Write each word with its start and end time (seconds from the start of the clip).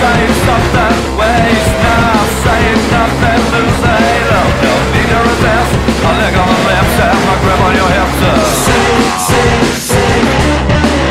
say 0.00 0.22
something, 0.46 0.98
waste 1.20 1.74
now, 1.84 2.16
say 2.44 2.64
nothing, 2.94 3.40
lose 3.52 3.84
a 3.92 3.94
halo. 4.04 4.40
No 4.64 4.72
need 4.92 5.08
to 5.12 5.18
resist. 5.28 5.72
I 6.06 6.10
lick 6.20 6.36
on 6.40 6.48
the 6.52 6.58
lips 6.68 6.96
and 7.06 7.18
my 7.28 7.34
grip 7.42 7.60
on 7.66 7.72
your 7.80 7.90
hips. 7.96 8.20
Sing, 8.64 8.96
sing, 9.28 9.62
sing. 9.90 10.26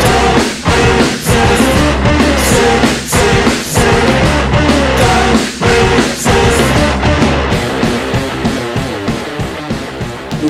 Don't 0.06 0.46
resist. 0.74 1.66
Sing, 2.52 2.84
sing, 3.16 3.48
sing. 3.76 4.10
Don't 5.02 5.40
resist. 5.66 6.60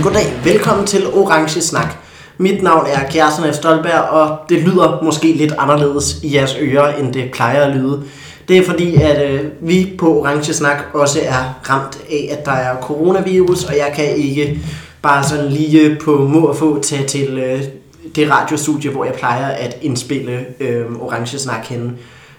Goddag, 0.03 0.27
velkommen 0.43 0.85
til 0.85 1.07
Orange 1.07 1.61
Snak. 1.61 1.95
Mit 2.37 2.63
navn 2.63 2.85
er 2.93 3.09
Kjærsen 3.09 3.53
F. 3.53 3.55
Stolberg, 3.55 4.01
og 4.01 4.37
det 4.49 4.61
lyder 4.61 4.99
måske 5.03 5.33
lidt 5.33 5.53
anderledes 5.57 6.15
i 6.23 6.35
jeres 6.35 6.55
ører, 6.59 6.95
end 6.95 7.13
det 7.13 7.31
plejer 7.31 7.63
at 7.63 7.75
lyde. 7.75 8.03
Det 8.49 8.57
er 8.57 8.65
fordi, 8.65 8.95
at 8.95 9.31
øh, 9.31 9.45
vi 9.61 9.95
på 9.97 10.19
Orange 10.19 10.53
Snak 10.53 10.77
også 10.93 11.19
er 11.23 11.59
ramt 11.69 11.99
af, 12.11 12.29
at 12.31 12.45
der 12.45 12.51
er 12.51 12.81
coronavirus, 12.81 13.63
og 13.63 13.77
jeg 13.77 13.91
kan 13.95 14.15
ikke 14.15 14.59
bare 15.01 15.23
sådan 15.23 15.49
lige 15.49 15.81
øh, 15.81 15.99
på 15.99 16.17
må 16.17 16.39
og 16.39 16.55
få 16.55 16.81
tage 16.81 17.07
til 17.07 17.37
øh, 17.37 17.63
det 18.15 18.31
radiostudie, 18.31 18.91
hvor 18.91 19.05
jeg 19.05 19.13
plejer 19.13 19.47
at 19.47 19.77
indspille 19.81 20.45
øh, 20.59 20.85
Orange 20.99 21.39
Snak 21.39 21.65
henne. 21.65 21.91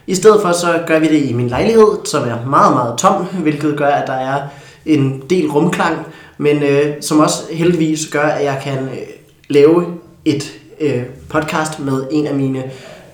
I 0.06 0.14
stedet 0.14 0.42
for 0.42 0.52
så 0.52 0.83
gør 0.86 0.98
vi 0.98 1.09
det 1.09 1.30
i 1.30 1.33
min 1.33 1.48
lejlighed, 1.48 1.88
som 2.05 2.22
er 2.22 2.47
meget, 2.47 2.74
meget 2.74 2.98
tom, 2.98 3.24
hvilket 3.24 3.77
gør, 3.77 3.88
at 3.88 4.06
der 4.06 4.12
er 4.12 4.41
en 4.86 5.22
del 5.30 5.50
rumklang, 5.50 5.98
men 6.38 6.62
øh, 6.62 6.86
som 7.00 7.20
også 7.20 7.42
heldigvis 7.52 8.08
gør, 8.12 8.27
at 8.27 8.44
jeg 8.44 8.61
kan 8.62 8.78
øh, 8.78 8.98
lave 9.48 9.86
et 10.25 10.53
øh, 10.81 11.03
podcast 11.28 11.78
med 11.78 12.03
en 12.11 12.27
af 12.27 12.34
mine 12.34 12.62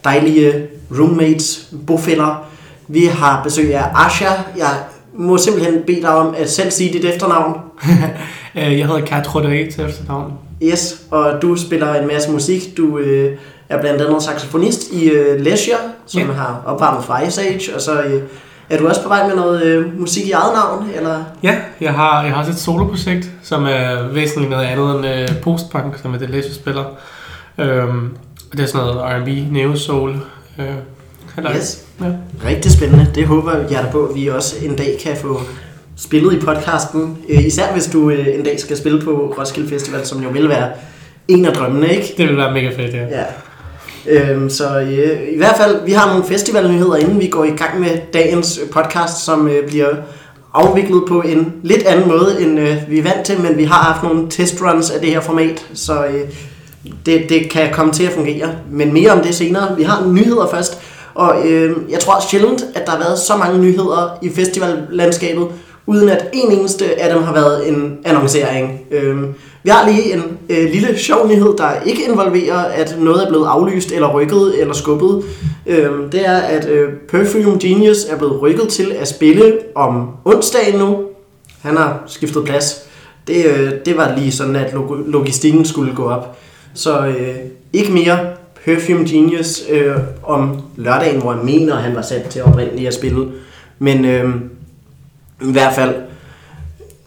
dejlige 0.04 0.66
roommates, 0.98 1.68
bofæller. 1.86 2.55
Vi 2.88 3.04
har 3.06 3.42
besøg 3.44 3.74
af 3.74 4.06
Asha. 4.06 4.30
Jeg 4.56 4.70
må 5.14 5.38
simpelthen 5.38 5.74
bede 5.86 6.00
dig 6.02 6.10
om 6.10 6.34
at 6.38 6.50
selv 6.50 6.70
sige 6.70 6.92
dit 6.92 7.04
efternavn. 7.04 7.54
Øh, 8.58 8.78
Jeg 8.78 8.86
hedder 8.86 9.00
Kat 9.00 9.34
Roderick 9.34 9.74
til 9.74 9.84
efternavn. 9.84 10.32
Yes, 10.62 11.00
og 11.10 11.32
du 11.42 11.56
spiller 11.56 11.94
en 11.94 12.06
masse 12.06 12.30
musik. 12.30 12.76
Du 12.76 12.98
øh, 12.98 13.36
er 13.68 13.80
blandt 13.80 14.02
andet 14.02 14.22
saxofonist 14.22 14.90
i 14.92 15.08
øh, 15.08 15.40
Leisure, 15.40 15.76
som 16.06 16.20
Ja. 16.20 16.26
har 16.32 16.62
opvarmet 16.66 17.04
fra 17.04 17.22
Ice 17.26 17.42
Age, 17.42 17.74
og 17.74 17.80
så 17.80 18.02
øh, 18.02 18.22
er 18.70 18.78
du 18.78 18.88
også 18.88 19.02
på 19.02 19.08
vej 19.08 19.26
med 19.28 19.36
noget 19.36 19.62
øh, 19.62 20.00
musik 20.00 20.26
i 20.26 20.30
eget 20.30 20.54
navn, 20.54 20.88
eller? 20.96 21.24
Ja, 21.42 21.56
jeg 21.80 21.92
har, 21.92 22.22
jeg 22.22 22.32
har 22.32 22.38
også 22.38 22.50
et 22.52 22.58
soloprojekt, 22.58 23.30
som 23.42 23.64
er 23.64 24.08
væsentligt 24.12 24.50
noget 24.50 24.64
andet 24.64 24.96
end 24.96 25.06
øh, 25.06 25.42
postpunk, 25.42 25.98
som 26.02 26.14
er 26.14 26.18
det 26.18 26.30
Leisure 26.30 26.54
spiller. 26.54 26.84
Øhm, 27.58 28.16
det 28.52 28.60
er 28.60 28.66
sådan 28.66 28.86
noget 28.86 29.00
R&B, 29.22 29.52
neo 29.52 29.76
soul. 29.76 30.10
Øh, 30.58 30.66
halløj. 31.36 31.56
Yes. 31.56 31.84
Ja. 32.00 32.06
Rigtig 32.48 32.72
spændende. 32.72 33.06
Det 33.14 33.26
håber 33.26 33.52
jeg 33.52 33.82
da 33.84 33.90
på, 33.92 34.06
at 34.06 34.14
vi 34.14 34.26
også 34.26 34.56
en 34.64 34.76
dag 34.76 34.96
kan 35.02 35.16
få 35.16 35.40
spillet 35.96 36.32
i 36.32 36.38
podcasten. 36.38 37.18
Øh, 37.28 37.46
Især 37.46 37.72
hvis 37.72 37.86
du 37.86 38.10
øh, 38.10 38.26
en 38.34 38.44
dag 38.44 38.60
skal 38.60 38.76
spille 38.76 39.02
på 39.02 39.34
Roskilde 39.38 39.68
Festival, 39.68 40.06
som 40.06 40.22
jo 40.22 40.28
vil 40.28 40.48
være 40.48 40.68
en 41.28 41.44
af 41.44 41.52
drømmene, 41.52 41.88
ikke? 41.88 42.14
Det 42.16 42.28
vil 42.28 42.36
være 42.36 42.52
mega 42.52 42.68
fedt, 42.68 42.94
ja. 42.94 43.06
Ja. 43.08 43.24
Øhm, 44.08 44.50
så 44.50 44.80
øh, 44.80 45.18
i 45.32 45.36
hvert 45.36 45.56
fald, 45.56 45.84
vi 45.84 45.92
har 45.92 46.08
nogle 46.08 46.24
festivalnyheder, 46.24 46.96
inden 46.96 47.20
vi 47.20 47.26
går 47.26 47.44
i 47.44 47.50
gang 47.50 47.80
med 47.80 47.88
dagens 48.14 48.60
øh, 48.62 48.70
podcast, 48.70 49.24
som 49.24 49.48
øh, 49.48 49.66
bliver 49.68 49.88
afviklet 50.54 51.02
på 51.08 51.20
en 51.20 51.52
lidt 51.62 51.82
anden 51.82 52.08
måde, 52.08 52.36
end 52.40 52.60
øh, 52.60 52.76
vi 52.88 52.98
er 52.98 53.02
vant 53.02 53.24
til, 53.26 53.40
men 53.40 53.56
vi 53.56 53.64
har 53.64 53.82
haft 53.92 54.02
nogle 54.02 54.30
testruns 54.30 54.90
af 54.90 55.00
det 55.00 55.10
her 55.10 55.20
format, 55.20 55.66
så 55.74 56.04
øh, 56.06 56.20
det, 57.06 57.28
det 57.28 57.50
kan 57.50 57.68
komme 57.72 57.92
til 57.92 58.04
at 58.04 58.12
fungere. 58.12 58.48
Men 58.70 58.92
mere 58.92 59.10
om 59.10 59.20
det 59.20 59.34
senere. 59.34 59.76
Vi 59.76 59.82
har 59.82 60.06
nyheder 60.06 60.48
først, 60.50 60.78
og 61.16 61.34
øh, 61.48 61.76
jeg 61.90 62.00
tror 62.00 62.20
sjældent, 62.30 62.64
at 62.74 62.86
der 62.86 62.90
har 62.92 62.98
været 62.98 63.18
så 63.18 63.36
mange 63.36 63.58
nyheder 63.58 64.18
i 64.22 64.30
festivallandskabet, 64.30 65.46
uden 65.86 66.08
at 66.08 66.28
en 66.32 66.52
eneste 66.52 67.00
af 67.02 67.14
dem 67.14 67.22
har 67.22 67.32
været 67.32 67.68
en 67.68 67.98
annoncering. 68.04 68.80
Øh, 68.90 69.16
vi 69.62 69.70
har 69.70 69.88
lige 69.88 70.12
en 70.14 70.22
øh, 70.48 70.70
lille 70.72 70.98
sjov 70.98 71.28
nyhed, 71.28 71.54
der 71.58 71.68
ikke 71.86 72.02
involverer, 72.08 72.58
at 72.58 72.96
noget 72.98 73.24
er 73.24 73.28
blevet 73.28 73.46
aflyst, 73.46 73.92
eller 73.92 74.12
rykket, 74.14 74.60
eller 74.60 74.74
skubbet. 74.74 75.22
Øh, 75.66 75.90
det 76.12 76.26
er, 76.26 76.36
at 76.38 76.68
øh, 76.68 76.88
Perfume 77.10 77.58
Genius 77.60 78.04
er 78.04 78.16
blevet 78.18 78.42
rykket 78.42 78.68
til 78.68 78.92
at 79.00 79.08
spille 79.08 79.58
om 79.74 80.08
onsdagen 80.24 80.78
nu. 80.78 80.98
Han 81.62 81.76
har 81.76 82.02
skiftet 82.06 82.44
plads. 82.44 82.82
Det, 83.26 83.44
øh, 83.46 83.72
det 83.86 83.96
var 83.96 84.14
lige 84.18 84.32
sådan, 84.32 84.56
at 84.56 84.72
log- 84.72 84.96
logistikken 85.06 85.64
skulle 85.64 85.94
gå 85.94 86.04
op. 86.08 86.36
Så 86.74 86.98
øh, 87.06 87.34
ikke 87.72 87.92
mere 87.92 88.18
Perfume 88.66 89.08
Genius 89.08 89.62
øh, 89.70 89.96
om 90.22 90.56
lørdagen, 90.76 91.20
hvor 91.20 91.32
jeg 91.32 91.44
mener, 91.44 91.74
han 91.74 91.96
var 91.96 92.02
sat 92.02 92.22
til 92.22 92.42
oprindeligt 92.42 92.88
at 92.88 92.94
spille. 92.94 93.28
Men 93.78 94.04
øh, 94.04 94.34
i 95.42 95.52
hvert 95.52 95.74
fald, 95.74 95.94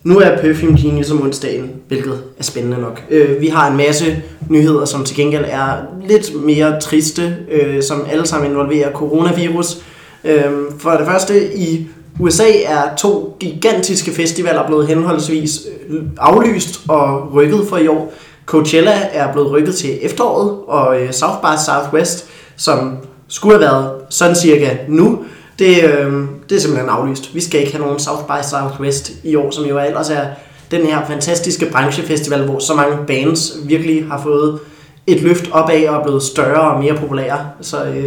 nu 0.03 0.17
er 0.19 0.37
Perfume 0.37 0.77
Genius 0.81 1.11
om 1.11 1.21
onsdagen, 1.21 1.71
hvilket 1.87 2.23
er 2.39 2.43
spændende 2.43 2.77
nok. 2.77 3.03
Øh, 3.09 3.41
vi 3.41 3.47
har 3.47 3.71
en 3.71 3.77
masse 3.77 4.21
nyheder, 4.49 4.85
som 4.85 5.03
til 5.03 5.15
gengæld 5.15 5.45
er 5.47 5.71
lidt 6.07 6.45
mere 6.45 6.79
triste, 6.81 7.35
øh, 7.51 7.83
som 7.83 8.05
alle 8.11 8.27
sammen 8.27 8.51
involverer 8.51 8.91
coronavirus. 8.91 9.77
Øh, 10.23 10.51
for 10.77 10.91
det 10.91 11.07
første, 11.07 11.57
i 11.57 11.87
USA 12.19 12.49
er 12.65 12.95
to 12.97 13.37
gigantiske 13.39 14.11
festivaler 14.11 14.67
blevet 14.67 14.87
henholdsvis 14.87 15.59
øh, 15.89 16.01
aflyst 16.17 16.81
og 16.87 17.33
rykket 17.33 17.67
for 17.69 17.77
i 17.77 17.87
år. 17.87 18.13
Coachella 18.49 19.09
er 19.11 19.33
blevet 19.33 19.51
rykket 19.51 19.75
til 19.75 19.99
efteråret, 20.01 20.57
og 20.67 21.01
øh, 21.01 21.11
South 21.11 21.37
by 21.41 21.57
Southwest, 21.65 22.25
som 22.57 22.97
skulle 23.27 23.55
have 23.55 23.61
været 23.61 23.91
sådan 24.09 24.35
cirka 24.35 24.77
nu, 24.87 25.19
det, 25.59 25.83
øh, 25.83 26.13
det 26.49 26.55
er 26.55 26.59
simpelthen 26.59 26.89
aflyst. 26.89 27.35
Vi 27.35 27.41
skal 27.41 27.59
ikke 27.59 27.71
have 27.71 27.83
nogen 27.83 27.99
South 27.99 28.23
by 28.23 28.43
Southwest 28.43 29.11
i 29.23 29.35
år, 29.35 29.51
som 29.51 29.65
jo 29.65 29.79
ellers 29.79 30.09
er 30.09 30.25
den 30.71 30.85
her 30.85 31.05
fantastiske 31.05 31.65
branchefestival, 31.71 32.45
hvor 32.45 32.59
så 32.59 32.73
mange 32.73 32.97
bands 33.07 33.57
virkelig 33.65 34.05
har 34.05 34.21
fået 34.21 34.59
et 35.07 35.21
løft 35.21 35.49
opad 35.51 35.88
og 35.88 35.95
er 35.95 36.03
blevet 36.03 36.23
større 36.23 36.71
og 36.71 36.83
mere 36.83 36.95
populære. 36.95 37.49
Så 37.61 37.83
øh, 37.83 38.03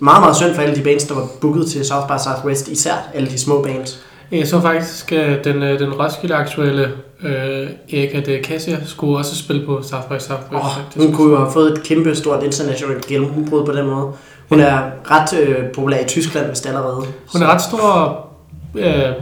meget, 0.00 0.20
meget 0.22 0.36
synd 0.36 0.54
for 0.54 0.62
alle 0.62 0.76
de 0.76 0.82
bands, 0.82 1.04
der 1.04 1.14
var 1.14 1.26
booket 1.40 1.66
til 1.66 1.84
South 1.84 2.06
by 2.06 2.18
Southwest, 2.24 2.68
især 2.68 3.08
alle 3.14 3.28
de 3.28 3.38
små 3.38 3.62
bands. 3.62 4.00
Jeg 4.32 4.46
så 4.46 4.60
faktisk, 4.60 5.12
øh, 5.12 5.44
den, 5.44 5.62
øh, 5.62 5.78
den 5.78 5.92
Roskilde-aktuelle 5.92 6.92
øh, 7.22 7.68
Erika 7.92 8.20
de 8.20 8.40
Cassia 8.44 8.76
skulle 8.84 9.18
også 9.18 9.36
spille 9.36 9.66
på 9.66 9.82
South 9.82 10.08
by 10.08 10.12
Southwest. 10.18 10.52
Oh, 10.96 11.04
hun 11.04 11.12
kunne 11.14 11.30
jo 11.32 11.38
have 11.38 11.52
fået 11.52 11.72
et 11.72 11.82
kæmpe 11.82 12.14
stort 12.14 12.42
internationalt 12.42 13.06
gennembrud 13.06 13.64
på 13.66 13.72
den 13.72 13.86
måde. 13.86 14.12
Hun 14.48 14.60
er 14.60 14.80
ret 15.10 15.38
øh, 15.40 15.64
populær 15.74 16.00
i 16.00 16.04
Tyskland, 16.06 16.46
hvis 16.46 16.60
det 16.60 16.68
allerede. 16.68 17.02
Hun 17.32 17.42
er 17.42 17.46
ret 17.46 17.62
stor 17.62 18.26
øh, 18.74 19.12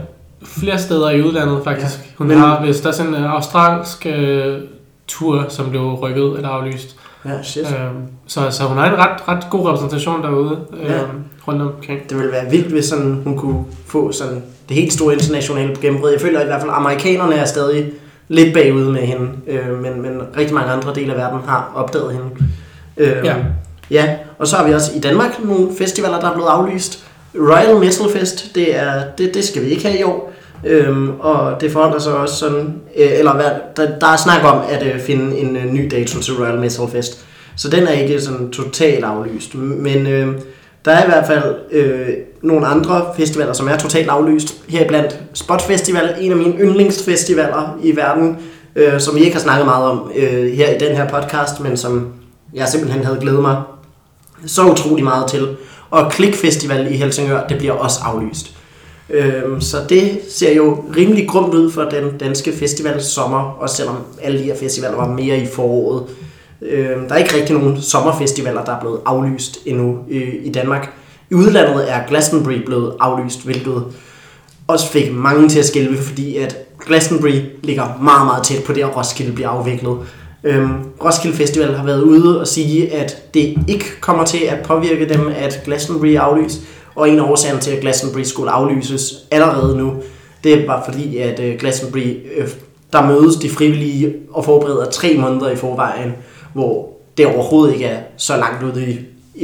flere 0.43 0.79
steder 0.79 1.09
i 1.09 1.21
udlandet, 1.23 1.61
faktisk. 1.63 1.97
Ja, 1.99 2.03
Hun 2.17 2.27
men- 2.27 2.37
har, 2.37 2.61
hvis 2.65 2.81
der 2.81 2.87
er 2.89 2.93
sådan 2.93 3.15
en 3.15 3.23
australsk 3.23 4.05
øh, 4.05 4.57
tur, 5.07 5.45
som 5.49 5.69
blev 5.69 5.81
rykket 5.93 6.35
eller 6.35 6.49
aflyst. 6.49 6.95
Ja, 7.25 7.43
shit. 7.43 7.63
Øh, 7.65 7.91
så, 8.27 8.51
så 8.51 8.63
hun 8.63 8.77
har 8.77 8.85
en 8.85 8.97
ret, 8.97 9.27
ret 9.27 9.45
god 9.49 9.67
repræsentation 9.69 10.21
derude 10.23 10.59
øh, 10.83 10.89
Ja. 10.91 10.99
Rundt 11.47 11.61
omkring. 11.61 12.09
Det 12.09 12.17
ville 12.17 12.31
være 12.31 12.49
vildt, 12.51 12.67
hvis 12.67 12.85
sådan, 12.85 13.21
hun 13.23 13.37
kunne 13.37 13.63
få 13.87 14.11
sådan 14.11 14.43
det 14.69 14.75
helt 14.77 14.93
store 14.93 15.13
internationale 15.13 15.75
gennembrud. 15.81 16.11
Jeg 16.11 16.21
føler 16.21 16.41
i 16.41 16.45
hvert 16.45 16.61
fald, 16.61 16.71
at 16.71 16.77
amerikanerne 16.77 17.35
er 17.35 17.45
stadig 17.45 17.91
lidt 18.27 18.53
bagud 18.53 18.91
med 18.91 19.01
hende, 19.01 19.27
øh, 19.47 19.81
men, 19.81 20.01
men 20.01 20.11
rigtig 20.37 20.53
mange 20.55 20.71
andre 20.71 20.95
dele 20.95 21.11
af 21.13 21.17
verden 21.17 21.39
har 21.47 21.71
opdaget 21.75 22.11
hende. 22.11 22.25
Øh, 22.97 23.25
Ja. 23.25 23.35
ja, 23.91 24.15
og 24.37 24.47
så 24.47 24.55
har 24.55 24.67
vi 24.67 24.73
også 24.73 24.91
i 24.95 24.99
Danmark 24.99 25.43
nogle 25.43 25.67
festivaler, 25.77 26.19
der 26.19 26.29
er 26.29 26.33
blevet 26.33 26.49
aflyst. 26.49 27.05
Royal 27.35 27.75
Metal 27.79 28.19
Fest, 28.19 28.55
det, 28.55 28.75
er, 28.79 29.03
det, 29.17 29.33
det 29.33 29.43
skal 29.43 29.61
vi 29.65 29.67
ikke 29.67 29.87
have 29.87 29.99
i 29.99 30.03
år. 30.03 30.31
Øhm, 30.65 31.11
og 31.19 31.61
det 31.61 31.71
forholder 31.71 31.99
sig 31.99 32.13
også 32.13 32.35
sådan, 32.35 32.75
øh, 32.97 33.19
eller 33.19 33.33
hvad, 33.33 33.45
der, 33.77 33.99
der 33.99 34.07
er 34.07 34.15
snak 34.17 34.43
om 34.43 34.61
at 34.69 34.93
øh, 34.93 34.99
finde 34.99 35.37
en 35.37 35.55
øh, 35.57 35.65
ny 35.65 35.87
dato 35.91 36.19
til 36.19 36.33
Royal 36.33 36.59
Metal 36.59 36.87
Fest. 36.91 37.25
Så 37.55 37.69
den 37.69 37.83
er 37.87 37.91
ikke 37.91 38.21
sådan 38.21 38.49
totalt 38.51 39.03
aflyst. 39.03 39.55
Men 39.55 40.07
øh, 40.07 40.27
der 40.85 40.91
er 40.91 41.03
i 41.03 41.07
hvert 41.07 41.27
fald 41.27 41.55
øh, 41.71 42.09
nogle 42.41 42.67
andre 42.67 43.05
festivaler, 43.17 43.53
som 43.53 43.67
er 43.67 43.77
totalt 43.77 44.09
aflyst. 44.09 44.55
Heriblandt 44.67 45.19
Spot 45.33 45.61
Festival, 45.61 46.15
en 46.19 46.31
af 46.31 46.37
mine 46.37 46.53
yndlingsfestivaler 46.59 47.79
i 47.83 47.95
verden, 47.95 48.37
øh, 48.75 48.99
som 48.99 49.15
vi 49.15 49.19
ikke 49.19 49.33
har 49.33 49.41
snakket 49.41 49.65
meget 49.65 49.85
om 49.85 50.11
øh, 50.15 50.53
her 50.53 50.75
i 50.75 50.77
den 50.77 50.95
her 50.95 51.09
podcast, 51.09 51.59
men 51.59 51.77
som 51.77 52.13
jeg 52.53 52.67
simpelthen 52.67 53.03
havde 53.03 53.17
glædet 53.21 53.41
mig 53.41 53.61
så 54.45 54.65
utrolig 54.65 55.03
meget 55.03 55.29
til. 55.29 55.47
Og 55.89 56.11
Klik 56.11 56.35
Festival 56.35 56.93
i 56.93 56.97
Helsingør, 56.97 57.47
det 57.47 57.57
bliver 57.57 57.73
også 57.73 57.99
aflyst. 58.03 58.51
Øh, 59.09 59.61
så 59.61 59.77
det 59.89 60.19
ser 60.29 60.55
jo 60.55 60.83
rimelig 60.97 61.27
grumt 61.29 61.53
ud 61.53 61.71
for 61.71 61.83
den 61.83 62.17
danske 62.17 62.51
festival 62.51 63.03
sommer, 63.03 63.57
også 63.59 63.75
selvom 63.75 63.97
alle 64.21 64.39
de 64.39 64.43
her 64.43 64.55
festivaler 64.55 64.95
var 64.95 65.07
mere 65.07 65.37
i 65.37 65.45
foråret. 65.45 66.03
Øhm, 66.61 67.07
der 67.07 67.15
er 67.15 67.19
ikke 67.19 67.35
rigtig 67.35 67.55
nogen 67.55 67.81
sommerfestivaler, 67.81 68.65
der 68.65 68.75
er 68.75 68.79
blevet 68.79 68.99
aflyst 69.05 69.59
endnu 69.65 69.97
øh, 70.09 70.33
i 70.43 70.51
Danmark. 70.51 70.91
I 71.31 71.33
udlandet 71.33 71.91
er 71.91 72.07
Glastonbury 72.07 72.65
blevet 72.65 72.93
aflyst, 72.99 73.45
hvilket 73.45 73.83
også 74.67 74.87
fik 74.87 75.13
mange 75.13 75.49
til 75.49 75.59
at 75.59 75.65
skælve, 75.65 75.97
fordi 75.97 76.37
at 76.37 76.57
Glastonbury 76.85 77.41
ligger 77.63 77.83
meget, 78.01 78.25
meget 78.25 78.43
tæt 78.43 78.63
på 78.63 78.73
det, 78.73 78.81
at 78.81 78.97
Roskilde 78.97 79.31
bliver 79.31 79.49
afviklet. 79.49 79.97
Øhm, 80.43 80.73
Roskilde 81.03 81.37
Festival 81.37 81.75
har 81.75 81.85
været 81.85 82.01
ude 82.01 82.39
og 82.41 82.47
sige, 82.47 82.93
at 82.93 83.33
det 83.33 83.57
ikke 83.67 83.85
kommer 84.01 84.25
til 84.25 84.39
at 84.49 84.65
påvirke 84.65 85.09
dem, 85.09 85.27
at 85.35 85.61
Glastonbury 85.65 86.07
er 86.07 86.21
aflyst. 86.21 86.61
Og 86.95 87.09
en 87.09 87.19
af 87.19 87.23
årsagerne 87.23 87.61
til, 87.61 87.71
at 87.71 87.81
Glastonbury 87.81 88.23
skulle 88.23 88.51
aflyses 88.51 89.13
allerede 89.31 89.77
nu, 89.77 89.93
det 90.43 90.67
var 90.67 90.83
fordi, 90.85 91.17
at 91.17 91.39
øh, 91.39 91.59
Glastonbury, 91.59 92.17
øh, 92.37 92.47
der 92.93 93.07
mødes 93.07 93.35
de 93.35 93.49
frivillige 93.49 94.13
og 94.31 94.45
forbereder 94.45 94.85
tre 94.85 95.17
måneder 95.17 95.49
i 95.49 95.55
forvejen, 95.55 96.13
hvor 96.55 96.89
det 97.17 97.25
overhovedet 97.25 97.73
ikke 97.73 97.85
er 97.85 97.99
så 98.17 98.37
langt 98.37 98.63
ude 98.63 98.89
i, 98.89 98.99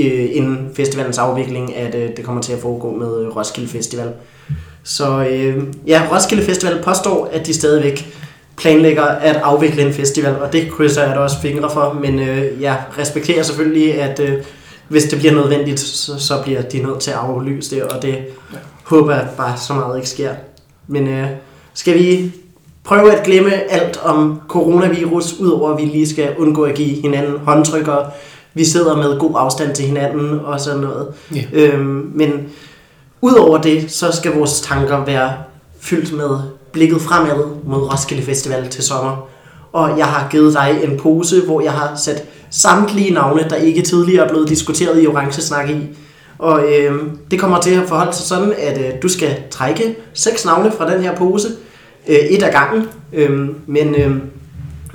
øh, 0.07 0.29
inden 0.33 0.69
festivalens 0.73 1.17
afvikling, 1.17 1.75
at 1.75 1.95
øh, 1.95 2.09
det 2.17 2.25
kommer 2.25 2.41
til 2.41 2.53
at 2.53 2.59
foregå 2.59 2.91
med 2.91 3.21
øh, 3.21 3.35
Roskilde 3.35 3.69
Festival. 3.69 4.11
Så 4.83 5.25
øh, 5.25 5.63
ja, 5.87 6.07
Roskilde 6.11 6.43
Festival 6.43 6.81
påstår, 6.83 7.29
at 7.31 7.47
de 7.47 7.53
stadigvæk 7.53 8.15
planlægger 8.57 9.03
at 9.03 9.35
afvikle 9.35 9.87
en 9.87 9.93
festival, 9.93 10.41
og 10.41 10.53
det 10.53 10.71
krydser 10.71 11.03
jeg 11.03 11.15
da 11.15 11.19
også 11.19 11.41
fingre 11.41 11.69
for, 11.71 11.99
men 12.01 12.19
øh, 12.19 12.61
jeg 12.61 12.83
respekterer 12.97 13.43
selvfølgelig, 13.43 14.01
at 14.01 14.19
øh, 14.19 14.43
hvis 14.87 15.03
det 15.03 15.19
bliver 15.19 15.33
nødvendigt, 15.33 15.79
så, 15.79 16.19
så 16.19 16.41
bliver 16.43 16.61
de 16.61 16.83
nødt 16.83 16.99
til 16.99 17.11
at 17.11 17.17
aflyse 17.17 17.75
det, 17.75 17.83
og 17.83 18.01
det 18.01 18.13
ja. 18.53 18.57
håber 18.83 19.15
jeg 19.15 19.27
bare 19.37 19.57
så 19.57 19.73
meget 19.73 19.97
ikke 19.97 20.09
sker. 20.09 20.31
Men 20.87 21.07
øh, 21.07 21.27
skal 21.73 21.99
vi 21.99 22.31
prøve 22.91 23.17
at 23.17 23.23
glemme 23.23 23.71
alt 23.71 23.99
om 24.03 24.41
coronavirus, 24.47 25.33
udover 25.39 25.71
at 25.73 25.77
vi 25.77 25.85
lige 25.85 26.09
skal 26.09 26.35
undgå 26.37 26.63
at 26.63 26.75
give 26.75 27.01
hinanden 27.01 27.39
håndtryk, 27.45 27.87
og 27.87 28.05
vi 28.53 28.65
sidder 28.65 28.97
med 28.97 29.19
god 29.19 29.31
afstand 29.35 29.75
til 29.75 29.85
hinanden 29.85 30.39
og 30.39 30.59
sådan 30.59 30.79
noget. 30.79 31.07
Ja. 31.35 31.43
Øhm, 31.53 32.11
men 32.15 32.31
udover 33.21 33.57
det, 33.57 33.91
så 33.91 34.11
skal 34.11 34.35
vores 34.35 34.61
tanker 34.61 35.05
være 35.05 35.33
fyldt 35.79 36.17
med 36.17 36.39
blikket 36.71 37.01
fremad 37.01 37.45
mod 37.63 37.91
Roskilde 37.91 38.23
Festival 38.23 38.67
til 38.67 38.83
sommer. 38.83 39.27
Og 39.73 39.97
jeg 39.97 40.05
har 40.05 40.29
givet 40.29 40.53
dig 40.53 40.79
en 40.83 40.99
pose, 40.99 41.41
hvor 41.45 41.61
jeg 41.61 41.71
har 41.71 41.95
sat 41.95 42.23
samtlige 42.49 43.13
navne, 43.13 43.45
der 43.49 43.55
ikke 43.55 43.81
tidligere 43.81 44.25
er 44.25 44.29
blevet 44.29 44.49
diskuteret 44.49 45.03
i 45.03 45.07
Orange 45.07 45.41
Snak 45.41 45.69
i. 45.69 45.87
Og 46.39 46.63
øh, 46.63 47.03
det 47.31 47.39
kommer 47.39 47.61
til 47.61 47.71
at 47.71 47.87
forholde 47.87 48.13
sig 48.13 48.25
sådan, 48.25 48.53
at 48.57 48.77
øh, 48.77 49.01
du 49.01 49.07
skal 49.07 49.35
trække 49.51 49.95
seks 50.13 50.45
navne 50.45 50.71
fra 50.71 50.93
den 50.93 51.01
her 51.01 51.15
pose. 51.15 51.47
Øh, 52.07 52.15
et 52.15 52.43
af 52.43 52.51
gangen. 52.51 52.89
Øh, 53.13 53.49
men 53.67 53.95
øh, 53.95 54.15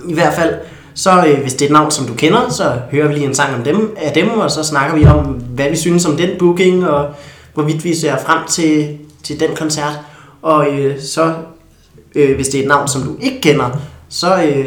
i 0.08 0.14
hvert 0.14 0.34
fald, 0.34 0.54
så 0.94 1.26
øh, 1.26 1.40
hvis 1.40 1.54
det 1.54 1.62
er 1.62 1.66
et 1.66 1.72
navn, 1.72 1.90
som 1.90 2.06
du 2.06 2.14
kender, 2.14 2.48
så 2.48 2.72
hører 2.90 3.08
vi 3.08 3.14
lige 3.14 3.26
en 3.26 3.34
sang 3.34 3.54
om 3.54 3.62
dem, 3.62 3.96
af 3.96 4.12
dem, 4.12 4.38
og 4.38 4.50
så 4.50 4.62
snakker 4.62 4.96
vi 4.96 5.06
om, 5.06 5.24
hvad 5.26 5.70
vi 5.70 5.76
synes 5.76 6.06
om 6.06 6.16
den 6.16 6.30
booking, 6.38 6.88
og 6.88 7.08
hvorvidt 7.54 7.84
vi 7.84 7.94
ser 7.94 8.16
frem 8.18 8.38
til, 8.48 8.98
til 9.22 9.40
den 9.40 9.56
koncert. 9.56 10.00
Og 10.42 10.68
øh, 10.72 11.00
så, 11.00 11.34
øh, 12.14 12.34
hvis 12.34 12.48
det 12.48 12.58
er 12.58 12.62
et 12.62 12.68
navn, 12.68 12.88
som 12.88 13.02
du 13.02 13.16
ikke 13.20 13.40
kender, 13.40 13.80
så 14.08 14.42
øh, 14.42 14.66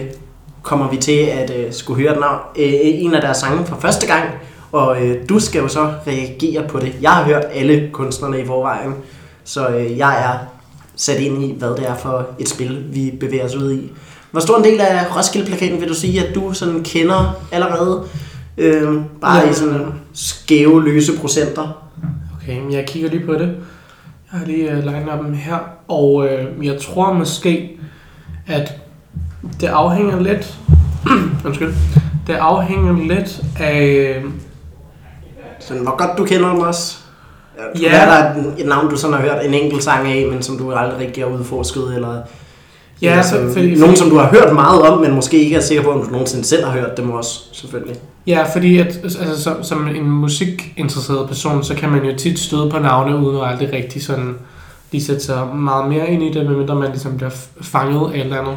kommer 0.64 0.90
vi 0.90 0.98
til 0.98 1.18
at 1.18 1.52
øh, 1.58 1.74
skulle 1.74 2.04
høre 2.04 2.14
et 2.14 2.20
navn, 2.20 2.40
øh, 2.56 2.74
øh, 2.74 2.80
en 2.84 3.14
af 3.14 3.22
deres 3.22 3.38
sange 3.38 3.66
for 3.66 3.78
første 3.82 4.08
gang, 4.08 4.24
og 4.72 5.02
øh, 5.02 5.30
du 5.30 5.40
skal 5.40 5.62
jo 5.62 5.68
så 5.68 5.94
reagere 6.08 6.68
på 6.68 6.80
det. 6.80 6.96
Jeg 7.02 7.12
har 7.12 7.24
hørt 7.24 7.44
alle 7.54 7.90
kunstnerne 7.94 8.42
i 8.42 8.46
forvejen, 8.46 8.94
så 9.44 9.68
øh, 9.68 9.98
jeg 9.98 10.24
er 10.24 10.59
sat 11.00 11.20
ind 11.20 11.44
i, 11.44 11.56
hvad 11.60 11.70
det 11.70 11.88
er 11.90 11.96
for 11.96 12.28
et 12.40 12.50
spil, 12.50 12.86
vi 12.92 13.18
bevæger 13.20 13.46
os 13.46 13.56
ud 13.56 13.72
i. 13.74 13.92
Hvor 14.32 14.42
stor 14.42 14.58
en 14.58 14.64
del 14.64 14.82
af 14.82 15.16
Roskilde-plakaten 15.18 15.82
vil 15.82 15.90
du 15.90 15.94
sige, 15.94 16.28
at 16.28 16.36
du 16.36 16.54
sådan 16.54 16.84
kender 16.84 17.34
allerede? 17.52 18.04
Øh, 18.58 18.94
bare 19.22 19.38
Ja. 19.38 19.50
i 19.50 19.54
sådan 19.54 19.86
skæve, 20.14 20.84
løse 20.84 21.18
procenter. 21.18 21.84
Okay, 22.42 22.60
men 22.60 22.74
jeg 22.74 22.86
kigger 22.88 23.10
lige 23.10 23.26
på 23.26 23.34
det. 23.34 23.56
Jeg 24.32 24.40
har 24.40 24.46
lige 24.46 24.78
uh, 24.78 24.84
legnet 24.84 25.20
dem 25.26 25.34
her, 25.34 25.58
og 25.88 26.14
uh, 26.14 26.66
jeg 26.66 26.82
tror 26.82 27.14
måske, 27.14 27.78
at 28.48 28.74
det 29.62 29.68
afhænger 29.68 30.20
lidt... 30.20 30.58
undskyld. 31.46 31.74
Det 32.28 32.34
afhænger 32.34 33.08
lidt 33.08 33.42
af... 33.60 34.16
Sådan, 35.60 35.84
hvor 35.84 35.98
godt 35.98 36.18
du 36.18 36.26
kender 36.26 36.50
dem 36.50 36.60
også. 36.60 36.98
Ja. 37.82 37.82
Ja. 37.82 38.02
Er 38.02 38.06
der 38.34 38.44
et, 38.58 38.66
navn, 38.68 38.90
du 38.90 38.96
sådan 38.98 39.14
har 39.16 39.22
hørt 39.22 39.46
en 39.46 39.54
enkelt 39.54 39.84
sang 39.84 40.08
af, 40.08 40.28
men 40.32 40.42
som 40.42 40.58
du 40.58 40.72
aldrig 40.74 41.00
rigtig 41.00 41.24
har 41.24 41.30
udforsket? 41.32 41.96
Eller, 41.96 42.16
Ja, 43.02 43.12
eller 43.12 43.24
for- 43.54 43.80
nogen, 43.80 43.96
som 43.96 44.10
du 44.10 44.18
har 44.18 44.30
hørt 44.30 44.54
meget 44.54 44.82
om, 44.82 45.02
men 45.02 45.16
måske 45.16 45.38
ikke 45.44 45.56
er 45.56 45.60
sikker 45.62 45.84
på, 45.84 45.92
om 45.92 46.04
du 46.06 46.12
nogensinde 46.12 46.44
selv 46.46 46.66
har 46.66 46.72
hørt 46.72 46.98
dem 46.98 47.12
også, 47.12 47.40
selvfølgelig. 47.52 47.96
Ja, 48.28 48.44
fordi 48.54 48.78
at, 48.80 49.00
altså, 49.04 49.42
som, 49.44 49.64
som 49.64 49.88
en 49.88 50.10
musikinteresseret 50.10 51.28
person, 51.28 51.64
så 51.64 51.76
kan 51.76 51.90
man 51.90 52.06
jo 52.06 52.18
tit 52.18 52.40
støde 52.40 52.70
på 52.70 52.80
navne, 52.80 53.18
uden 53.18 53.38
at 53.42 53.48
aldrig 53.52 53.74
rigtig 53.74 54.04
sådan 54.04 54.36
lige 54.92 55.04
sætte 55.04 55.22
sig 55.24 55.48
meget 55.56 55.90
mere 55.90 56.10
ind 56.10 56.24
i 56.24 56.34
det, 56.34 56.46
medmindre 56.46 56.76
man 56.76 56.90
ligesom 56.90 57.18
bliver 57.18 57.32
fanget 57.62 58.12
af 58.14 58.16
et 58.16 58.20
eller 58.20 58.40
andet. 58.42 58.56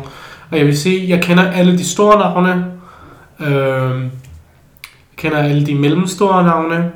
Og 0.51 0.59
jeg 0.59 0.67
vil 0.67 0.79
sige, 0.79 1.09
jeg 1.09 1.23
kender 1.23 1.51
alle 1.51 1.79
de 1.79 1.85
store 1.85 2.19
navne. 2.19 2.65
Øh, 3.41 4.01
jeg 4.01 4.11
kender 5.17 5.39
alle 5.39 5.67
de 5.67 5.75
mellemstore 5.75 6.45
navne. 6.45 6.91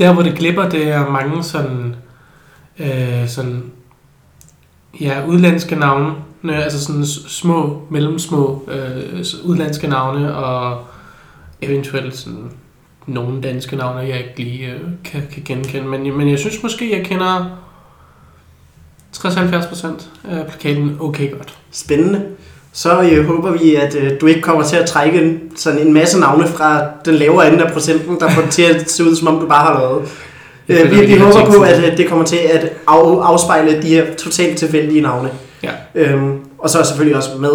Der, 0.00 0.12
hvor 0.12 0.22
det 0.22 0.38
glipper, 0.38 0.68
det 0.68 0.88
er 0.88 1.10
mange 1.10 1.44
sådan, 1.44 1.96
øh, 2.78 3.28
sådan 3.28 3.62
ja, 5.00 5.26
udlandske 5.26 5.76
navne. 5.76 6.14
Øh, 6.44 6.58
altså 6.58 6.84
sådan 6.84 7.06
små, 7.06 7.82
mellemsmå 7.90 8.68
øh, 8.68 9.24
udlandske 9.44 9.88
navne, 9.88 10.34
og 10.36 10.84
eventuelt 11.62 12.16
sådan 12.16 12.50
nogle 13.06 13.42
danske 13.42 13.76
navne, 13.76 14.00
jeg 14.00 14.18
ikke 14.18 14.36
lige 14.36 14.72
øh, 14.72 14.80
kan, 15.04 15.22
kan 15.32 15.42
genkende. 15.44 15.88
Men, 15.88 16.16
men 16.16 16.30
jeg 16.30 16.38
synes 16.38 16.62
måske, 16.62 16.96
jeg 16.96 17.06
kender 17.06 17.58
60-70% 19.16 19.86
af 20.28 20.46
plakaten 20.46 20.96
okay 21.00 21.32
godt. 21.32 21.58
Spændende. 21.70 22.26
Så 22.72 23.00
øh, 23.02 23.26
håber 23.26 23.50
vi, 23.50 23.74
at 23.74 23.94
øh, 23.94 24.10
du 24.20 24.26
ikke 24.26 24.40
kommer 24.40 24.62
til 24.64 24.76
at 24.76 24.86
trække 24.86 25.22
en, 25.22 25.40
sådan 25.56 25.78
en 25.86 25.92
masse 25.92 26.20
navne 26.20 26.46
fra 26.46 26.80
den 27.04 27.14
lavere 27.14 27.52
ende 27.52 27.64
af 27.64 27.72
procenten, 27.72 28.20
der 28.20 28.30
får 28.30 28.42
det 28.42 28.50
til 28.50 28.62
at 28.62 28.90
se 28.90 29.04
ud, 29.04 29.16
som 29.16 29.28
om 29.28 29.40
du 29.40 29.46
bare 29.46 29.64
har 29.64 29.80
lavet. 29.80 30.08
Øh, 30.68 30.90
vi, 30.90 31.06
vi 31.06 31.18
håber 31.18 31.50
på, 31.50 31.62
at 31.62 31.78
øh, 31.90 31.96
det 31.96 32.08
kommer 32.08 32.24
til 32.24 32.36
at 32.36 32.64
af, 32.64 32.70
afspejle 33.22 33.82
de 33.82 33.88
her 33.88 34.04
totalt 34.18 34.58
tilfældige 34.58 35.00
navne. 35.00 35.30
Ja. 35.62 35.70
Øhm, 35.94 36.32
og 36.58 36.70
så 36.70 36.84
selvfølgelig 36.84 37.16
også 37.16 37.30
med 37.40 37.50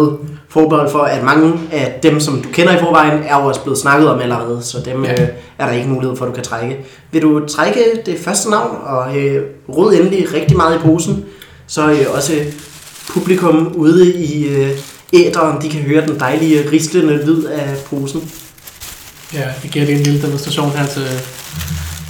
forbehold 0.48 0.90
for, 0.90 0.98
at 0.98 1.24
mange 1.24 1.52
af 1.72 1.98
dem, 2.02 2.20
som 2.20 2.40
du 2.42 2.48
kender 2.52 2.76
i 2.76 2.78
forvejen, 2.80 3.22
er 3.28 3.40
jo 3.40 3.48
også 3.48 3.62
blevet 3.62 3.78
snakket 3.78 4.08
om 4.10 4.20
allerede, 4.20 4.62
så 4.62 4.78
dem 4.84 5.04
Ja. 5.04 5.12
øh, 5.12 5.28
er 5.58 5.66
der 5.66 5.72
ikke 5.72 5.88
mulighed 5.88 6.16
for, 6.16 6.24
at 6.24 6.30
du 6.30 6.34
kan 6.34 6.44
trække. 6.44 6.76
Vil 7.12 7.22
du 7.22 7.46
trække 7.46 7.80
det 8.06 8.18
første 8.18 8.50
navn 8.50 8.76
og 8.86 9.18
øh, 9.18 9.42
rod 9.68 9.94
endelig 9.94 10.26
rigtig 10.34 10.56
meget 10.56 10.76
i 10.76 10.78
posen, 10.78 11.24
så 11.66 11.90
øh, 11.90 12.06
også 12.14 12.32
publikum 13.08 13.72
ude 13.74 14.14
i 14.14 14.48
øh, 14.48 14.70
æderen, 15.16 15.62
de 15.62 15.70
kan 15.70 15.80
høre 15.80 16.06
den 16.06 16.20
dejlige, 16.20 16.70
rislende 16.72 17.26
lyd 17.26 17.44
af 17.44 17.76
posen. 17.86 18.32
Ja, 19.34 19.44
jeg 19.62 19.70
giver 19.70 19.84
lige 19.84 19.98
en 19.98 20.02
lille 20.02 20.22
demonstration 20.22 20.70
her 20.70 20.86
til 20.86 21.06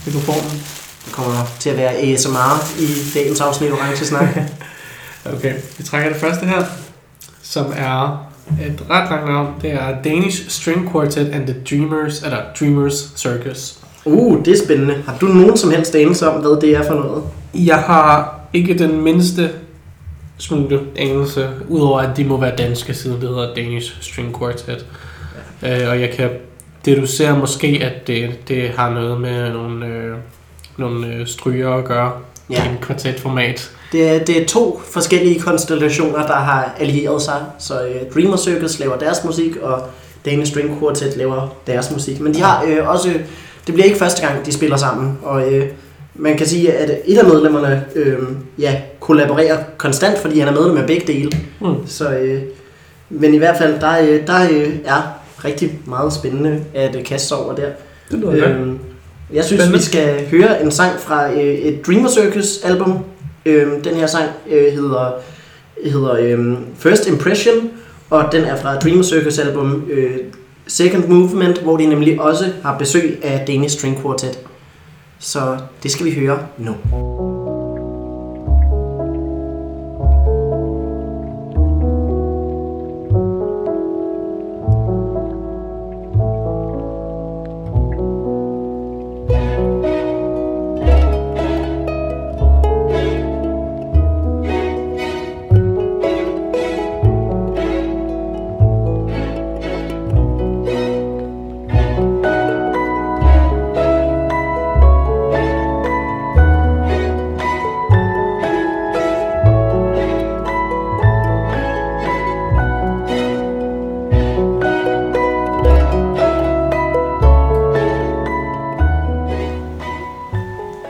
mikrofonen. 0.06 0.62
Det 1.04 1.12
kommer 1.12 1.46
til 1.60 1.70
at 1.70 1.76
være 1.76 1.96
ASMR 1.96 2.80
i 2.80 2.86
dagens 3.14 3.40
afsnit 3.40 3.72
Orange 3.72 4.04
Snak. 4.04 4.28
Okay, 5.34 5.54
vi 5.78 5.82
trækker 5.82 6.08
det 6.08 6.20
første 6.20 6.46
her, 6.46 6.64
som 7.42 7.66
er 7.76 8.26
et 8.66 8.82
ret 8.90 9.10
langt 9.10 9.26
navn. 9.26 9.54
Det 9.62 9.72
er 9.72 10.02
Danish 10.04 10.50
String 10.50 10.92
Quartet 10.92 11.28
and 11.32 11.46
the 11.46 11.56
Dreamers, 11.70 12.22
eller 12.22 12.38
Dreamers 12.60 13.12
Circus. 13.16 13.78
Uh, 14.04 14.44
det 14.44 14.52
er 14.52 14.64
spændende. 14.64 15.02
Har 15.06 15.18
du 15.18 15.26
nogen 15.26 15.56
som 15.56 15.70
helst 15.70 15.94
anelse 15.94 16.30
om, 16.30 16.40
hvad 16.40 16.60
det 16.60 16.76
er 16.76 16.86
for 16.86 16.94
noget? 16.94 17.24
Jeg 17.54 17.76
har 17.76 18.40
ikke 18.52 18.78
den 18.78 19.00
mindste 19.00 19.50
smule 20.38 20.80
anelse, 20.96 21.48
udover 21.68 22.00
at 22.00 22.16
de 22.16 22.24
må 22.24 22.40
være 22.40 22.56
danske, 22.56 22.94
siden 22.94 23.20
det 23.20 23.28
hedder 23.28 23.54
Danish 23.54 23.96
String 24.00 24.38
Quartet. 24.38 24.86
Ja. 25.62 25.82
Øh, 25.84 25.90
og 25.90 26.00
jeg 26.00 26.10
kan 26.10 26.30
deducere 26.84 27.38
måske, 27.38 27.80
at 27.82 28.06
det, 28.06 28.48
det 28.48 28.68
har 28.70 28.90
noget 28.90 29.20
med 29.20 29.52
nogle, 29.52 29.86
øh, 29.86 30.16
nogle 30.76 31.06
øh, 31.06 31.26
stryger 31.26 31.74
at 31.74 31.84
gøre 31.84 32.12
Ja. 32.50 32.64
i 32.64 32.68
en 32.68 32.76
kvartetformat. 32.82 33.70
Det 33.92 34.08
er, 34.08 34.24
det 34.24 34.42
er 34.42 34.46
to 34.46 34.80
forskellige 34.92 35.40
konstellationer, 35.40 36.26
der 36.26 36.34
har 36.34 36.74
allieret 36.80 37.22
sig. 37.22 37.42
Så 37.58 37.86
øh, 37.86 37.94
Dreamer 38.14 38.36
Circus 38.36 38.78
laver 38.78 38.98
deres 38.98 39.24
musik, 39.24 39.56
og 39.56 39.82
Danish 40.24 40.52
String 40.52 40.78
Quartet 40.80 41.16
laver 41.16 41.56
deres 41.66 41.90
musik. 41.90 42.20
Men 42.20 42.34
de 42.34 42.40
har 42.40 42.64
øh, 42.68 42.88
også... 42.88 43.08
Det 43.66 43.74
bliver 43.74 43.84
ikke 43.84 43.98
første 43.98 44.26
gang, 44.26 44.46
de 44.46 44.52
spiller 44.52 44.76
sammen. 44.76 45.18
Og 45.22 45.52
øh, 45.52 45.68
man 46.18 46.36
kan 46.36 46.46
sige, 46.46 46.72
at 46.72 47.00
et 47.04 47.18
af 47.18 47.24
medlemmerne 47.24 47.84
øh, 47.94 48.18
ja, 48.58 48.80
kollaborerer 49.00 49.58
konstant, 49.76 50.18
fordi 50.18 50.38
han 50.38 50.48
er 50.48 50.52
medlem 50.52 50.76
af 50.76 50.86
begge 50.86 51.12
dele. 51.12 51.30
Mm. 51.60 51.86
Så, 51.86 52.10
øh, 52.10 52.42
men 53.10 53.34
i 53.34 53.38
hvert 53.38 53.58
fald, 53.58 53.80
der, 53.80 53.98
øh, 54.00 54.26
der 54.26 54.48
øh, 54.50 54.74
er 54.84 55.02
rigtig 55.44 55.78
meget 55.84 56.12
spændende 56.12 56.64
at 56.74 56.96
øh, 56.96 57.04
kaste 57.04 57.28
sig 57.28 57.36
over 57.36 57.54
der. 57.54 57.68
Det 58.10 58.18
lyder. 58.18 58.48
Øhm, 58.48 58.78
jeg 59.32 59.44
synes, 59.44 59.62
Spændende. 59.62 59.78
vi 59.78 59.84
skal 59.84 60.26
høre 60.30 60.62
en 60.62 60.70
sang 60.70 61.00
fra 61.00 61.32
øh, 61.32 61.38
et 61.38 61.86
Dreamer 61.86 62.08
Circus 62.08 62.60
album. 62.64 62.98
Øhm, 63.46 63.82
den 63.82 63.94
her 63.94 64.06
sang 64.06 64.30
øh, 64.50 64.72
hedder, 64.72 65.10
hedder 65.84 66.12
øh, 66.20 66.56
First 66.78 67.08
Impression, 67.08 67.70
og 68.10 68.24
den 68.32 68.44
er 68.44 68.56
fra 68.56 68.78
Dreamer 68.78 69.02
Circus 69.02 69.38
album 69.38 69.84
øh, 69.90 70.10
Second 70.66 71.04
Movement, 71.08 71.62
hvor 71.62 71.76
de 71.76 71.86
nemlig 71.86 72.20
også 72.20 72.44
har 72.62 72.78
besøg 72.78 73.18
af 73.22 73.44
Danish 73.46 73.78
String 73.78 74.02
Quartet. 74.02 74.38
Så 75.18 75.58
det 75.82 75.92
skal 75.92 76.06
vi 76.06 76.14
høre 76.14 76.38
nu. 76.58 76.74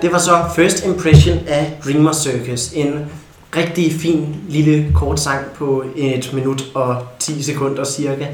Det 0.06 0.12
var 0.12 0.18
så 0.18 0.44
First 0.56 0.86
Impression 0.86 1.38
af 1.46 1.72
Dreamer 1.84 2.12
Circus. 2.12 2.72
En 2.72 3.06
rigtig 3.56 3.92
fin 3.92 4.36
lille 4.48 4.92
kort 4.94 5.20
sang 5.20 5.44
på 5.54 5.84
eh, 5.96 6.12
et 6.12 6.30
minut 6.32 6.64
og 6.74 7.02
10 7.18 7.42
sekunder 7.42 7.84
cirka. 7.84 8.26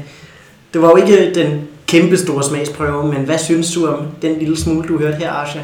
Det 0.73 0.81
var 0.81 0.89
jo 0.89 0.95
ikke 0.95 1.27
eh, 1.27 1.35
den 1.35 1.67
kæmpe 1.87 2.17
store 2.17 2.43
smagsprøve, 2.43 3.13
men 3.13 3.21
hvad 3.21 3.37
synes 3.37 3.73
du 3.73 3.87
om 3.87 4.05
den 4.21 4.39
lille 4.39 4.57
smule, 4.57 4.87
du 4.87 4.97
hørte 4.97 5.17
her, 5.17 5.31
Asha? 5.33 5.59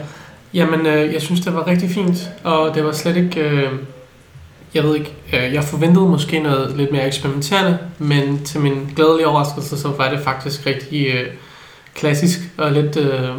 Jamen, 0.53 0.85
øh, 0.85 1.13
jeg 1.13 1.21
synes, 1.21 1.41
det 1.41 1.53
var 1.53 1.67
rigtig 1.67 1.89
fint, 1.89 2.29
og 2.43 2.75
det 2.75 2.83
var 2.83 2.91
slet 2.91 3.17
ikke... 3.17 3.41
Øh, 3.41 3.71
jeg 4.73 4.83
ved 4.83 4.95
ikke, 4.95 5.13
øh, 5.33 5.53
jeg 5.53 5.63
forventede 5.63 6.05
måske 6.05 6.39
noget 6.39 6.77
lidt 6.77 6.91
mere 6.91 7.07
eksperimenterende, 7.07 7.77
men 7.97 8.45
til 8.45 8.59
min 8.59 8.89
glædelige 8.95 9.27
overraskelse, 9.27 9.77
så 9.77 9.87
var 9.87 10.09
det 10.09 10.19
faktisk 10.19 10.65
rigtig 10.65 11.07
øh, 11.07 11.27
klassisk 11.95 12.39
og 12.57 12.71
lidt... 12.71 12.97
Øh, 12.97 13.29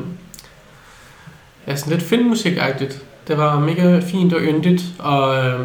ja, 1.66 1.76
sådan 1.76 1.92
lidt 1.92 2.02
filmmusikagtigt. 2.02 3.02
Det 3.28 3.38
var 3.38 3.60
mega 3.60 4.00
fint 4.00 4.32
og 4.32 4.40
yndigt, 4.40 4.82
og 4.98 5.36
øh, 5.36 5.60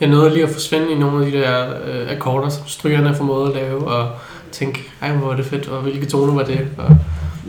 jeg 0.00 0.08
nåede 0.08 0.30
lige 0.30 0.42
at 0.42 0.50
forsvinde 0.50 0.90
i 0.92 0.94
nogle 0.98 1.26
af 1.26 1.32
de 1.32 1.38
der 1.38 1.66
øh, 1.86 2.10
akkorder, 2.10 2.48
som 2.48 2.62
strygerne 2.66 3.14
formåede 3.14 3.48
at 3.48 3.54
lave, 3.56 3.88
og 3.88 4.10
tænke, 4.52 4.80
ej, 5.02 5.12
hvor 5.12 5.28
var 5.28 5.36
det 5.36 5.44
fedt, 5.44 5.68
og 5.68 5.82
hvilke 5.82 6.06
toner 6.06 6.34
var 6.34 6.42
det, 6.44 6.66
og 6.78 6.96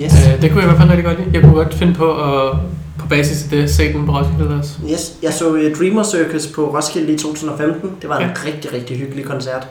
Yes. 0.03 0.13
Øh, 0.27 0.41
det 0.41 0.51
kunne 0.51 0.61
jeg 0.61 0.71
i 0.71 0.75
hvert 0.75 0.77
fald 0.77 0.89
rigtig 0.89 1.05
godt 1.05 1.17
lide. 1.19 1.29
Jeg 1.33 1.41
kunne 1.41 1.53
godt 1.53 1.73
finde 1.73 1.93
på 1.93 2.11
at 2.13 2.57
på 2.99 3.07
basis 3.07 3.43
af 3.43 3.49
det 3.49 3.69
se 3.69 3.93
den 3.93 4.05
på 4.05 4.11
Roskilde 4.11 4.55
også. 4.59 4.71
Yes, 4.91 5.13
jeg 5.23 5.33
så 5.33 5.55
øh, 5.55 5.75
Dreamer 5.77 6.03
Circus 6.03 6.47
på 6.47 6.75
Roskilde 6.77 7.13
i 7.13 7.17
2015. 7.17 7.91
Det 8.01 8.09
var 8.09 8.15
en 8.17 8.21
Ja. 8.21 8.27
ja. 8.27 8.33
rigtig, 8.45 8.73
rigtig 8.73 8.97
hyggelig 8.97 9.25
koncert. 9.25 9.67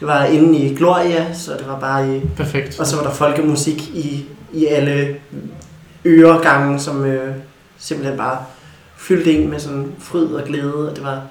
Det 0.00 0.08
var 0.08 0.24
inde 0.24 0.58
i 0.58 0.74
Gloria, 0.76 1.34
så 1.34 1.50
det 1.58 1.66
var 1.68 1.78
bare 1.80 2.16
i... 2.16 2.20
Perfekt. 2.36 2.80
Og 2.80 2.86
så 2.86 2.96
var 2.96 3.02
der 3.02 3.10
folkemusik 3.10 3.82
i, 3.94 4.24
i 4.52 4.66
alle 4.66 5.14
øregange, 6.06 6.80
som 6.80 7.04
øh, 7.04 7.34
simpelthen 7.78 8.18
bare 8.18 8.38
fyldte 8.96 9.32
en 9.32 9.50
med 9.50 9.58
sådan 9.58 9.92
fryd 9.98 10.26
og 10.26 10.44
glæde. 10.44 10.88
Og 10.90 10.96
det 10.96 11.04
var, 11.04 11.22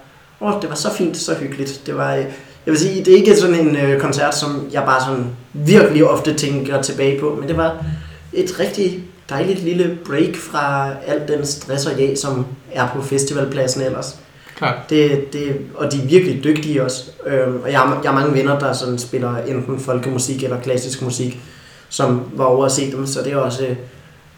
åh, 0.42 0.62
det 0.62 0.70
var 0.70 0.76
så 0.76 0.94
fint, 0.94 1.18
så 1.18 1.36
hyggeligt. 1.36 1.82
Det 1.86 1.98
var, 1.98 2.16
øh, 2.16 2.24
jeg 2.66 2.72
vil 2.72 2.78
sige, 2.78 3.06
det 3.06 3.14
er 3.14 3.18
ikke 3.18 3.36
sådan 3.36 3.56
en 3.56 3.76
øh, 3.76 4.02
koncert, 4.02 4.36
som 4.36 4.70
jeg 4.74 4.84
bare 4.86 5.02
sådan 5.02 5.26
virkelig 5.54 6.06
ofte 6.06 6.34
tænker 6.34 6.82
tilbage 6.82 7.20
på, 7.20 7.38
men 7.40 7.50
det 7.50 7.58
var 7.58 7.86
et 8.34 8.60
rigtig 8.60 9.04
dejligt 9.30 9.64
lille 9.64 9.98
break 10.06 10.36
fra 10.36 10.90
al 11.08 11.22
den 11.28 11.46
stress 11.46 11.86
og 11.86 12.00
ja, 12.00 12.16
som 12.16 12.46
er 12.72 12.88
på 12.96 13.02
festivalpladsen 13.02 13.82
ellers. 13.82 14.20
Klart. 14.56 14.90
Det, 14.90 15.34
det, 15.34 15.58
og 15.76 15.92
de 15.92 15.98
er 15.98 16.06
virkelig 16.06 16.44
dygtige 16.44 16.84
også. 16.84 17.12
Øhm, 17.26 17.62
og 17.64 17.72
jeg 17.72 17.80
har, 17.80 18.00
jeg 18.04 18.12
har 18.12 18.20
mange 18.20 18.34
venner, 18.34 18.60
der 18.60 18.74
sådan 18.74 19.00
spiller 19.00 19.38
enten 19.38 19.80
folkemusik 19.80 20.44
eller 20.44 20.62
klassisk 20.62 21.02
musik, 21.02 21.40
som 21.90 22.22
var 22.34 22.46
over 22.46 22.66
at 22.66 22.72
se 22.72 22.92
dem, 22.92 23.06
så 23.06 23.22
det 23.24 23.34
er 23.34 23.38
også, 23.38 23.76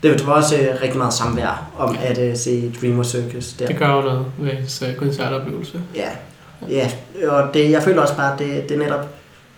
øh, 0.04 0.18
det 0.18 0.28
var 0.28 0.34
også 0.34 0.58
øh, 0.58 0.82
rigtig 0.82 0.98
meget 0.98 1.14
samvær 1.14 1.72
om 1.78 1.98
at 2.04 2.18
uh, 2.18 2.38
se 2.38 2.74
Dreamer 2.82 3.04
Circus 3.04 3.54
der. 3.54 3.68
Det 3.68 3.78
gør 3.78 3.96
jo 3.96 4.02
noget 4.02 4.26
ved 4.38 4.52
ens 4.52 4.84
uh, 4.90 4.96
koncertoplevelse. 4.96 5.82
Ja, 5.96 6.10
ja. 6.70 6.90
og 7.30 7.54
det, 7.54 7.72
jeg 7.72 7.84
føler 7.84 8.02
også 8.02 8.16
bare, 8.16 8.34
at 8.34 8.40
det, 8.40 8.70
det 8.70 8.76
er 8.76 8.84
netop, 8.84 9.08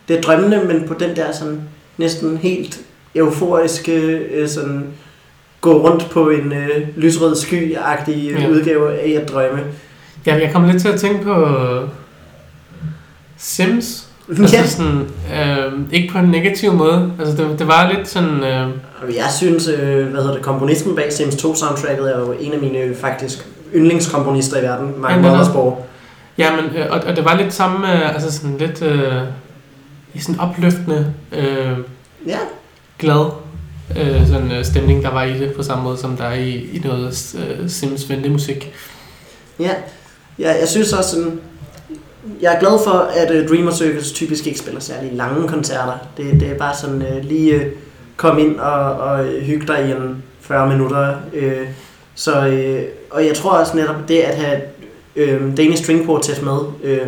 det 0.07 0.17
er 0.17 0.21
drømmende, 0.21 0.61
men 0.65 0.87
på 0.87 0.93
den 0.99 1.15
der 1.15 1.31
sådan 1.31 1.61
næsten 1.97 2.37
helt 2.37 2.79
euforiske, 3.15 3.91
øh, 4.31 4.47
sådan 4.49 4.85
gå 5.61 5.73
rundt 5.89 6.09
på 6.11 6.29
en 6.29 6.51
øh, 6.53 6.87
lysrød 6.97 7.35
sky-agtig 7.35 8.11
Ja. 8.11 8.41
ja. 8.41 8.49
udgave 8.49 8.99
af 8.99 9.21
at 9.21 9.29
drømme. 9.29 9.59
Ja, 10.25 10.35
jeg 10.35 10.49
kom 10.53 10.65
lidt 10.67 10.81
til 10.81 10.87
at 10.87 10.99
tænke 10.99 11.23
på 11.23 11.47
øh, 11.57 11.87
Sims. 13.37 14.07
Altså 14.29 14.55
Ja. 14.57 14.65
sådan, 14.67 15.07
øh, 15.35 15.73
ikke 15.91 16.13
på 16.13 16.17
en 16.19 16.25
negativ 16.25 16.73
måde. 16.73 17.13
Altså 17.19 17.37
det, 17.37 17.59
det 17.59 17.67
var 17.67 17.91
lidt 17.93 18.07
sådan... 18.07 18.43
Øh, 18.43 18.69
Jeg 19.15 19.31
synes, 19.37 19.67
øh, 19.67 20.07
hvad 20.07 20.21
hedder 20.21 20.33
det, 20.33 20.41
komponisten 20.45 20.95
bag 20.95 21.13
Sims 21.13 21.35
2 21.35 21.55
soundtracket 21.55 22.15
er 22.15 22.19
jo 22.19 22.31
en 22.39 22.53
af 22.53 22.59
mine 22.59 22.95
faktisk 22.95 23.47
yndlingskomponister 23.75 24.59
i 24.59 24.63
verden, 24.63 24.93
Mark. 25.01 25.21
Mothersbaugh. 25.21 25.75
ja, 26.37 26.55
men, 26.55 26.65
øh, 26.75 26.85
og, 26.89 26.99
og 27.07 27.15
det 27.15 27.25
var 27.25 27.35
lidt 27.35 27.53
samme, 27.53 27.93
øh, 27.93 28.13
altså 28.13 28.31
sådan 28.31 28.57
lidt 28.57 28.81
øh, 28.81 29.21
i 30.13 30.19
sådan 30.19 30.39
opløftende, 30.39 31.13
øh, 31.31 31.77
Ja, 32.27 32.37
glad 32.99 33.25
øh, 33.99 34.27
sådan, 34.27 34.51
øh, 34.51 34.65
stemning, 34.65 35.03
der 35.03 35.11
var 35.11 35.23
i 35.23 35.39
det, 35.39 35.53
på 35.53 35.63
samme 35.63 35.83
måde 35.83 35.97
som 35.97 36.17
der 36.17 36.23
er 36.23 36.33
i, 36.33 36.69
i 36.73 36.81
noget 36.83 37.35
øh, 37.37 37.69
Sims-venlig 37.69 38.31
musik. 38.31 38.73
ja. 39.59 39.71
ja, 40.39 40.59
jeg 40.59 40.67
synes 40.67 40.93
også 40.93 41.09
sådan, 41.09 41.39
jeg 42.41 42.55
er 42.55 42.59
glad 42.59 42.79
for, 42.83 43.09
at 43.15 43.31
øh, 43.31 43.49
Dreamer 43.49 43.71
Circus 43.71 44.11
typisk 44.11 44.47
ikke 44.47 44.59
spiller 44.59 44.79
særlig 44.79 45.13
lange 45.13 45.47
koncerter. 45.47 45.97
Det, 46.17 46.39
det 46.39 46.49
er 46.49 46.57
bare 46.57 46.75
sådan 46.75 47.01
øh, 47.01 47.23
lige 47.23 47.53
øh, 47.53 47.71
kom 48.17 48.39
ind 48.39 48.59
og, 48.59 48.91
og 48.97 49.25
hygge 49.25 49.67
dig 49.67 49.85
i 49.87 49.91
en 49.91 50.23
40 50.41 50.69
minutter. 50.69 51.15
Øh, 51.33 51.67
så, 52.15 52.47
øh, 52.47 52.81
og 53.11 53.25
jeg 53.25 53.35
tror 53.35 53.49
også 53.51 53.77
netop 53.77 53.95
det 54.07 54.17
at 54.19 54.35
have 54.35 54.61
øh, 55.15 55.57
Danish 55.57 55.83
String 55.83 56.05
Quartet 56.05 56.43
med, 56.43 56.57
øh, 56.83 57.07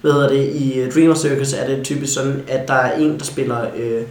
hvad 0.00 0.12
hedder 0.12 0.28
det, 0.28 0.44
i 0.44 0.86
Dreamer 0.94 1.14
Circus 1.14 1.52
er 1.52 1.66
det 1.66 1.84
typisk 1.84 2.14
sådan, 2.14 2.42
at 2.48 2.68
der 2.68 2.74
er 2.74 2.98
en, 2.98 3.18
der 3.18 3.24
spiller, 3.24 3.60
øh, 3.76 4.02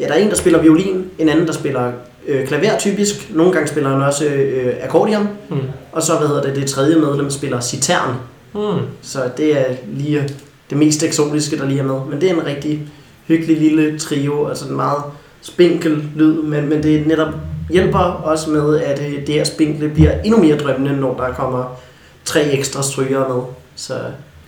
ja, 0.00 0.06
der 0.06 0.12
er 0.14 0.18
en, 0.18 0.28
der 0.30 0.36
spiller 0.36 0.58
violin, 0.62 1.04
en 1.18 1.28
anden, 1.28 1.46
der 1.46 1.52
spiller 1.52 1.92
øh, 2.26 2.46
klaver 2.46 2.78
typisk, 2.78 3.30
nogle 3.30 3.52
gange 3.52 3.68
spiller 3.68 3.90
han 3.90 4.02
også 4.02 4.24
øh, 4.24 4.74
akkordeon, 4.82 5.28
Mm. 5.50 5.56
og 5.92 6.02
så, 6.02 6.16
hvad 6.18 6.28
hedder 6.28 6.42
det, 6.42 6.56
det 6.56 6.66
tredje 6.66 6.96
medlem 6.98 7.30
spiller 7.30 7.60
citern, 7.60 8.14
Mm. 8.54 8.60
så 9.02 9.20
det 9.36 9.60
er 9.60 9.64
lige 9.86 10.28
det 10.70 10.78
mest 10.78 11.02
eksotiske, 11.02 11.58
der 11.58 11.66
lige 11.66 11.80
er 11.80 11.84
med. 11.84 12.00
Men 12.10 12.20
det 12.20 12.30
er 12.30 12.34
en 12.34 12.46
rigtig 12.46 12.80
hyggelig 13.28 13.56
lille 13.58 13.98
trio, 13.98 14.48
altså 14.48 14.68
en 14.68 14.76
meget 14.76 15.02
spinkel 15.44 16.04
lyd, 16.16 16.42
men, 16.42 16.68
men 16.68 16.82
det 16.82 17.06
netop 17.06 17.28
hjælper 17.70 17.98
også 17.98 18.50
med, 18.50 18.80
at 18.80 19.02
øh, 19.02 19.26
det 19.26 19.34
her 19.34 19.44
spinkle 19.44 19.88
bliver 19.88 20.12
endnu 20.24 20.40
mere 20.40 20.56
drømmende, 20.58 20.96
når 21.00 21.14
der 21.16 21.32
kommer 21.32 21.76
tre 22.24 22.40
ekstra 22.50 22.82
stryger 22.82 23.28
med. 23.28 23.42
Så 23.76 23.94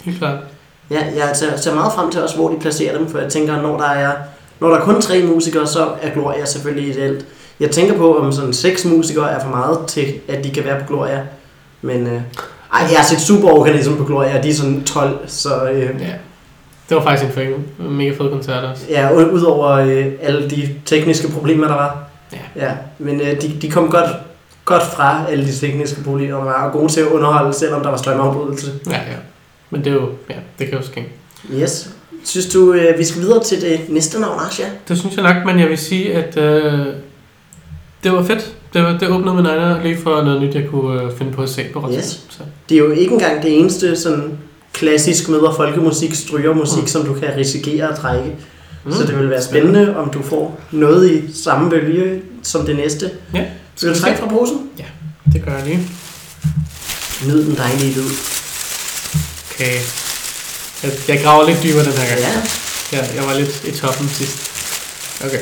Helt 0.04 0.18
klart. 0.18 0.38
ja, 0.90 1.04
jeg 1.16 1.30
ser, 1.34 1.56
ser 1.56 1.74
meget 1.74 1.92
frem 1.92 2.10
til 2.10 2.22
også, 2.22 2.36
hvor 2.36 2.48
de 2.48 2.60
placerer 2.60 2.98
dem, 2.98 3.08
for 3.08 3.18
jeg 3.18 3.30
tænker, 3.30 3.62
når 3.62 3.76
der 3.78 3.88
er, 3.88 4.12
når 4.60 4.68
der 4.68 4.76
er 4.76 4.84
kun 4.84 5.00
tre 5.00 5.22
musikere, 5.22 5.66
så 5.66 5.88
er 6.02 6.10
Gloria 6.10 6.44
selvfølgelig 6.44 6.88
ideelt. 6.90 7.26
Jeg 7.60 7.70
tænker 7.70 7.96
på, 7.96 8.18
om 8.18 8.32
sådan 8.32 8.52
seks 8.52 8.84
musikere 8.84 9.30
er 9.30 9.40
for 9.40 9.50
meget 9.50 9.78
til, 9.86 10.14
at 10.28 10.44
de 10.44 10.50
kan 10.50 10.64
være 10.64 10.80
på 10.80 10.86
Gloria. 10.94 11.22
Men 11.82 12.06
øh, 12.06 12.20
ej, 12.72 12.86
jeg 12.90 12.98
har 12.98 13.04
set 13.04 13.20
Superorganism 13.20 13.96
på 13.96 14.04
Gloria, 14.04 14.38
og 14.38 14.42
de 14.42 14.50
er 14.50 14.54
sådan 14.54 14.84
12, 14.84 15.18
så 15.26 15.64
øh, 15.70 15.90
Ja. 16.00 16.12
Det 16.88 16.96
var 16.96 17.02
faktisk 17.02 17.26
en 17.26 17.32
fed, 17.32 17.54
mega 17.78 18.10
fed 18.10 18.30
koncert 18.30 18.64
også. 18.64 18.84
ja, 18.90 19.12
udover 19.32 19.68
øh, 19.70 20.06
alle 20.20 20.50
de 20.50 20.74
tekniske 20.84 21.28
problemer, 21.32 21.66
der 21.66 21.74
var. 21.74 22.04
Ja. 22.32 22.66
ja 22.66 22.72
men 22.98 23.20
øh, 23.20 23.42
de, 23.42 23.56
de 23.62 23.70
kom 23.70 23.90
godt, 23.90 24.10
godt 24.64 24.82
fra 24.82 25.24
alle 25.28 25.46
de 25.46 25.52
tekniske 25.52 26.04
problemer, 26.04 26.36
der 26.36 26.44
var, 26.44 26.66
og 26.66 26.72
gode 26.72 26.92
til 26.92 27.00
at 27.00 27.06
underholde, 27.06 27.52
selvom 27.54 27.82
der 27.82 27.90
var 27.90 27.96
strømafbrydelse. 27.96 28.72
Ja, 28.86 28.92
ja. 28.92 29.16
Men 29.70 29.84
det 29.84 29.90
er 29.90 29.94
jo, 29.94 30.08
ja, 30.30 30.34
det 30.58 30.68
kan 30.68 30.78
jo 30.78 30.84
ske. 30.84 31.04
Yes. 31.54 31.90
Synes 32.24 32.46
du, 32.48 32.72
øh, 32.72 32.98
vi 32.98 33.04
skal 33.04 33.22
videre 33.22 33.44
til 33.44 33.60
det 33.60 33.80
næste 33.88 34.20
navn, 34.20 34.40
Asha? 34.48 34.64
Det 34.88 34.98
synes 34.98 35.16
jeg 35.16 35.34
nok, 35.34 35.44
men 35.46 35.60
jeg 35.60 35.68
vil 35.68 35.78
sige, 35.78 36.14
at 36.14 36.36
øh, 36.36 36.86
det 38.04 38.12
var 38.12 38.22
fedt. 38.22 38.52
Det, 38.74 38.82
var, 38.82 38.98
det 38.98 39.08
åbnede 39.08 39.34
mine 39.36 39.50
øjne 39.50 39.82
lige 39.82 39.98
for 40.02 40.22
noget 40.22 40.42
nyt, 40.42 40.54
jeg 40.54 40.64
kunne 40.70 41.02
øh, 41.02 41.12
finde 41.18 41.32
på 41.32 41.42
at 41.42 41.48
se 41.48 41.62
på 41.72 41.78
Roskilde. 41.78 41.98
Yes. 41.98 42.20
Så, 42.28 42.38
Det 42.68 42.74
er 42.74 42.78
jo 42.78 42.90
ikke 42.90 43.12
engang 43.12 43.42
det 43.42 43.58
eneste 43.58 43.96
sådan 43.96 44.38
klassisk 44.76 45.28
møder 45.28 45.54
folkemusik, 45.56 46.14
strygermusik, 46.14 46.80
Mm. 46.82 46.86
som 46.86 47.04
du 47.04 47.14
kan 47.14 47.28
risikere 47.36 47.88
at 47.92 47.98
trække. 47.98 48.36
mm. 48.84 48.92
Så 48.92 49.02
det 49.06 49.18
vil 49.18 49.30
være 49.30 49.42
spændende, 49.42 49.96
om 49.96 50.10
du 50.10 50.22
får 50.22 50.60
noget 50.70 51.10
i 51.12 51.42
samme 51.42 51.70
bølge 51.70 52.22
som 52.42 52.66
det 52.66 52.76
næste. 52.76 53.10
Ja. 53.34 53.44
Skal 53.76 53.94
du 53.94 54.00
trække 54.00 54.18
fra 54.20 54.28
posen? 54.28 54.70
Det 55.32 55.44
gør 55.44 55.56
jeg 55.56 55.66
lige. 55.66 55.88
Nyd 57.26 57.44
den 57.44 57.56
dejlige 57.56 57.92
lyd. 57.94 58.10
Okay. 59.54 59.80
Jeg, 60.82 60.92
jeg 61.08 61.20
graver 61.22 61.46
lidt 61.48 61.62
dybere 61.62 61.84
den 61.84 61.92
her 61.92 62.08
gang. 62.08 62.20
Ja. 62.20 62.42
Ja, 62.98 63.14
jeg 63.14 63.24
var 63.26 63.34
lidt 63.34 63.64
i 63.64 63.70
toppen 63.70 64.08
sidst. 64.08 64.50
Okay. 65.24 65.40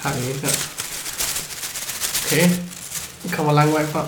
Har 0.00 0.14
vi 0.14 0.26
en 0.30 0.40
her. 0.42 0.48
Okay. 2.26 2.50
Den 3.22 3.30
kommer 3.30 3.52
lang 3.52 3.72
vej 3.72 3.86
fra. 3.86 4.06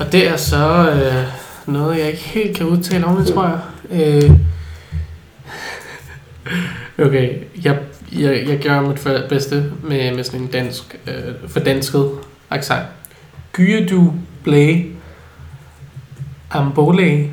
Og 0.00 0.12
det 0.12 0.28
er 0.28 0.36
så 0.36 0.90
øh, 0.90 1.24
noget, 1.74 1.98
jeg 1.98 2.06
ikke 2.06 2.18
helt 2.22 2.56
kan 2.56 2.66
udtale 2.66 3.04
om, 3.04 3.24
tror 3.24 3.44
jeg. 3.44 3.58
Øh, 4.22 4.30
okay, 7.06 7.28
jeg, 7.64 7.76
jeg, 8.12 8.44
jeg 8.48 8.58
gør 8.62 8.80
mit 8.80 8.98
for- 8.98 9.20
bedste 9.28 9.64
med, 9.82 10.14
med 10.14 10.24
sådan 10.24 10.40
en 10.40 10.46
dansk, 10.46 10.96
øh, 11.06 11.14
fordansket 11.48 12.10
accent. 12.50 12.82
Gyre 13.52 13.86
du 13.86 14.12
blæ 14.44 14.76
ambole. 16.50 17.28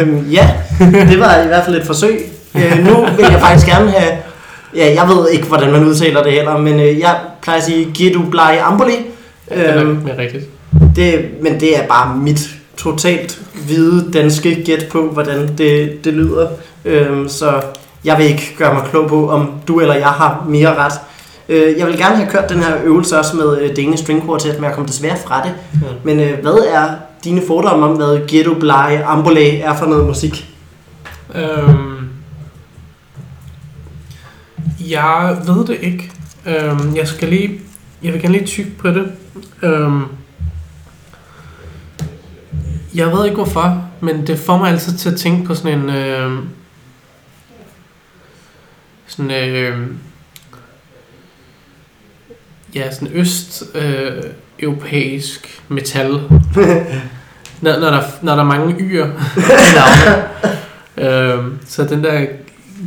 Øhm, 0.00 0.28
ja, 0.30 0.50
det 0.80 1.18
var 1.20 1.42
i 1.42 1.46
hvert 1.46 1.64
fald 1.64 1.76
et 1.76 1.86
forsøg. 1.86 2.20
Øh, 2.54 2.78
nu 2.86 3.06
vil 3.16 3.24
jeg 3.30 3.40
faktisk 3.40 3.66
gerne 3.66 3.90
have... 3.90 4.18
Ja, 4.76 4.94
jeg 4.94 5.08
ved 5.08 5.30
ikke, 5.30 5.46
hvordan 5.46 5.72
man 5.72 5.84
udtaler 5.84 6.22
det 6.22 6.32
heller, 6.32 6.58
men 6.58 6.80
øh, 6.80 6.98
jeg 6.98 7.16
plejer 7.42 7.58
at 7.58 7.64
sige 7.64 7.90
Gidu 7.94 8.30
Blei 8.30 8.56
Amboli. 8.62 8.92
Det 9.48 9.68
er 9.68 9.80
Øhm, 9.80 9.86
nok 9.94 10.04
mere 10.04 10.18
rigtigt. 10.18 10.44
Det, 10.96 11.30
men 11.42 11.60
det 11.60 11.78
er 11.78 11.86
bare 11.86 12.16
mit 12.16 12.48
totalt 12.76 13.42
hvide 13.66 14.12
danske 14.12 14.64
gæt 14.64 14.86
på, 14.90 15.10
hvordan 15.10 15.58
det, 15.58 16.04
det 16.04 16.14
lyder. 16.14 16.48
Øhm, 16.84 17.28
så 17.28 17.62
jeg 18.04 18.18
vil 18.18 18.26
ikke 18.26 18.54
gøre 18.58 18.74
mig 18.74 18.82
klog 18.90 19.08
på, 19.08 19.30
om 19.30 19.50
du 19.68 19.80
eller 19.80 19.94
jeg 19.94 20.08
har 20.08 20.46
mere 20.48 20.74
ret. 20.74 20.92
Øh, 21.48 21.78
jeg 21.78 21.86
vil 21.86 21.98
gerne 21.98 22.16
have 22.16 22.30
kørt 22.30 22.48
den 22.48 22.58
her 22.58 22.76
øvelse 22.84 23.18
også 23.18 23.36
med 23.36 23.60
øh, 23.60 23.76
Danish 23.76 24.02
String 24.02 24.24
Quartet, 24.26 24.54
men 24.54 24.64
jeg 24.64 24.74
kom 24.74 24.86
desværre 24.86 25.16
fra 25.26 25.42
det. 25.42 25.52
Ja. 25.82 25.86
Men 26.04 26.20
øh, 26.20 26.40
hvad 26.42 26.58
er 26.72 26.88
dine 27.24 27.42
fordomme 27.46 27.86
om, 27.86 27.96
hvad 27.96 28.28
Ghetto 28.28 28.54
Bly 28.54 29.02
Ambole 29.06 29.58
er 29.58 29.76
for 29.76 29.86
noget 29.86 30.06
musik? 30.06 30.46
Øhm, 31.34 32.08
jeg 34.80 35.36
ved 35.46 35.66
det 35.66 35.76
ikke. 35.80 36.10
Øhm, 36.46 36.96
jeg 36.96 37.08
skal 37.08 37.28
lige, 37.28 37.60
jeg 38.02 38.12
vil 38.12 38.22
gerne 38.22 38.34
lige 38.34 38.46
tykke 38.46 38.70
på 38.78 38.88
det. 38.88 39.12
Øhm, 39.62 40.02
jeg 42.96 43.12
ved 43.12 43.24
ikke 43.24 43.34
hvorfor, 43.36 43.84
men 44.00 44.26
det 44.26 44.38
får 44.38 44.56
mig 44.56 44.70
altid 44.70 44.98
til 44.98 45.10
at 45.10 45.16
tænke 45.16 45.46
på 45.46 45.54
sådan 45.54 45.78
en 45.78 45.90
øhm, 45.90 46.48
sådan 49.06 49.30
øhm, 49.30 49.98
ja, 52.74 52.92
sådan 52.92 53.08
øst 53.14 53.64
øh, 53.74 54.22
europæisk 54.58 55.62
metal. 55.68 56.08
når, 57.60 57.78
når, 57.78 57.90
der, 57.90 58.02
når 58.22 58.34
der 58.34 58.42
er 58.42 58.46
mange 58.46 58.74
y'er 58.74 59.06
i 59.38 59.74
navnet. 59.76 60.24
Øhm, 60.98 61.58
så 61.66 61.84
den 61.84 62.04
der 62.04 62.26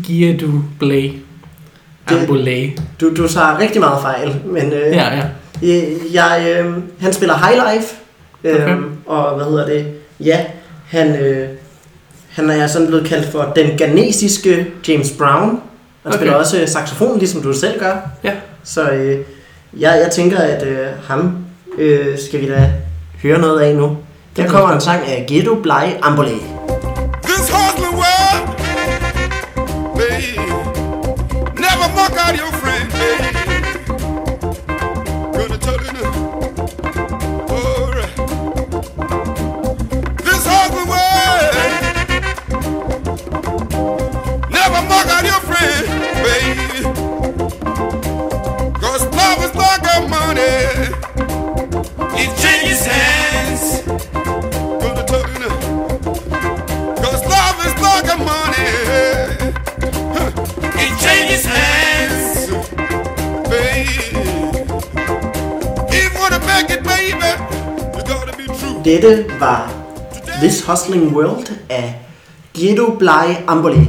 Gia 0.08 0.38
du 0.38 0.63
Blay. 0.80 1.12
Ambulay. 2.08 2.70
Du, 3.01 3.10
du 3.16 3.28
tager 3.28 3.60
rigtig 3.60 3.82
meget 3.82 4.01
fejl, 4.01 4.42
men 4.46 4.74
øh, 4.74 4.80
Ja, 4.80 5.16
ja. 5.16 5.24
jeg, 5.62 5.94
jeg, 6.13 6.56
øh, 6.66 6.74
han 7.01 7.13
spiller 7.13 7.36
High 7.38 7.74
Life, 7.74 7.96
øh, 8.44 8.56
Okay. 8.56 8.78
og 9.06 9.36
hvad 9.36 9.46
hedder 9.46 9.66
det? 9.66 9.94
Ja, 10.20 10.46
han, 10.88 11.16
øh, 11.16 11.50
han 12.30 12.50
er 12.50 12.68
sådan 12.68 12.88
blevet 12.88 13.08
kaldt 13.08 13.32
for 13.32 13.52
den 13.56 13.78
ghanesiske 13.78 14.68
James 14.88 15.12
Brown. 15.18 15.50
Han 15.50 15.60
Okay. 16.06 16.18
spiller 16.18 16.36
også 16.36 16.64
saxofon, 16.68 17.20
ligesom 17.20 17.42
du 17.42 17.54
selv 17.54 17.80
gør. 17.80 17.96
Ja. 18.24 18.32
Så 18.64 18.90
øh, 18.90 19.20
jeg, 19.80 20.02
jeg 20.04 20.12
tænker, 20.12 20.38
at 20.38 20.68
øh, 20.68 20.88
ham 21.04 21.38
øh, 21.78 22.20
skal 22.20 22.42
vi 22.42 22.50
da 22.50 22.72
høre 23.24 23.40
noget 23.40 23.60
af 23.60 23.76
nu. 23.76 23.98
Der 24.38 24.48
kommer 24.48 24.70
er 24.70 24.74
en 24.76 24.82
sang 24.82 25.08
af 25.08 25.26
Ghetto 25.28 25.56
Bly 25.56 25.94
Ambole. 26.02 26.32
Dette 68.90 69.25
var 69.40 69.72
This 70.42 70.66
Hustling 70.66 71.16
World 71.16 71.52
af 71.70 71.96
Ghetto 72.54 72.96
Bly 73.00 73.36
Ambole. 73.48 73.88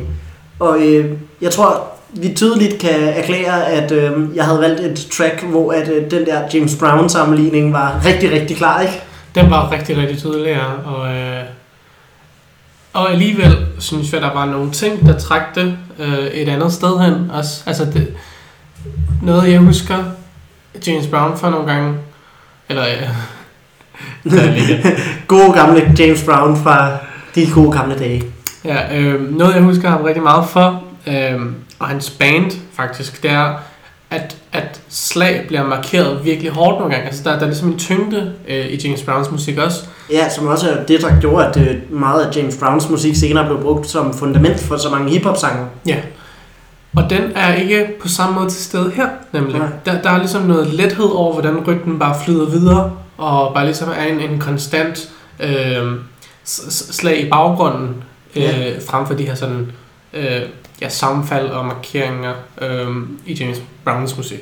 Og 0.58 0.80
øh, 0.80 1.18
jeg 1.40 1.50
tror, 1.50 1.86
vi 2.12 2.34
tydeligt 2.34 2.78
kan 2.78 3.00
erklære, 3.00 3.66
at 3.66 3.92
øh, 3.92 4.36
jeg 4.36 4.44
havde 4.44 4.60
valgt 4.60 4.80
et 4.80 5.06
track, 5.12 5.42
hvor 5.42 5.72
at, 5.72 5.88
øh, 5.88 6.10
den 6.10 6.26
der 6.26 6.42
James 6.54 6.76
Brown 6.76 7.08
sammenligning 7.08 7.72
var 7.72 8.00
rigtig, 8.04 8.32
rigtig 8.32 8.56
klar, 8.56 8.80
ikke? 8.80 9.02
Den 9.34 9.50
var 9.50 9.72
rigtig, 9.72 9.96
rigtig 9.96 10.18
tydelig, 10.18 10.50
ja. 10.50 10.90
Og, 10.90 11.14
øh, 11.14 11.44
og 12.92 13.12
alligevel 13.12 13.56
synes 13.78 14.12
jeg, 14.12 14.20
der 14.20 14.32
var 14.32 14.46
nogle 14.46 14.70
ting, 14.70 15.06
der 15.06 15.18
trak 15.18 15.54
det 15.54 15.78
øh, 15.98 16.26
et 16.26 16.48
andet 16.48 16.72
sted 16.72 16.98
hen. 16.98 17.30
Også, 17.30 17.62
altså 17.66 17.84
det, 17.84 18.14
noget, 19.22 19.52
jeg 19.52 19.58
husker 19.60 20.04
James 20.86 21.06
Brown 21.06 21.36
for 21.36 21.50
nogle 21.50 21.72
gange, 21.72 21.94
eller 22.68 22.82
øh, 22.88 23.08
Gode 25.26 25.52
gamle 25.52 25.94
James 25.98 26.24
Brown 26.24 26.56
fra 26.56 26.90
de 27.34 27.50
gode 27.54 27.72
gamle 27.72 27.98
dage. 27.98 28.22
Ja, 28.64 28.98
øh, 28.98 29.36
noget 29.36 29.54
jeg 29.54 29.62
husker 29.62 29.88
ham 29.88 30.02
rigtig 30.02 30.22
meget 30.22 30.48
for, 30.48 30.82
øh, 31.06 31.40
og 31.78 31.88
hans 31.88 32.10
band 32.10 32.50
faktisk, 32.72 33.22
det 33.22 33.30
er, 33.30 33.54
at, 34.10 34.36
at 34.52 34.80
slag 34.88 35.44
bliver 35.46 35.66
markeret 35.66 36.24
virkelig 36.24 36.50
hårdt 36.50 36.78
nogle 36.78 36.94
gange. 36.94 37.06
Altså 37.06 37.22
der, 37.24 37.30
der 37.30 37.40
er 37.40 37.46
ligesom 37.46 37.68
en 37.68 37.78
tyngde 37.78 38.32
øh, 38.48 38.66
i 38.66 38.80
James 38.84 39.02
Browns 39.02 39.30
musik 39.30 39.58
også. 39.58 39.84
Ja, 40.12 40.28
som 40.28 40.46
også 40.46 40.70
er 40.70 40.84
det, 40.84 41.00
der 41.00 41.20
gjorde, 41.20 41.46
at 41.46 41.56
øh, 41.56 41.76
meget 42.00 42.24
af 42.24 42.36
James 42.36 42.56
Browns 42.56 42.88
musik 42.88 43.16
senere 43.16 43.46
blev 43.46 43.62
brugt 43.62 43.86
som 43.86 44.14
fundament 44.14 44.60
for 44.60 44.76
så 44.76 44.90
mange 44.90 45.10
hiphop-sange. 45.10 45.66
Ja. 45.86 45.96
Og 46.96 47.10
den 47.10 47.22
er 47.34 47.54
ikke 47.54 47.86
på 48.02 48.08
samme 48.08 48.34
måde 48.34 48.50
til 48.50 48.64
stede 48.64 48.90
her, 48.90 49.08
nemlig. 49.32 49.58
Nej. 49.58 49.68
Der, 49.86 50.02
der 50.02 50.10
er 50.10 50.18
ligesom 50.18 50.42
noget 50.42 50.66
lethed 50.66 51.10
over, 51.14 51.32
hvordan 51.32 51.64
rytmen 51.66 51.98
bare 51.98 52.14
flyder 52.24 52.50
videre, 52.50 52.92
og 53.20 53.54
bare 53.54 53.64
ligesom 53.64 53.88
er 53.88 54.02
en, 54.04 54.20
en 54.20 54.38
konstant 54.38 55.08
øh, 55.40 55.86
slag 56.44 57.20
i 57.26 57.28
baggrunden, 57.30 57.88
øh, 58.36 58.42
Ja. 58.42 58.72
frem 58.88 59.06
for 59.06 59.14
de 59.14 59.24
her 59.26 59.34
sådan, 59.34 59.72
øh, 60.14 60.40
ja, 60.80 60.88
sammenfald 60.88 61.46
og 61.48 61.64
markeringer 61.66 62.32
øh, 62.62 62.86
i 63.26 63.34
James 63.34 63.62
Browns 63.84 64.16
musik. 64.16 64.38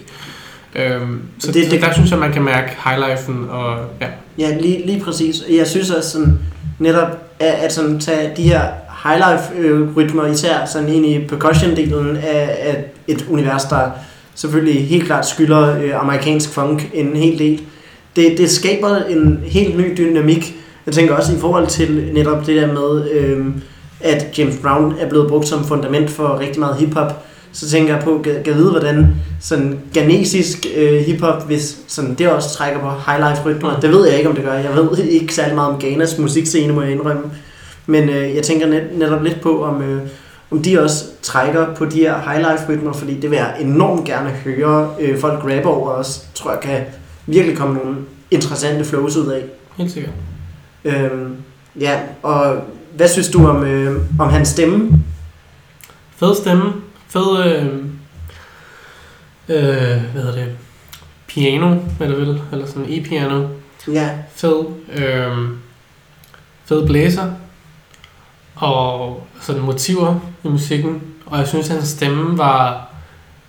Øh, 0.74 1.00
så 1.38 1.46
Det- 1.46 1.54
det, 1.54 1.62
det- 1.64 1.70
det, 1.70 1.80
der 1.82 1.92
synes 1.92 2.10
jeg, 2.10 2.18
man 2.18 2.32
kan 2.32 2.42
mærke 2.42 2.76
highlifen 2.84 3.46
og 3.50 3.76
ja. 4.00 4.06
Ja, 4.38 4.56
lige, 4.60 4.86
lige 4.86 5.00
præcis. 5.04 5.42
Jeg 5.50 5.66
synes 5.66 5.90
også 5.90 6.10
sådan, 6.10 6.38
netop 6.78 7.08
at, 7.40 7.46
at 7.54 7.72
sådan 7.72 8.00
tage 8.00 8.32
de 8.36 8.42
her 8.42 8.62
highlife-rytmer 9.04 10.26
især 10.26 10.64
sådan 10.64 10.88
ind 10.88 11.06
i 11.06 11.26
percussion-delen 11.28 12.16
af, 12.16 12.56
af 12.62 12.84
et 13.08 13.26
univers, 13.28 13.64
der 13.64 13.90
selvfølgelig 14.34 14.88
helt 14.88 15.06
klart 15.06 15.26
skylder 15.28 15.78
øh, 15.82 16.00
amerikansk 16.02 16.50
funk 16.54 16.90
en 16.94 17.16
hel 17.16 17.38
del. 17.38 17.60
Det, 18.16 18.38
det 18.38 18.50
skaber 18.50 18.96
en 18.96 19.40
helt 19.44 19.78
ny 19.78 19.96
dynamik. 19.98 20.54
Jeg 20.86 20.94
tænker 20.94 21.14
også 21.14 21.32
i 21.32 21.38
forhold 21.38 21.66
til 21.66 22.10
netop 22.12 22.46
det 22.46 22.56
der 22.56 22.72
med, 22.72 23.10
øh, 23.10 23.46
at 24.00 24.38
James 24.38 24.56
Brown 24.62 24.94
er 25.00 25.08
blevet 25.08 25.28
brugt 25.28 25.48
som 25.48 25.64
fundament 25.64 26.10
for 26.10 26.38
rigtig 26.40 26.60
meget 26.60 26.76
hiphop. 26.76 27.24
Så 27.52 27.68
tænker 27.68 27.94
jeg 27.94 28.04
på, 28.04 28.24
kan, 28.44 28.54
vide, 28.54 28.70
hvordan 28.70 29.06
sådan 29.40 29.78
ganesisk 29.94 30.66
øh, 30.76 31.00
hiphop, 31.00 31.46
hvis 31.46 31.78
sådan, 31.86 32.14
det 32.14 32.28
også 32.28 32.54
trækker 32.54 32.80
på 32.80 32.90
highlife 33.10 33.42
rytmer. 33.44 33.80
Det 33.80 33.90
ved 33.90 34.06
jeg 34.06 34.16
ikke, 34.16 34.28
om 34.28 34.34
det 34.34 34.44
gør. 34.44 34.52
Jeg 34.52 34.76
ved 34.76 34.98
ikke 35.20 35.34
særlig 35.34 35.54
meget 35.54 35.74
om 35.74 35.80
Ghanas 35.80 36.18
musikscene, 36.18 36.72
må 36.72 36.82
jeg 36.82 36.92
indrømme. 36.92 37.22
Men 37.86 38.08
øh, 38.08 38.34
jeg 38.34 38.42
tænker 38.42 38.66
net, 38.66 38.82
netop 38.94 39.22
lidt 39.22 39.40
på, 39.40 39.64
om, 39.64 39.82
øh, 39.82 40.02
om 40.50 40.62
de 40.62 40.82
også 40.82 41.04
trækker 41.22 41.74
på 41.74 41.84
de 41.84 41.98
her 41.98 42.14
highlife 42.30 42.72
rytmer, 42.72 42.92
fordi 42.92 43.14
det 43.20 43.30
vil 43.30 43.36
jeg 43.36 43.54
enormt 43.60 44.04
gerne 44.04 44.30
høre 44.30 44.90
øh, 45.00 45.18
folk 45.18 45.38
rappe 45.44 45.68
over 45.68 45.90
også. 45.90 46.20
Tror 46.34 46.50
jeg 46.50 46.60
kan 46.60 46.80
virkelig 47.28 47.56
komme 47.58 47.74
nogle 47.74 47.96
interessante 48.30 48.84
flows 48.84 49.16
ud 49.16 49.26
af. 49.26 49.44
Helt 49.76 49.90
sikkert. 49.90 50.14
Øhm, 50.84 51.36
ja, 51.80 52.00
og 52.22 52.64
hvad 52.96 53.08
synes 53.08 53.28
du 53.28 53.46
om, 53.46 53.64
øh, 53.64 54.02
om 54.18 54.28
hans 54.28 54.48
stemme? 54.48 55.04
Fed 56.16 56.34
stemme. 56.34 56.72
Fed, 57.08 57.44
øh, 57.46 57.66
øh, 59.48 60.02
hvad 60.12 60.22
hedder 60.22 60.34
det? 60.34 60.56
Piano, 61.26 61.76
eller 62.00 62.16
vel? 62.16 62.42
Eller 62.52 62.66
sådan 62.66 62.86
e-piano. 62.88 63.46
Ja, 63.92 64.10
fed, 64.34 64.64
øh, 64.96 65.48
fed 66.64 66.86
blæser 66.86 67.32
og 68.56 69.26
sådan 69.40 69.62
motiver 69.62 70.20
i 70.44 70.48
musikken. 70.48 71.02
Og 71.26 71.38
jeg 71.38 71.48
synes, 71.48 71.68
hans 71.68 71.88
stemme 71.88 72.38
var... 72.38 72.88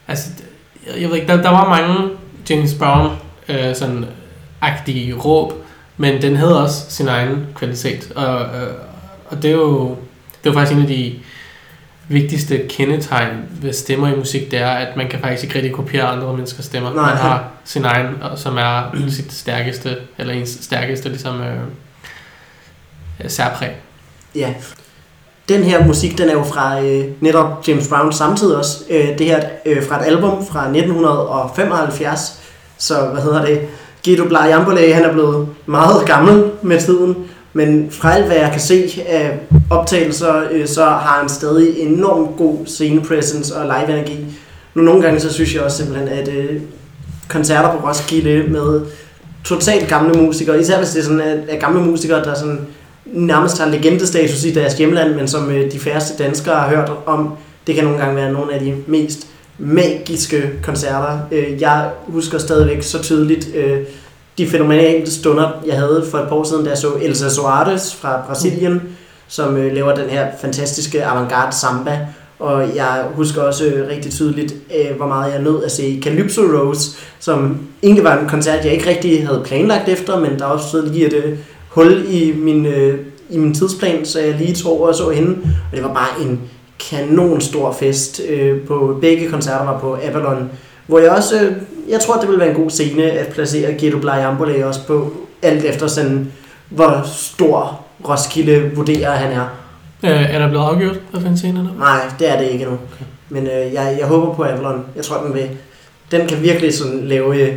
Altså, 0.07 0.29
jeg, 0.87 1.01
jeg 1.01 1.09
ved 1.09 1.15
ikke, 1.15 1.27
der, 1.27 1.41
der 1.41 1.49
var 1.49 1.69
mange 1.69 2.09
James 2.49 2.73
Brown 2.73 3.09
øh, 3.49 3.75
sådan 3.75 4.05
agtige 4.61 5.13
råb, 5.13 5.53
men 5.97 6.21
den 6.21 6.35
havde 6.35 6.63
også 6.63 6.85
sin 6.89 7.07
egen 7.07 7.47
kvalitet. 7.55 8.11
Og, 8.15 8.41
øh, 8.41 8.73
og 9.29 9.43
det 9.43 9.51
er 9.51 9.55
jo 9.55 9.97
det 10.43 10.49
er 10.49 10.53
jo 10.53 10.59
faktisk 10.59 10.75
en 10.75 10.81
af 10.81 10.87
de 10.87 11.15
vigtigste 12.07 12.65
kendetegn 12.69 13.33
ved 13.61 13.73
stemmer 13.73 14.07
i 14.07 14.15
musik, 14.15 14.51
det 14.51 14.59
er, 14.59 14.69
at 14.69 14.97
man 14.97 15.09
kan 15.09 15.19
faktisk 15.19 15.43
ikke 15.43 15.55
rigtig 15.55 15.71
kopiere 15.71 16.07
andre 16.07 16.33
menneskers 16.33 16.65
stemmer. 16.65 16.93
Nej. 16.93 17.05
Man 17.05 17.17
har 17.17 17.47
sin 17.65 17.85
egen, 17.85 18.07
og 18.21 18.39
som 18.39 18.57
er 18.57 19.05
sit 19.09 19.33
stærkeste, 19.33 19.97
eller 20.17 20.33
ens 20.33 20.49
stærkeste 20.49 21.09
ligesom, 21.09 21.41
øh, 21.41 21.57
øh, 23.23 23.29
særpræg. 23.29 23.71
ja. 24.35 24.53
Den 25.49 25.63
her 25.63 25.85
musik, 25.85 26.17
den 26.17 26.29
er 26.29 26.33
jo 26.33 26.43
fra 26.43 26.81
øh, 26.81 27.05
netop 27.19 27.67
James 27.67 27.87
Brown 27.87 28.13
samtidig 28.13 28.57
også. 28.57 28.83
Øh, 28.89 29.17
det 29.17 29.25
her 29.25 29.49
øh, 29.65 29.83
fra 29.83 30.01
et 30.01 30.05
album 30.05 30.45
fra 30.45 30.61
1975. 30.61 32.41
Så 32.79 33.05
hvad 33.13 33.21
hedder 33.21 33.45
det? 33.45 33.59
Guido 34.05 34.27
Blajambole, 34.27 34.93
han 34.93 35.03
er 35.03 35.13
blevet 35.13 35.47
meget 35.65 36.05
gammel 36.05 36.43
med 36.61 36.79
tiden. 36.79 37.15
Men 37.53 37.91
fra 37.91 38.13
alt 38.13 38.25
hvad 38.25 38.37
jeg 38.37 38.49
kan 38.51 38.61
se 38.61 39.03
af 39.07 39.39
optagelser, 39.69 40.43
øh, 40.51 40.67
så 40.67 40.83
har 40.83 41.17
han 41.19 41.29
stadig 41.29 41.79
enormt 41.79 42.37
god 42.37 42.57
scene 42.65 43.01
presence 43.01 43.55
og 43.55 43.65
live 43.65 43.97
energi. 43.97 44.25
Nu 44.75 44.81
nogle 44.81 45.01
gange 45.01 45.19
så 45.19 45.33
synes 45.33 45.55
jeg 45.55 45.63
også 45.63 45.77
simpelthen, 45.77 46.07
at 46.07 46.27
øh, 46.27 46.61
koncerter 47.27 47.71
på 47.77 47.87
Roskilde 47.87 48.43
med 48.49 48.81
totalt 49.43 49.87
gamle 49.87 50.21
musikere, 50.21 50.59
især 50.59 50.77
hvis 50.77 50.89
det 50.89 50.99
er 50.99 51.03
sådan, 51.03 51.21
at, 51.21 51.39
at 51.49 51.59
gamle 51.59 51.81
musikere, 51.81 52.23
der 52.23 52.35
sådan 52.35 52.59
nærmest 53.05 53.59
har 53.59 53.69
legendestatus 53.69 54.43
i 54.43 54.53
deres 54.53 54.73
hjemland, 54.73 55.15
men 55.15 55.27
som 55.27 55.51
øh, 55.51 55.71
de 55.71 55.79
færreste 55.79 56.23
danskere 56.23 56.55
har 56.55 56.69
hørt 56.69 56.91
om. 57.05 57.33
Det 57.67 57.75
kan 57.75 57.83
nogle 57.83 57.99
gange 57.99 58.15
være 58.15 58.31
nogle 58.31 58.53
af 58.53 58.59
de 58.59 58.75
mest 58.87 59.27
magiske 59.59 60.49
koncerter. 60.63 61.19
Øh, 61.31 61.61
jeg 61.61 61.89
husker 62.07 62.37
stadigvæk 62.37 62.83
så 62.83 63.03
tydeligt 63.03 63.49
øh, 63.55 63.77
de 64.37 64.47
fænomenale 64.47 65.11
stunder, 65.11 65.49
jeg 65.65 65.75
havde 65.75 66.05
for 66.11 66.17
et 66.17 66.27
par 66.29 66.35
år 66.35 66.43
siden, 66.43 66.63
da 66.63 66.69
jeg 66.69 66.77
så 66.77 66.87
Elsa 67.01 67.29
Soares 67.29 67.95
fra 67.95 68.21
Brasilien, 68.27 68.81
som 69.27 69.57
øh, 69.57 69.73
laver 69.73 69.95
den 69.95 70.09
her 70.09 70.27
fantastiske 70.41 71.05
avantgarde 71.05 71.55
samba. 71.55 72.07
Og 72.39 72.75
jeg 72.75 73.05
husker 73.13 73.41
også 73.41 73.65
øh, 73.65 73.89
rigtig 73.89 74.11
tydeligt, 74.11 74.53
øh, 74.53 74.97
hvor 74.97 75.07
meget 75.07 75.33
jeg 75.33 75.41
nød 75.41 75.63
at 75.63 75.71
se 75.71 75.99
Calypso 76.03 76.41
Rose, 76.41 76.91
som 77.19 77.57
egentlig 77.83 78.03
var 78.03 78.17
en 78.17 78.27
koncert, 78.27 78.65
jeg 78.65 78.73
ikke 78.73 78.89
rigtig 78.89 79.27
havde 79.27 79.41
planlagt 79.45 79.89
efter, 79.89 80.19
men 80.19 80.39
der 80.39 80.45
også 80.45 80.81
lige 80.81 81.05
et 81.05 81.13
øh, 81.13 81.37
hul 81.69 82.05
i 82.09 82.33
min, 82.37 82.65
øh, 82.65 82.99
i 83.29 83.37
min 83.37 83.53
tidsplan, 83.53 84.05
så 84.05 84.19
jeg 84.19 84.35
lige 84.35 84.55
tog 84.55 84.79
over 84.79 84.87
og 84.87 84.95
så 84.95 85.09
hende. 85.09 85.29
Og 85.71 85.77
det 85.77 85.83
var 85.83 85.93
bare 85.93 86.25
en 86.25 86.41
kanon 86.79 87.41
stor 87.41 87.71
fest. 87.71 88.21
Øh, 88.29 88.61
på 88.61 88.97
begge 89.01 89.29
koncerter 89.29 89.65
var 89.65 89.79
på 89.79 89.97
Avalon, 90.03 90.51
hvor 90.87 90.99
jeg 90.99 91.11
også, 91.11 91.41
øh, 91.41 91.51
jeg 91.89 91.99
tror, 91.99 92.19
det 92.19 92.27
ville 92.27 92.39
være 92.39 92.49
en 92.49 92.61
god 92.61 92.69
scene 92.69 93.03
at 93.03 93.27
placere 93.33 93.73
Ghetto 93.73 93.99
Blajambole 93.99 94.65
også 94.65 94.87
på, 94.87 95.13
alt 95.41 95.65
efter 95.65 95.87
sådan, 95.87 96.31
hvor 96.69 97.01
stor 97.05 97.81
Roskilde 98.09 98.71
vurderer 98.75 99.11
han 99.11 99.31
er. 99.31 99.45
Øh, 100.03 100.35
er 100.35 100.39
der 100.39 100.47
blevet 100.49 100.65
afgjort, 100.65 100.99
hvad 101.11 101.21
fanden 101.21 101.37
scenen 101.37 101.65
er? 101.65 101.79
Nej, 101.79 102.01
det 102.19 102.29
er 102.29 102.39
det 102.39 102.47
ikke 102.47 102.65
nu. 102.65 102.77
Men 103.29 103.47
øh, 103.47 103.73
jeg, 103.73 103.95
jeg 103.99 104.07
håber 104.07 104.33
på 104.33 104.43
Avalon. 104.43 104.85
Jeg 104.95 105.03
tror, 105.03 105.23
den 105.23 105.33
vil, 105.33 105.49
den 106.11 106.27
kan 106.27 106.41
virkelig 106.41 106.73
sådan 106.73 107.07
lave 107.07 107.41
øh, 107.41 107.55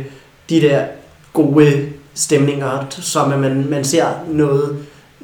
de 0.49 0.61
der 0.61 0.83
gode 1.33 1.89
stemninger, 2.13 2.85
som 2.89 3.33
at 3.33 3.39
man, 3.39 3.69
man 3.69 3.83
ser 3.83 4.05
noget, 4.31 4.77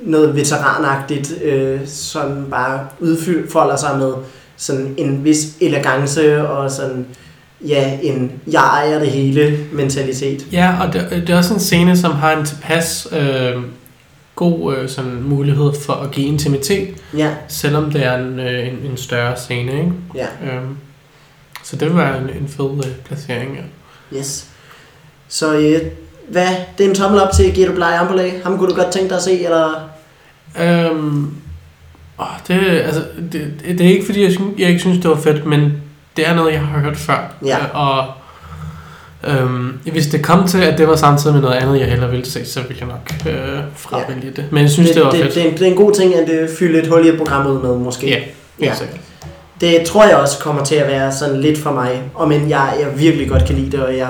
noget 0.04 0.36
veteranagtigt, 0.36 1.34
øh, 1.44 1.80
som 1.86 2.46
bare 2.52 2.88
udfolder 3.00 3.76
sig 3.76 3.98
med 3.98 4.14
sådan 4.58 4.94
en 4.98 5.24
vis 5.24 5.48
elegance 5.62 6.48
og 6.48 6.72
sådan, 6.72 7.06
ja, 7.68 7.98
en 8.02 8.32
jeg 8.52 8.62
ejer 8.62 9.00
det 9.00 9.08
hele 9.12 9.58
mentalitet. 9.72 10.46
Ja, 10.52 10.76
og 10.82 10.94
det, 10.94 11.10
det 11.12 11.30
er 11.30 11.38
også 11.38 11.54
en 11.54 11.60
scene, 11.60 11.98
som 11.98 12.12
har 12.12 12.32
en 12.32 12.46
tilpas 12.46 13.08
øh, 13.12 13.56
god 14.36 14.76
øh, 14.76 14.90
sådan 14.90 15.24
mulighed 15.24 15.72
for 15.86 15.94
at 15.94 16.12
give 16.12 16.28
intimitet, 16.28 16.90
Ja, 17.18 17.30
selvom 17.48 17.92
det 17.92 18.06
er 18.06 18.18
en, 18.18 18.40
øh, 18.40 18.68
en, 18.68 18.92
en 18.92 18.98
større 18.98 19.38
scene, 19.38 19.72
ikke? 19.72 19.92
ja, 20.16 20.26
Øhm, 20.44 20.78
så 21.64 21.76
det 21.76 21.88
vil 21.88 21.98
være 21.98 22.18
en, 22.18 22.30
en 22.42 22.48
fed 22.48 22.72
øh, 22.86 22.92
placering, 23.06 23.58
ja. 24.12 24.18
yes. 24.18 24.46
Så 25.28 25.58
øh, 25.58 25.82
hvad, 26.28 26.48
det 26.78 26.86
er 26.86 26.90
en 26.90 26.96
tommel 26.96 27.22
op 27.22 27.32
til 27.32 27.54
Ghetto 27.54 27.74
Bly 27.74 27.82
Ambulay. 27.82 28.30
Ham 28.44 28.58
kunne 28.58 28.70
du 28.70 28.76
godt 28.76 28.92
tænke 28.92 29.10
dig 29.10 29.18
at 29.18 29.24
se, 29.24 29.44
eller? 29.44 29.89
Øhm, 30.62 31.36
åh, 32.20 32.26
det, 32.48 32.54
altså, 32.70 33.04
det, 33.32 33.52
det, 33.68 33.82
er 33.82 33.90
ikke 33.90 34.06
fordi, 34.06 34.24
jeg, 34.24 34.32
synes, 34.32 34.60
jeg 34.60 34.68
ikke 34.68 34.80
synes, 34.80 34.98
det 34.98 35.10
var 35.10 35.16
fedt, 35.16 35.46
men 35.46 35.74
det 36.18 36.28
er 36.28 36.36
noget, 36.36 36.54
jeg 36.54 36.62
har 36.62 36.80
hørt 36.80 36.98
før. 36.98 37.34
Ja. 37.46 37.58
Øh, 37.58 37.64
og 37.74 38.06
øhm, 39.24 39.80
hvis 39.92 40.08
det 40.08 40.22
kom 40.24 40.48
til, 40.48 40.58
at 40.62 40.78
det 40.78 40.88
var 40.88 40.96
samtidig 40.96 41.34
med 41.34 41.42
noget 41.42 41.56
andet, 41.56 41.80
jeg 41.80 41.88
hellere 41.88 42.10
ville 42.12 42.26
se, 42.26 42.46
så 42.46 42.60
ville 42.62 42.78
jeg 42.80 42.88
nok 42.88 43.34
øh, 43.34 43.60
fravælge 43.76 44.22
ja. 44.24 44.42
det. 44.42 44.46
Men 44.52 44.62
jeg 44.64 44.72
synes, 44.72 44.90
det, 44.90 44.96
det 44.96 45.06
var 45.06 45.12
det, 45.12 45.20
fedt. 45.20 45.36
det, 45.36 45.44
det, 45.44 45.48
er 45.48 45.52
en, 45.52 45.58
det 45.58 45.68
er 45.68 45.72
en 45.72 45.78
god 45.78 45.94
ting, 45.94 46.16
at 46.16 46.28
det 46.28 46.50
fylder 46.60 46.82
et 46.82 46.88
hul 46.88 47.06
i 47.06 47.10
et 47.10 47.18
program 47.18 47.48
ud 47.48 47.62
med, 47.62 47.78
måske. 47.78 48.08
Ja, 48.08 48.20
Ja. 48.62 48.74
sikkert. 48.76 49.00
Det 49.62 49.82
tror 49.82 50.08
jeg 50.08 50.16
også 50.18 50.40
kommer 50.40 50.64
til 50.64 50.76
at 50.76 50.88
være 50.88 51.12
sådan 51.12 51.42
lidt 51.42 51.58
for 51.58 51.72
mig, 51.72 52.02
og 52.16 52.28
men 52.28 52.50
jeg, 52.50 52.74
jeg 52.80 53.00
virkelig 53.00 53.30
godt 53.30 53.46
kan 53.46 53.56
lide 53.56 53.72
det, 53.72 53.86
og 53.86 53.98
jeg, 53.98 54.08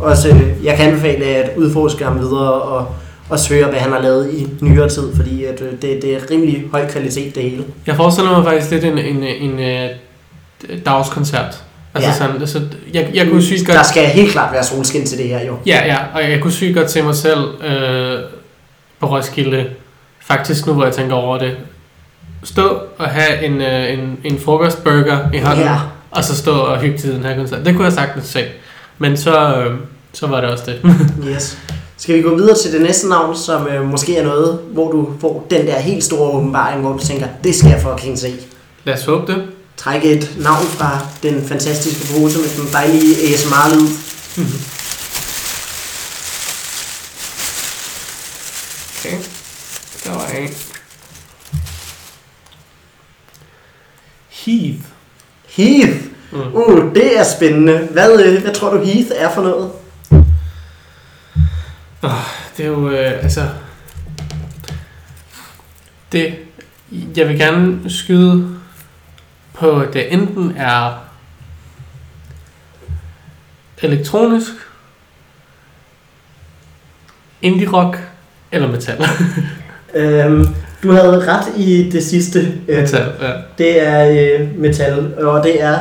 også, 0.00 0.40
jeg 0.64 0.76
kan 0.76 0.88
anbefale 0.88 1.24
at 1.24 1.50
udforske 1.56 2.04
ham 2.04 2.18
videre 2.20 2.52
og 2.52 2.94
også 3.30 3.54
høre, 3.54 3.68
hvad 3.68 3.78
han 3.78 3.92
har 3.92 4.00
lavet 4.02 4.30
i 4.34 4.46
nyere 4.60 4.88
tid, 4.88 5.16
fordi 5.16 5.44
at, 5.44 5.60
øh, 5.60 5.72
det, 5.72 5.82
det 6.02 6.04
er 6.14 6.18
rimelig 6.30 6.64
høj 6.72 6.90
kvalitet 6.90 7.34
det 7.34 7.42
hele. 7.42 7.64
Jeg 7.86 7.96
forestiller 7.96 8.30
mig 8.36 8.44
faktisk 8.44 8.70
lidt 8.70 8.84
en, 8.84 8.98
en, 8.98 9.22
en, 9.22 9.60
en 9.60 10.80
dagskoncert. 10.86 11.62
Altså 11.94 12.10
Ja. 12.10 12.16
sådan, 12.16 12.46
så 12.46 12.60
jeg, 12.94 13.10
jeg 13.14 13.28
kunne 13.28 13.42
sygt 13.42 13.66
godt... 13.66 13.76
Der 13.78 13.82
skal 13.84 14.04
helt 14.06 14.32
klart 14.32 14.52
være 14.52 14.64
solskin 14.64 15.06
til 15.06 15.18
det 15.18 15.28
her 15.28 15.44
jo. 15.46 15.56
Ja, 15.66 15.86
ja, 15.86 15.96
og 16.14 16.30
jeg 16.30 16.40
kunne 16.40 16.52
sygt 16.52 16.76
godt 16.76 16.90
se 16.90 17.02
mig 17.02 17.14
selv 17.14 17.62
øh, 17.64 18.18
på 19.00 19.06
Roskilde, 19.06 19.66
faktisk 20.20 20.66
nu 20.66 20.72
hvor 20.72 20.84
jeg 20.84 20.92
tænker 20.94 21.14
over 21.14 21.38
det, 21.38 21.56
stå 22.44 22.80
og 22.98 23.06
have 23.08 23.44
en, 23.44 23.60
øh, 23.60 23.92
en, 23.92 24.18
en 24.24 24.38
frokostburger 24.38 25.18
i 25.34 25.38
hånden, 25.38 25.64
Ja. 25.64 25.76
og 26.10 26.24
så 26.24 26.36
stå 26.36 26.52
og 26.52 26.78
hygge 26.80 26.98
til 26.98 27.14
den 27.14 27.24
her 27.24 27.36
koncert. 27.36 27.64
Det 27.66 27.74
kunne 27.74 27.84
jeg 27.84 27.92
sagtens 27.92 28.24
se. 28.26 28.44
Men 28.98 29.16
så, 29.16 29.56
øh, 29.56 29.74
så 30.12 30.26
var 30.26 30.40
det 30.40 30.50
også 30.50 30.64
det. 30.66 30.80
Yes. 31.28 31.58
Skal 32.00 32.16
vi 32.16 32.22
gå 32.22 32.34
videre 32.34 32.58
til 32.58 32.72
det 32.72 32.82
næste 32.82 33.08
navn, 33.08 33.36
som 33.36 33.66
øh, 33.66 33.90
måske 33.90 34.16
er 34.16 34.24
noget, 34.24 34.60
hvor 34.72 34.92
du 34.92 35.08
får 35.20 35.46
den 35.50 35.66
der 35.66 35.78
helt 35.78 36.04
store 36.04 36.30
åbenbaring, 36.30 36.80
hvor 36.80 36.92
du 36.92 36.98
tænker, 36.98 37.26
det 37.44 37.54
skal 37.54 37.70
jeg 37.70 37.82
fucking 37.82 38.18
se. 38.18 38.34
Lad 38.84 38.94
os 38.94 39.04
håbe 39.04 39.32
det. 39.32 39.42
Trække 39.76 40.10
et 40.10 40.36
navn 40.38 40.66
fra 40.66 40.98
den 41.22 41.48
fantastiske 41.48 42.12
pose 42.12 42.38
med 42.38 42.64
den 42.64 42.72
dejlige 42.72 43.14
ASMR-lyd. 43.14 43.88
Okay. 48.98 49.16
Der 50.04 50.10
var 50.10 50.28
en. 50.38 50.50
Heath. 54.28 54.78
Heath. 55.48 56.04
Mm. 56.32 56.54
Uh, 56.54 56.94
det 56.94 57.18
er 57.18 57.24
spændende. 57.24 57.88
Hvad, 57.90 58.20
øh, 58.20 58.42
hvad 58.42 58.54
tror 58.54 58.70
du 58.70 58.84
Heath 58.84 59.10
er 59.16 59.34
for 59.34 59.42
noget? 59.42 59.70
Det 62.56 62.64
er 62.64 62.68
jo, 62.68 62.90
øh, 62.90 63.22
altså... 63.22 63.48
Det, 66.12 66.34
jeg 67.16 67.28
vil 67.28 67.38
gerne 67.38 67.90
skyde 67.90 68.58
på, 69.54 69.80
at 69.80 69.92
det 69.92 70.12
enten 70.12 70.56
er 70.56 71.04
elektronisk, 73.82 74.52
indie 77.42 77.72
rock 77.72 77.98
eller 78.52 78.68
metal. 78.68 79.04
Øhm, 79.94 80.46
du 80.82 80.92
havde 80.92 81.32
ret 81.32 81.56
i 81.56 81.90
det 81.90 82.04
sidste. 82.04 82.54
Øh, 82.68 82.78
metal, 82.80 83.12
ja. 83.20 83.32
Det 83.58 83.86
er 83.86 84.38
øh, 84.40 84.58
metal, 84.58 85.24
og 85.24 85.44
det 85.44 85.62
er 85.62 85.78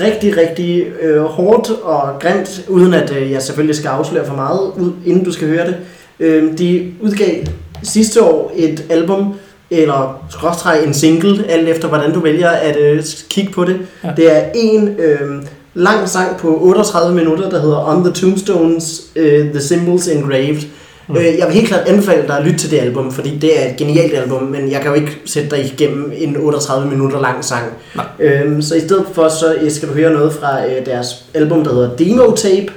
rigtig, 0.00 0.36
rigtig 0.36 0.86
øh, 1.02 1.22
hårdt 1.22 1.70
og 1.82 2.18
grimt, 2.20 2.64
uden 2.68 2.94
at 2.94 3.16
øh, 3.16 3.30
jeg 3.30 3.42
selvfølgelig 3.42 3.76
skal 3.76 3.88
afsløre 3.88 4.26
for 4.26 4.34
meget, 4.34 4.60
ud, 4.76 4.92
inden 5.06 5.24
du 5.24 5.32
skal 5.32 5.48
høre 5.48 5.66
det. 5.66 5.76
Øh, 6.20 6.58
de 6.58 6.92
udgav 7.00 7.44
sidste 7.82 8.22
år 8.22 8.52
et 8.56 8.84
album, 8.90 9.34
eller 9.70 10.26
skråstreg 10.30 10.80
en 10.86 10.94
single, 10.94 11.44
alt 11.48 11.68
efter 11.68 11.88
hvordan 11.88 12.12
du 12.12 12.20
vælger 12.20 12.50
at 12.50 12.76
øh, 12.76 13.02
kigge 13.30 13.52
på 13.52 13.64
det. 13.64 13.76
Ja. 14.04 14.08
Ja. 14.08 14.14
Det 14.16 14.36
er 14.36 14.42
en 14.54 14.88
øh, 14.88 15.42
lang 15.74 16.08
sang 16.08 16.36
på 16.36 16.58
38 16.60 17.14
minutter, 17.14 17.50
der 17.50 17.60
hedder 17.60 17.88
On 17.88 18.04
the 18.04 18.12
Tombstones, 18.12 19.02
øh, 19.16 19.50
The 19.50 19.60
Symbols 19.60 20.08
Engraved. 20.08 20.62
Mm. 21.08 21.16
Øh, 21.16 21.24
jeg 21.38 21.46
vil 21.46 21.54
helt 21.54 21.68
klart 21.68 21.88
anbefale 21.88 22.26
dig 22.26 22.38
at 22.38 22.44
lytte 22.44 22.58
til 22.58 22.70
det 22.70 22.78
album, 22.78 23.12
fordi 23.12 23.38
det 23.38 23.62
er 23.62 23.70
et 23.70 23.76
genialt 23.76 24.14
album, 24.14 24.42
men 24.42 24.70
jeg 24.70 24.80
kan 24.80 24.88
jo 24.90 24.94
ikke 24.94 25.18
sætte 25.26 25.50
dig 25.50 25.64
igennem 25.64 26.12
en 26.16 26.36
38 26.36 26.90
minutter 26.90 27.20
lang 27.20 27.44
sang. 27.44 27.64
Nej. 27.94 28.06
Øhm, 28.18 28.62
så 28.62 28.74
i 28.74 28.80
stedet 28.80 29.04
for, 29.12 29.28
så 29.28 29.54
øh, 29.54 29.70
skal 29.70 29.88
du 29.88 29.94
høre 29.94 30.12
noget 30.12 30.32
fra 30.32 30.66
øh, 30.66 30.86
deres 30.86 31.06
album, 31.34 31.64
der 31.64 31.74
hedder 31.74 31.96
Demo 31.96 32.34
Tape. 32.36 32.72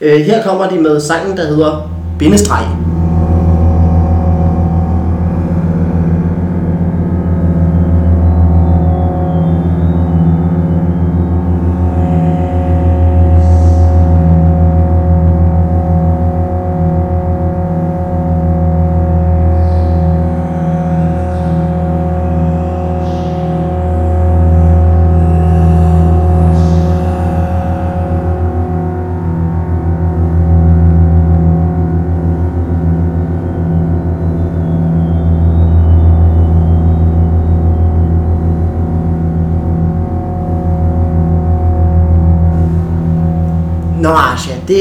Øh, 0.00 0.20
her 0.20 0.42
kommer 0.42 0.68
de 0.68 0.80
med 0.80 1.00
sangen, 1.00 1.36
der 1.36 1.46
hedder 1.46 1.90
Bindestreg. 2.18 2.85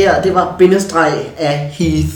Her, 0.06 0.22
det 0.22 0.36
var 0.36 0.56
bindestreg 0.58 1.14
af 1.38 1.58
Heath. 1.74 2.08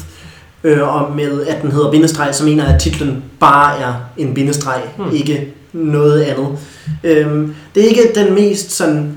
Øh, 0.64 0.96
og 0.96 1.16
med 1.16 1.46
at 1.48 1.62
den 1.62 1.72
hedder 1.72 1.92
bindestreg, 1.92 2.36
så 2.36 2.46
mener 2.46 2.66
jeg, 2.66 2.74
at 2.74 2.82
titlen 2.82 3.24
bare 3.40 3.80
er 3.80 3.94
en 4.18 4.34
bindestreg, 4.34 4.82
Hmm. 4.98 5.16
ikke 5.16 5.54
noget 5.74 6.22
andet. 6.22 6.48
Øhm, 7.04 7.56
det 7.76 7.84
er 7.84 7.88
ikke 7.88 8.12
den 8.16 8.34
mest 8.34 8.72
sådan 8.72 9.12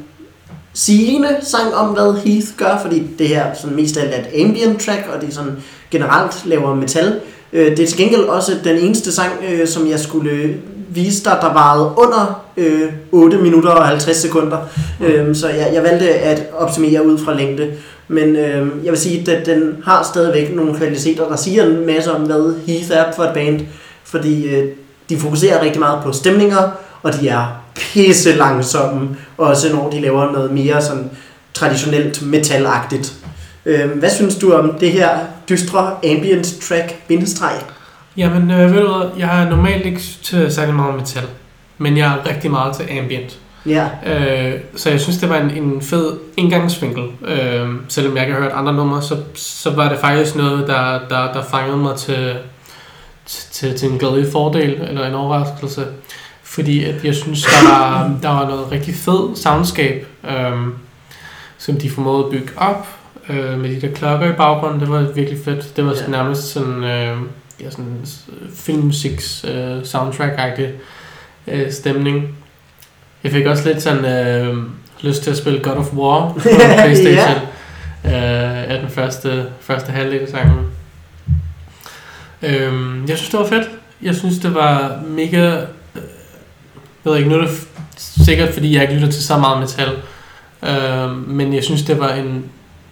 sigende 0.74 1.28
sang 1.42 1.74
om, 1.74 1.87
hvad 1.88 2.14
Heath 2.24 2.46
gør, 2.56 2.78
fordi 2.82 3.02
det 3.18 3.28
her 3.28 3.44
sådan 3.54 3.76
mest 3.76 3.96
af 3.96 4.02
alt 4.02 4.14
er 4.14 4.18
et 4.18 4.44
ambient 4.44 4.80
track, 4.80 5.08
og 5.14 5.20
det 5.22 5.35
sådan 5.35 5.56
generelt 5.90 6.46
laver 6.46 6.74
metal. 6.74 7.20
Øh, 7.52 7.70
det 7.70 7.80
er 7.80 7.87
til 7.87 7.96
gengæld 7.98 8.20
også 8.22 8.52
den 8.64 8.76
eneste 8.78 9.12
sang, 9.12 9.32
øh, 9.52 9.66
som 9.68 9.88
jeg 9.90 10.00
skulle 10.00 10.54
vise 10.88 11.24
dig, 11.24 11.38
der 11.40 11.52
varede 11.52 11.92
under 11.96 12.44
øh, 12.56 12.92
8 13.12 13.37
minutter 13.38 13.70
og 13.70 13.87
50 13.87 14.16
sekunder. 14.16 14.58
Øh, 15.00 15.35
så 15.35 15.48
jeg, 15.48 15.70
jeg 15.74 15.82
valgte 15.82 16.08
at 16.11 16.42
optimere 16.58 17.06
ud 17.06 17.18
fra 17.18 17.35
længde. 17.35 17.70
Men 18.12 18.37
øh, 18.37 18.66
jeg 18.85 18.92
vil 18.92 18.98
sige, 18.98 19.33
at 19.33 19.46
den 19.46 19.77
har 19.85 20.03
stadigvæk 20.03 20.55
nogle 20.55 20.75
kvaliteter, 20.75 21.29
der 21.29 21.37
siger 21.37 21.64
en 21.64 21.87
masse 21.87 22.12
om, 22.14 22.22
hvad 22.22 22.55
Heath 22.66 22.90
er 22.92 23.12
for 23.16 23.22
et 23.22 23.35
band. 23.35 23.61
Fordi 24.05 24.46
øh, 24.46 24.68
de 25.09 25.18
fokuserer 25.18 25.62
rigtig 25.62 25.81
meget 25.81 26.03
på 26.05 26.12
stemninger, 26.12 26.70
og 27.03 27.20
de 27.20 27.29
er 27.29 27.62
pisse 27.75 28.33
langsomme, 28.33 29.09
også 29.38 29.72
når 29.72 29.90
de 29.90 30.01
laver 30.01 30.33
noget 30.33 30.53
mere 30.53 30.83
sådan 30.83 31.11
traditionelt 31.55 32.27
metalagtigt. 32.27 33.14
Øh, 33.66 33.90
hvad 33.90 34.11
synes 34.11 34.37
du 34.37 34.53
om 34.53 34.75
det 34.81 34.92
her 34.92 35.18
dystre 35.48 35.96
ambient 36.05 36.55
track 36.68 36.94
bindestreg? 37.09 37.57
Jamen, 38.16 38.51
øh, 38.51 38.75
ved 38.75 38.81
du 38.81 38.98
hvad, 38.98 39.11
jeg 39.18 39.42
er 39.42 39.51
normalt 39.51 39.87
ikke 39.87 40.01
til 40.22 40.53
særlig 40.53 40.75
meget 40.75 40.94
metal, 40.94 41.25
men 41.79 41.96
jeg 41.96 42.12
er 42.12 42.29
rigtig 42.31 42.51
meget 42.51 42.77
til 42.77 42.87
ambient. 42.98 43.38
Ja, 43.66 43.88
Øh, 44.07 44.61
så 44.77 44.90
jeg 44.90 45.01
synes, 45.01 45.18
det 45.18 45.29
var 45.29 45.37
en, 45.37 45.51
en 45.51 45.83
fed 45.83 46.18
indgangsvinkel. 46.37 47.05
Øh, 47.25 47.68
selvom 47.88 48.16
jeg 48.16 48.22
ikke 48.22 48.35
har 48.35 48.42
hørt 48.42 48.53
andre 48.53 48.75
numre, 48.75 49.03
så, 49.03 49.16
så 49.35 49.70
var 49.70 49.88
det 49.88 49.98
faktisk 49.98 50.37
noget, 50.37 50.68
der, 50.68 51.01
der, 51.09 51.33
der 51.33 51.42
fangede 51.51 51.77
mig 51.77 51.96
til, 51.96 52.37
til, 53.27 53.79
til 53.79 53.92
en 53.92 53.98
glæde 53.98 54.31
fordel, 54.33 54.81
eller 54.88 55.07
en 55.07 55.14
overraskelse. 55.14 55.87
Fordi 56.42 56.85
at 56.85 57.05
jeg 57.05 57.14
synes, 57.14 57.42
der 57.42 57.70
var, 57.70 58.18
der 58.22 58.29
var 58.29 58.48
noget 58.48 58.72
rigtig 58.72 58.94
fed 58.94 59.37
soundscape, 59.37 60.07
øh, 60.29 60.53
som 61.59 61.77
de 61.77 61.90
formåede 61.90 62.25
at 62.25 62.31
bygge 62.31 62.53
op, 62.57 62.88
øh, 63.29 63.59
med 63.61 63.70
de 63.70 63.81
der 63.81 63.94
klokker 63.94 64.33
i 64.33 64.37
baggrunden. 64.37 64.81
Det 64.81 64.90
var 64.90 65.03
virkelig 65.14 65.38
fedt. 65.44 65.77
Det 65.77 65.87
var 65.87 65.94
ja. 66.01 66.11
nærmest 66.11 66.42
sådan, 66.42 66.85
øh, 66.85 67.16
ja, 67.61 67.70
sådan 67.70 68.07
filmmusiks 68.55 69.44
øh, 69.48 69.79
soundtrack-agtig 69.83 70.68
øh, 71.46 71.72
stemning. 71.72 72.41
Jeg 73.24 73.32
fik 73.32 73.46
også 73.46 73.68
lidt 73.68 73.82
sådan 73.82 74.04
øh, 74.04 74.56
lyst 75.00 75.22
til 75.22 75.30
at 75.30 75.37
spille 75.37 75.61
God 75.62 75.72
of 75.76 75.92
War 75.92 76.28
på 76.32 76.40
Playstation. 76.85 77.42
øh, 78.04 78.70
af 78.72 78.78
den 78.80 78.90
første, 78.90 79.44
første 79.61 79.92
halvdel 79.92 80.20
af 80.20 80.28
sangen. 80.28 80.66
Øhm, 82.42 83.06
jeg 83.08 83.16
synes, 83.18 83.30
det 83.30 83.40
var 83.40 83.46
fedt. 83.46 83.70
Jeg 84.02 84.14
synes, 84.14 84.38
det 84.38 84.54
var 84.54 85.00
mega... 85.06 85.46
Øh, 85.46 86.02
jeg 87.04 87.12
ved 87.12 87.16
ikke, 87.16 87.28
nu 87.30 87.37
er 87.37 87.40
det 87.40 87.50
sikkert, 87.96 88.48
fordi 88.54 88.74
jeg 88.74 88.82
ikke 88.82 88.94
lytter 88.94 89.11
til 89.11 89.24
så 89.24 89.38
meget 89.38 89.61
metal. 89.61 89.88
Øh, 90.64 91.28
men 91.28 91.54
jeg 91.54 91.64
synes, 91.64 91.82
det 91.82 91.98
var 92.00 92.12
en 92.12 92.44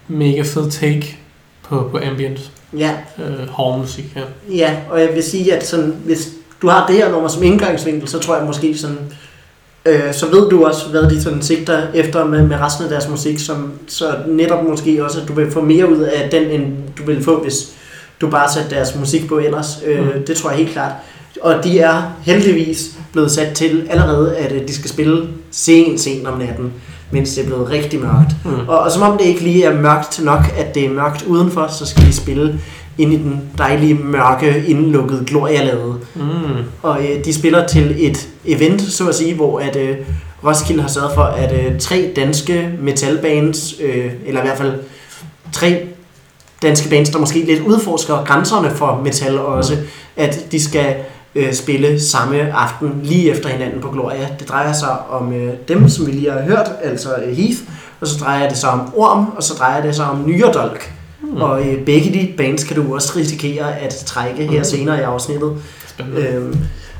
mega 0.08 0.42
fed 0.42 0.70
take 0.70 1.18
på, 1.62 1.88
på 1.90 2.00
ambient 2.10 2.50
ja, 2.78 2.92
øh, 3.18 3.48
hård 3.48 3.78
musik 3.78 4.04
her. 4.14 4.22
ja, 4.56 4.76
og 4.90 5.00
jeg 5.00 5.08
vil 5.14 5.22
sige, 5.22 5.54
at 5.56 5.66
sådan, 5.66 5.96
hvis 6.04 6.28
du 6.62 6.68
har 6.68 6.86
det 6.86 6.96
her 6.96 7.10
nummer 7.10 7.28
som 7.28 7.42
indgangsvinkel, 7.42 8.08
så 8.08 8.18
tror 8.18 8.36
jeg 8.36 8.46
måske 8.46 8.78
sådan, 8.78 8.98
øh, 9.86 10.14
så 10.14 10.26
ved 10.26 10.50
du 10.50 10.64
også, 10.64 10.88
hvad 10.88 11.02
de 11.02 11.22
sådan 11.22 11.42
sigter 11.42 11.82
efter 11.94 12.24
med, 12.24 12.46
med 12.46 12.56
resten 12.60 12.84
af 12.84 12.90
deres 12.90 13.08
musik, 13.08 13.38
som, 13.38 13.72
så 13.86 14.14
netop 14.28 14.64
måske 14.68 15.04
også, 15.04 15.20
at 15.20 15.28
du 15.28 15.32
vil 15.32 15.50
få 15.50 15.60
mere 15.60 15.90
ud 15.90 15.98
af 15.98 16.30
den, 16.30 16.42
end 16.42 16.72
du 16.98 17.04
vil 17.06 17.24
få, 17.24 17.42
hvis 17.42 17.72
du 18.20 18.30
bare 18.30 18.52
satte 18.52 18.70
deres 18.70 18.94
musik 18.96 19.28
på 19.28 19.38
ellers. 19.38 19.66
Øh, 19.86 20.00
Mm. 20.00 20.24
Det 20.26 20.36
tror 20.36 20.50
jeg 20.50 20.58
helt 20.58 20.70
klart. 20.72 20.92
Og 21.40 21.64
de 21.64 21.78
er 21.80 22.02
heldigvis 22.22 22.90
blevet 23.12 23.30
sat 23.30 23.54
til 23.54 23.86
allerede, 23.90 24.36
at 24.36 24.52
øh, 24.52 24.68
de 24.68 24.74
skal 24.74 24.90
spille 24.90 25.28
sent, 25.50 26.00
sent 26.00 26.26
om 26.26 26.38
natten, 26.38 26.72
mens 27.10 27.34
det 27.34 27.42
er 27.42 27.46
blevet 27.46 27.70
rigtig 27.70 28.00
mørkt. 28.00 28.36
Mm. 28.44 28.68
Og, 28.68 28.78
og 28.78 28.90
som 28.90 29.02
om 29.02 29.18
det 29.18 29.24
ikke 29.24 29.40
lige 29.40 29.64
er 29.64 29.80
mørkt 29.80 30.20
nok, 30.24 30.54
at 30.58 30.74
det 30.74 30.84
er 30.84 30.90
mørkt 30.90 31.22
udenfor, 31.22 31.66
så 31.66 31.86
skal 31.86 32.06
de 32.06 32.12
spille 32.12 32.60
ind 32.98 33.12
i 33.12 33.16
den 33.16 33.42
dejlige, 33.58 33.94
mørke, 33.94 34.64
indlukkede 34.66 35.24
Gloria-lade. 35.26 35.94
Mm. 36.14 36.22
Og 36.82 36.98
øh, 37.02 37.24
de 37.24 37.34
spiller 37.34 37.66
til 37.66 37.94
et 37.98 38.28
event, 38.44 38.82
så 38.82 39.08
at 39.08 39.14
sige, 39.14 39.34
hvor 39.34 39.58
at, 39.58 39.76
øh, 39.76 39.96
Roskilde 40.44 40.82
har 40.82 40.88
sørget 40.88 41.10
for, 41.14 41.22
at 41.22 41.52
øh, 41.52 41.78
tre 41.78 42.12
danske 42.16 42.70
metalbands, 42.80 43.74
øh, 43.80 44.12
eller 44.26 44.40
i 44.40 44.46
hvert 44.46 44.58
fald 44.58 44.72
tre 45.52 45.86
danske 46.62 46.88
bands, 46.88 47.10
der 47.10 47.18
måske 47.18 47.44
lidt 47.44 47.60
udforsker 47.60 48.24
grænserne 48.24 48.70
for 48.70 49.00
metal 49.04 49.38
også, 49.38 49.76
at 50.16 50.46
de 50.52 50.62
skal 50.62 50.94
øh, 51.34 51.52
spille 51.52 52.00
samme 52.00 52.52
aften 52.52 53.00
lige 53.02 53.30
efter 53.30 53.48
hinanden 53.48 53.80
på 53.80 53.88
Gloria. 53.90 54.28
Det 54.38 54.48
drejer 54.48 54.72
sig 54.72 55.10
om 55.10 55.32
øh, 55.32 55.52
dem, 55.68 55.88
som 55.88 56.06
vi 56.06 56.12
lige 56.12 56.30
har 56.30 56.42
hørt, 56.42 56.70
altså 56.82 57.08
øh, 57.26 57.36
Heath, 57.36 57.58
og 58.00 58.06
så 58.06 58.18
drejer 58.24 58.48
det 58.48 58.58
sig 58.58 58.70
om 58.70 58.92
Orm, 58.96 59.26
og 59.36 59.42
så 59.42 59.54
drejer 59.54 59.82
det 59.82 59.96
sig 59.96 60.04
om 60.04 60.24
Nyerdolk. 60.26 60.92
Mm. 61.22 61.36
Og 61.36 61.66
øh, 61.68 61.84
begge 61.84 62.12
de 62.12 62.32
bands 62.36 62.64
kan 62.64 62.76
du 62.76 62.94
også 62.94 63.12
risikere 63.16 63.78
at 63.78 63.94
trække 64.06 64.46
her 64.46 64.58
Mm. 64.58 64.64
senere 64.64 64.98
i 64.98 65.02
afsnittet. 65.02 65.52
Spændende. 65.86 66.28
Øhm, 66.28 66.56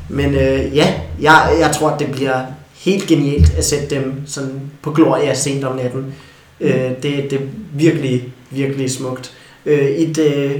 men 0.08 0.34
øh, 0.34 0.76
ja, 0.76 0.94
jeg, 1.20 1.50
jeg 1.60 1.70
tror, 1.74 1.96
det 1.96 2.10
bliver 2.12 2.40
helt 2.84 3.06
genialt 3.06 3.54
at 3.58 3.64
sætte 3.64 3.94
dem 3.94 4.22
sådan 4.26 4.60
på 4.82 4.90
Gloria 4.90 5.34
sent 5.34 5.64
om 5.64 5.76
natten. 5.76 6.14
Øh, 6.60 6.72
det, 7.02 7.02
det 7.02 7.32
er 7.32 7.38
virkelig, 7.72 8.28
virkelig 8.50 8.90
smukt. 8.90 9.32
Øh, 9.66 9.78
et, 9.88 10.18
øh, 10.18 10.52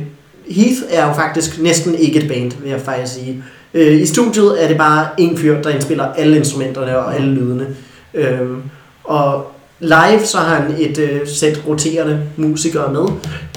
Heath 0.50 0.78
er 0.90 1.06
jo 1.06 1.12
faktisk 1.12 1.58
næsten 1.60 1.94
ikke 1.94 2.20
et 2.22 2.28
band, 2.28 2.52
vil 2.62 2.70
jeg 2.70 2.80
faktisk 2.80 3.14
sige. 3.14 3.44
Øh, 3.74 4.00
I 4.00 4.06
studiet 4.06 4.64
er 4.64 4.68
det 4.68 4.76
bare 4.76 5.08
en 5.18 5.38
fyr, 5.38 5.62
der 5.62 5.70
indspiller 5.70 6.04
alle 6.04 6.36
instrumenterne 6.36 6.98
og 6.98 7.14
alle 7.14 7.34
lydene. 7.34 7.66
Øh, 8.14 8.48
og 9.04 9.52
live 9.80 10.24
så 10.24 10.38
har 10.38 10.54
han 10.54 10.74
et 10.78 10.98
øh, 10.98 11.20
sæt 11.26 11.62
roterende 11.66 12.22
musikere 12.36 12.92
med. 12.92 13.06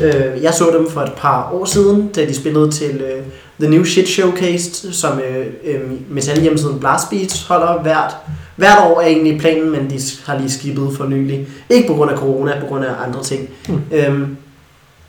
Øh, 0.02 0.44
jeg 0.44 0.54
så 0.54 0.72
dem 0.78 0.90
for 0.90 1.02
et 1.02 1.14
par 1.18 1.50
år 1.54 1.66
siden, 1.66 2.08
da 2.08 2.26
de 2.26 2.36
spillede 2.36 2.72
til 2.72 3.02
øh, 3.02 3.24
The 3.60 3.70
New 3.70 3.84
Shit 3.84 4.08
Showcase, 4.08 4.94
som 4.94 5.20
øh, 5.20 5.46
øh, 5.64 5.82
metalhjemmesiden 6.10 6.80
Blast 6.80 7.10
Beats 7.10 7.44
holder 7.48 7.82
hvert, 7.82 8.16
hvert 8.56 8.80
år 8.84 9.02
er 9.02 9.08
egentlig 9.08 9.40
planen, 9.40 9.72
men 9.72 9.90
de 9.90 10.00
har 10.26 10.38
lige 10.38 10.52
skibet 10.52 10.90
for 10.98 11.06
nylig. 11.06 11.48
Ikke 11.70 11.88
på 11.88 11.94
grund 11.94 12.12
af 12.12 12.18
corona, 12.18 12.60
på 12.60 12.66
grund 12.66 12.86
af 12.86 12.92
andre 13.08 13.24
ting. 13.24 13.50
Mm. 13.70 13.82
Øhm, 13.92 14.38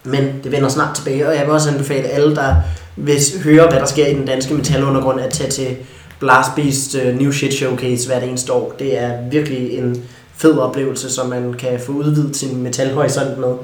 men 0.05 0.25
det 0.45 0.53
vender 0.53 0.69
snart 0.69 0.95
tilbage, 0.95 1.29
og 1.29 1.35
jeg 1.35 1.43
vil 1.45 1.51
også 1.51 1.71
anbefale 1.71 2.09
alle, 2.09 2.37
der 2.37 2.55
hvis 2.97 3.43
høre, 3.45 3.69
hvad 3.69 3.81
der 3.81 3.87
sker 3.87 4.07
i 4.07 4.15
den 4.15 4.27
danske 4.27 4.55
metalundergrund, 4.55 5.21
at 5.21 5.33
tage 5.33 5.51
til 5.51 5.77
Blast 6.21 6.51
Beast 6.57 6.95
uh, 6.95 7.21
New 7.21 7.31
Shit 7.31 7.55
Showcase 7.55 8.09
hvert 8.09 8.23
eneste 8.23 8.53
år. 8.53 8.75
Det 8.79 8.99
er 8.99 9.11
virkelig 9.31 9.79
en 9.79 10.05
fed 10.37 10.59
oplevelse, 10.59 11.11
som 11.11 11.29
man 11.29 11.55
kan 11.55 11.81
få 11.81 11.93
udvidet 11.93 12.37
sin 12.37 12.63
metalhorisont 12.63 13.39
med. 13.39 13.55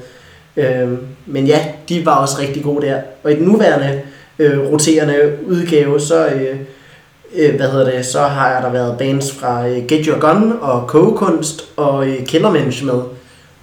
Øhm, 0.56 0.98
men 1.26 1.46
ja, 1.46 1.64
de 1.88 2.06
var 2.06 2.14
også 2.14 2.38
rigtig 2.38 2.62
gode 2.62 2.86
der. 2.86 3.00
Og 3.22 3.32
i 3.32 3.34
den 3.34 3.44
nuværende 3.44 4.02
øh, 4.38 4.58
roterende 4.58 5.36
udgave, 5.46 6.00
så, 6.00 6.26
øh, 6.26 6.56
øh, 7.34 7.56
hvad 7.56 7.70
hedder 7.70 7.90
det, 7.90 8.06
så 8.06 8.20
har 8.20 8.60
der 8.60 8.70
været 8.70 8.98
bands 8.98 9.32
fra 9.32 9.68
øh, 9.68 9.86
Get 9.86 10.06
Your 10.06 10.18
Gun 10.18 10.52
og 10.60 10.86
Kogekunst 10.86 11.64
og 11.76 12.08
øh, 12.08 12.26
Killermensch 12.26 12.84
med. 12.84 13.00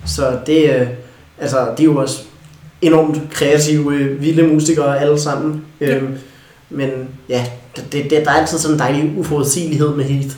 Så 0.06 0.40
det, 0.46 0.76
øh, 0.76 0.88
altså, 1.38 1.58
de 1.78 1.84
er 1.84 1.86
jo 1.86 1.98
også 1.98 2.24
enormt 2.82 3.22
kreative, 3.32 3.96
øh, 3.96 4.22
vilde 4.22 4.44
musikere 4.44 5.00
alle 5.02 5.20
sammen. 5.20 5.66
Øhm, 5.82 6.08
men 6.70 6.90
ja, 7.30 7.46
det, 7.76 7.94
det, 7.94 8.04
det, 8.04 8.12
der 8.12 8.32
er 8.32 8.36
altid 8.36 8.58
sådan 8.58 8.76
en 8.76 8.80
dejlig 8.80 9.14
uforudsigelighed 9.18 9.96
med 9.96 10.06
Heath. 10.06 10.36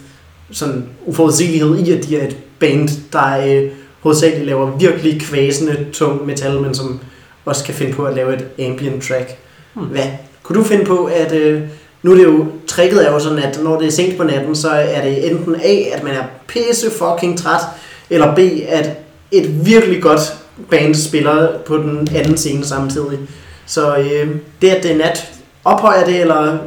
Sådan 0.51 0.85
uforudsigelighed 1.05 1.77
i, 1.77 1.91
at 1.91 2.03
de 2.03 2.17
er 2.17 2.27
et 2.27 2.37
band, 2.59 2.89
der 3.13 3.47
øh, 3.47 3.71
hovedsageligt 3.99 4.45
laver 4.45 4.77
virkelig 4.77 5.21
kvæsende, 5.21 5.85
tung 5.93 6.25
metal, 6.25 6.61
men 6.61 6.75
som 6.75 6.99
også 7.45 7.63
kan 7.63 7.73
finde 7.73 7.93
på 7.93 8.05
at 8.05 8.15
lave 8.15 8.35
et 8.35 8.45
ambient 8.59 9.03
track. 9.03 9.37
Hmm. 9.73 9.85
Hvad? 9.85 10.05
Kunne 10.43 10.59
du 10.59 10.63
finde 10.63 10.85
på, 10.85 11.05
at 11.05 11.31
øh, 11.31 11.61
nu 12.03 12.11
er 12.11 12.15
det 12.15 12.23
jo, 12.23 12.45
tricket 12.67 13.07
er 13.07 13.11
jo 13.11 13.19
sådan, 13.19 13.39
at 13.39 13.59
når 13.63 13.79
det 13.79 13.87
er 13.87 13.91
sent 13.91 14.17
på 14.17 14.23
natten, 14.23 14.55
så 14.55 14.69
er 14.69 15.01
det 15.01 15.31
enten 15.31 15.55
A, 15.55 15.73
at 15.93 16.03
man 16.03 16.13
er 16.13 16.23
pisse 16.47 16.91
fucking 16.91 17.37
træt, 17.37 17.61
eller 18.09 18.35
B, 18.35 18.39
at 18.67 18.89
et 19.31 19.65
virkelig 19.65 20.01
godt 20.01 20.38
band 20.69 20.95
spiller 20.95 21.47
på 21.67 21.77
den 21.77 22.07
anden 22.15 22.37
scene 22.37 22.65
samtidig. 22.65 23.19
Så 23.65 23.97
øh, 23.97 24.35
det, 24.61 24.69
at 24.69 24.83
det 24.83 24.91
er 24.91 24.97
nat, 24.97 25.31
ophøjer 25.65 26.05
det, 26.05 26.21
eller 26.21 26.57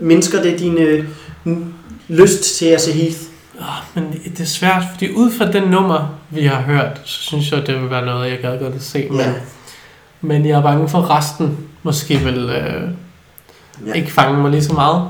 mindsker 0.00 0.42
det 0.42 0.58
din 0.58 0.78
øh, 0.78 1.04
lyst 2.08 2.58
til 2.58 2.66
at 2.66 2.80
se 2.80 2.92
Heath? 2.92 3.16
Oh, 3.60 3.66
men 3.94 4.12
det 4.24 4.40
er 4.40 4.44
svært, 4.44 4.82
fordi 4.92 5.12
ud 5.12 5.30
fra 5.30 5.52
den 5.52 5.62
nummer, 5.62 6.18
vi 6.30 6.46
har 6.46 6.60
hørt, 6.60 7.00
så 7.04 7.18
synes 7.22 7.52
jeg, 7.52 7.66
det 7.66 7.82
vil 7.82 7.90
være 7.90 8.04
noget, 8.06 8.30
jeg 8.30 8.38
gad 8.38 8.58
godt 8.58 8.74
at 8.74 8.82
se. 8.82 9.06
Men, 9.10 9.18
Ja. 9.20 9.32
men 10.20 10.46
jeg 10.46 10.58
er 10.58 10.62
bange 10.62 10.88
for, 10.88 11.10
resten 11.18 11.58
måske 11.82 12.16
vil 12.18 12.50
øh, 12.50 12.82
ja. 13.86 13.92
ikke 13.92 14.12
fange 14.12 14.38
mig 14.42 14.50
lige 14.50 14.64
så 14.64 14.72
meget. 14.72 15.02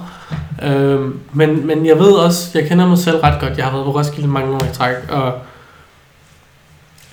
Øh, 0.62 1.00
men, 1.32 1.66
men 1.66 1.86
jeg 1.86 1.98
ved 1.98 2.12
også, 2.12 2.58
jeg 2.58 2.68
kender 2.68 2.86
mig 2.88 2.98
selv 2.98 3.16
ret 3.16 3.40
godt. 3.40 3.56
Jeg 3.58 3.64
har 3.64 3.72
været 3.72 3.84
på 3.84 3.98
Roskilde 3.98 4.28
mange 4.28 4.54
år 4.54 4.60
i 4.60 4.74
træk, 4.74 4.94
og 5.08 5.32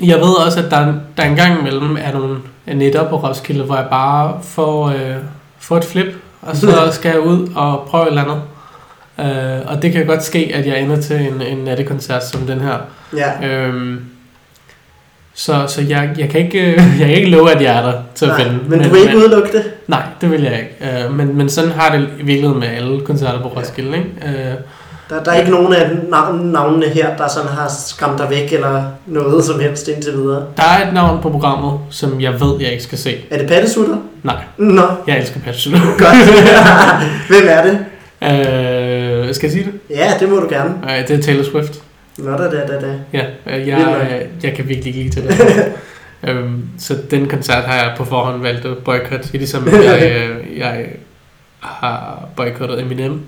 jeg 0.02 0.18
ved 0.18 0.46
også, 0.46 0.60
at 0.60 0.72
der, 0.72 0.94
der 1.18 1.24
en 1.24 1.36
gang 1.36 1.60
imellem 1.60 1.98
er 2.02 2.14
nogle 2.14 2.38
netter 2.68 3.10
på 3.10 3.16
Roskilde, 3.18 3.64
hvor 3.64 3.76
jeg 3.76 3.88
bare 3.92 4.38
får, 4.44 4.88
øh, 4.90 5.16
får 5.60 5.78
et 5.78 5.84
flip, 5.86 6.16
og 6.42 6.56
så 6.56 6.72
skal 6.92 7.10
jeg 7.10 7.20
ud 7.20 7.48
og 7.56 7.88
prøve 7.90 8.04
et 8.04 8.08
eller 8.10 8.24
andet. 8.24 8.42
Øh, 9.20 9.62
og 9.76 9.82
det 9.82 9.92
kan 9.92 10.06
godt 10.06 10.24
ske, 10.24 10.52
at 10.56 10.68
jeg 10.68 10.82
ender 10.82 11.02
til 11.02 11.16
en, 11.22 11.42
en 11.42 11.58
nattekoncert 11.58 12.26
som 12.26 12.42
den 12.42 12.62
her. 12.62 12.78
Ja. 13.18 13.48
Øhm, 13.48 14.00
Så, 15.34 15.66
så 15.68 15.82
jeg, 15.82 16.10
jeg, 16.18 16.30
kan 16.30 16.42
ikke, 16.42 16.60
øh, 16.60 16.78
jeg 17.00 17.08
kan 17.08 17.16
ikke 17.16 17.30
love, 17.30 17.52
at 17.52 17.62
jeg 17.62 17.78
er 17.78 17.82
der 17.82 17.94
til 18.16 18.26
at 18.26 18.30
Nej, 18.32 18.44
finde. 18.44 18.60
men 18.68 18.84
du 18.84 18.90
vil 18.90 19.02
ikke 19.02 19.18
udelukke 19.18 19.52
det? 19.58 19.64
Nej, 19.88 20.04
det 20.22 20.32
vil 20.32 20.42
jeg 20.42 20.54
ikke. 20.60 21.04
Øh, 21.06 21.14
men, 21.14 21.38
men 21.38 21.50
sådan 21.50 21.72
har 21.72 21.96
det 21.98 22.10
i 22.20 22.24
virkeligheden 22.24 22.60
med 22.60 22.68
alle 22.68 23.02
koncerter 23.06 23.42
på 23.42 23.48
Roskilde. 23.48 23.98
Ikke? 23.98 24.10
Øh, 24.26 24.54
Der, 25.10 25.24
der 25.24 25.32
er 25.32 25.40
ikke 25.40 25.52
nogen 25.52 25.74
af 25.74 25.90
navn, 26.10 26.40
navnene 26.52 26.86
her, 26.90 27.18
der 27.18 27.28
sådan 27.28 27.50
har 27.50 27.72
skræmt 27.88 28.18
dig 28.20 28.30
væk, 28.30 28.54
eller 28.54 28.84
noget 29.06 29.44
som 29.46 29.60
helst 29.60 29.88
indtil 29.88 30.14
videre. 30.14 30.46
der 30.58 30.64
er 30.64 30.88
et 30.88 30.94
navn 30.94 31.22
på 31.22 31.30
programmet, 31.30 31.80
som 31.90 32.22
jeg 32.22 32.34
ved, 32.42 32.56
jeg 32.60 32.72
ikke 32.72 32.84
skal 32.84 32.98
se. 32.98 33.16
Er 33.30 33.38
det 33.38 33.48
pattesutter? 33.48 33.98
Nej, 34.24 34.36
Nå, 34.58 34.82
jeg 35.08 35.18
elsker 35.20 35.40
Patch 35.40 35.72
godt. 36.00 36.16
Hvem 37.30 37.48
er 37.48 37.64
det? 37.64 37.86
øh, 39.28 39.34
Skal 39.36 39.48
jeg 39.48 39.52
sige 39.52 39.66
det? 39.66 39.74
Ja, 39.98 40.14
det 40.20 40.30
må 40.30 40.36
du 40.36 40.48
gerne. 40.50 40.74
Øh, 40.84 41.08
det 41.08 41.20
er 41.20 41.22
Taylor 41.22 41.44
Swift. 41.44 41.82
Nå 42.18 42.32
da 42.32 42.44
da 42.44 42.68
da 42.68 42.80
da. 42.88 42.94
Ja, 43.14 43.26
øh, 43.48 43.68
jeg, 43.68 43.78
jeg, 43.78 44.22
jeg 44.44 44.54
kan 44.54 44.68
virkelig 44.68 44.96
ikke 44.96 45.16
lide 45.20 45.22
det. 45.28 45.66
øhm, 46.30 46.64
så 46.80 46.96
den 47.12 47.28
koncert 47.30 47.64
har 47.64 47.74
jeg 47.76 47.94
på 47.98 48.06
forhånd 48.06 48.42
valgt 48.42 48.66
at 48.66 48.78
boykotte, 48.78 49.32
ligesom 49.34 49.68
jeg, 49.68 50.12
øh, 50.16 50.60
jeg 50.60 50.86
har 51.60 52.20
boykottet 52.36 52.82
Eminem, 52.82 53.22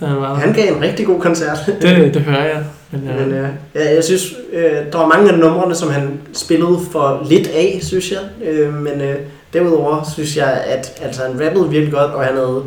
da 0.00 0.06
han 0.06 0.16
var 0.16 0.34
Han 0.34 0.52
gav 0.52 0.76
en 0.76 0.82
rigtig 0.82 1.06
god 1.06 1.20
koncert. 1.20 1.58
det, 1.82 2.14
det 2.14 2.22
hører 2.22 2.44
jeg. 2.44 2.62
Men, 2.90 3.04
Men 3.18 3.32
øh, 3.32 3.48
ja, 3.74 3.94
jeg 3.94 4.04
synes, 4.04 4.22
øh, 4.52 4.70
der 4.92 4.98
var 4.98 5.06
mange 5.06 5.32
af 5.32 5.38
numrene, 5.38 5.74
som 5.74 5.90
han 5.90 6.20
spillede 6.32 6.78
for 6.92 7.26
lidt 7.28 7.46
af, 7.48 7.78
synes 7.82 8.10
jeg. 8.12 8.48
Øh, 8.48 8.74
men 8.74 9.00
øh, 9.00 9.16
derudover 9.52 10.10
synes 10.14 10.36
jeg, 10.36 10.62
at 10.66 10.92
altså, 11.02 11.22
han 11.22 11.46
rappede 11.46 11.68
virkelig 11.70 11.92
godt, 11.92 12.10
og 12.12 12.24
han 12.24 12.34
havde 12.34 12.62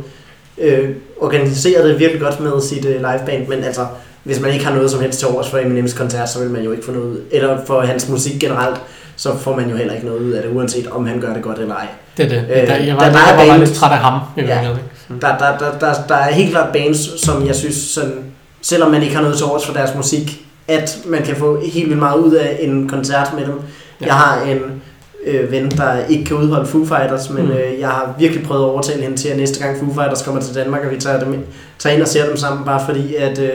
øh, 0.57 0.89
organiseret 1.19 1.89
det 1.89 1.99
virkelig 1.99 2.21
godt 2.21 2.39
med 2.39 2.61
sit 2.61 2.85
øh, 2.85 2.91
liveband. 2.95 3.47
Men 3.47 3.63
altså, 3.63 3.85
hvis 4.23 4.39
man 4.41 4.53
ikke 4.53 4.65
har 4.65 4.75
noget 4.75 4.91
som 4.91 5.01
helst 5.01 5.19
til 5.19 5.27
overs 5.27 5.49
for 5.49 5.57
Eminems 5.57 5.93
koncert, 5.93 6.29
så 6.29 6.39
vil 6.39 6.49
man 6.49 6.61
jo 6.63 6.71
ikke 6.71 6.85
få 6.85 6.91
noget 6.91 7.05
ud. 7.07 7.17
Eller 7.31 7.57
for 7.65 7.81
hans 7.81 8.09
musik 8.09 8.39
generelt, 8.41 8.75
så 9.15 9.37
får 9.37 9.55
man 9.55 9.69
jo 9.69 9.75
heller 9.75 9.93
ikke 9.93 10.05
noget 10.05 10.19
ud 10.19 10.31
af 10.31 10.43
det, 10.43 10.51
uanset 10.55 10.87
om 10.87 11.05
han 11.07 11.19
gør 11.21 11.33
det 11.33 11.43
godt 11.43 11.59
eller 11.59 11.75
ej. 11.75 11.87
det 12.17 12.25
er 12.25 12.29
det. 12.29 12.37
øh, 12.61 12.67
der, 12.67 12.75
jeg 12.75 12.95
var, 12.95 13.03
der- 13.03 13.11
der 13.11 13.17
er 13.19 13.27
jeg 13.27 13.37
var 13.37 13.45
bare 13.45 13.47
bands- 13.59 13.59
lidt 13.69 13.73
træt 13.77 13.91
af 13.91 13.97
ham. 13.97 14.19
I 14.37 14.41
Ja. 14.41 14.67
Så- 15.09 15.13
Der, 15.21 15.37
der, 15.37 15.57
der, 15.57 15.79
der, 15.79 15.93
der 16.07 16.15
er 16.15 16.31
helt 16.31 16.51
klart 16.51 16.73
bands, 16.73 17.21
som 17.21 17.47
jeg 17.47 17.55
synes, 17.55 17.75
sådan, 17.75 18.23
selvom 18.61 18.91
man 18.91 19.03
ikke 19.03 19.15
har 19.15 19.21
noget 19.21 19.37
til 19.37 19.45
overs 19.45 19.65
for 19.65 19.73
deres 19.73 19.95
musik, 19.95 20.45
at 20.67 20.99
man 21.05 21.23
kan 21.23 21.35
få 21.35 21.59
helt 21.73 21.87
vildt 21.87 21.99
meget 21.99 22.17
ud 22.19 22.33
af 22.33 22.57
en 22.61 22.89
koncert 22.89 23.31
med 23.37 23.45
dem. 23.45 23.59
Ja. 24.01 24.05
Jeg 24.05 24.13
har 24.15 24.41
en 24.41 24.81
øh, 25.25 25.51
ven, 25.51 25.71
der 25.71 26.05
ikke 26.05 26.25
kan 26.25 26.37
udholde 26.37 26.65
Foo 26.67 26.85
Fighters, 26.85 27.29
men 27.29 27.43
Mm. 27.45 27.51
mm. 27.51 27.57
øh, 27.57 27.79
jeg 27.79 27.87
har 27.89 28.15
virkelig 28.19 28.45
prøvet 28.45 28.61
at 28.63 28.69
overtale 28.69 29.01
hende 29.03 29.17
til, 29.17 29.29
at 29.29 29.37
næste 29.37 29.63
gang 29.63 29.77
Foo 29.79 29.93
Fighters 29.93 30.21
kommer 30.21 30.41
til 30.41 30.55
Danmark, 30.55 30.83
at 30.85 30.91
vi 30.91 30.99
tager, 30.99 31.19
dem, 31.19 31.45
tager 31.79 31.93
ind 31.93 32.01
og 32.01 32.07
ser 32.07 32.25
dem 32.27 32.37
sammen, 32.37 32.65
bare 32.65 32.81
fordi, 32.85 33.15
at, 33.15 33.39
øh, 33.39 33.49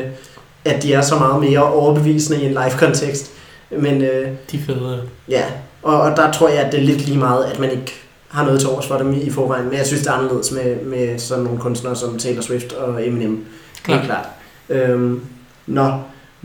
at 0.64 0.82
de 0.82 0.92
er 0.94 1.00
så 1.00 1.14
meget 1.18 1.40
mere 1.40 1.62
overbevisende 1.72 2.40
i 2.42 2.44
en 2.46 2.50
live-kontekst. 2.50 3.30
Men 3.78 4.02
øh, 4.02 4.28
De 4.52 4.58
fede. 4.66 5.02
ja, 5.28 5.42
og, 5.82 6.00
og 6.00 6.16
der 6.16 6.30
tror 6.32 6.48
jeg, 6.48 6.58
at 6.58 6.72
det 6.72 6.80
er 6.80 6.84
lidt 6.84 7.06
lige 7.06 7.18
meget, 7.18 7.44
at 7.44 7.58
man 7.58 7.70
ikke 7.70 7.94
har 8.34 8.44
noget 8.44 8.60
til 8.60 8.68
overs 8.68 8.86
for 8.86 8.98
dem 8.98 9.12
i, 9.12 9.30
forvejen. 9.30 9.64
Men 9.64 9.78
jeg 9.78 9.86
synes, 9.86 10.02
det 10.02 10.10
er 10.10 10.14
anderledes 10.14 10.50
med, 10.50 10.76
med 10.84 11.18
sådan 11.18 11.44
nogle 11.44 11.60
kunstnere 11.60 11.96
som 11.96 12.18
Taylor 12.18 12.42
Swift 12.42 12.72
og 12.72 13.06
Eminem. 13.06 13.44
Klart. 13.82 13.98
Helt 13.98 14.10
klart. 14.10 14.26
Øhm, 14.68 15.20
nå, 15.66 16.00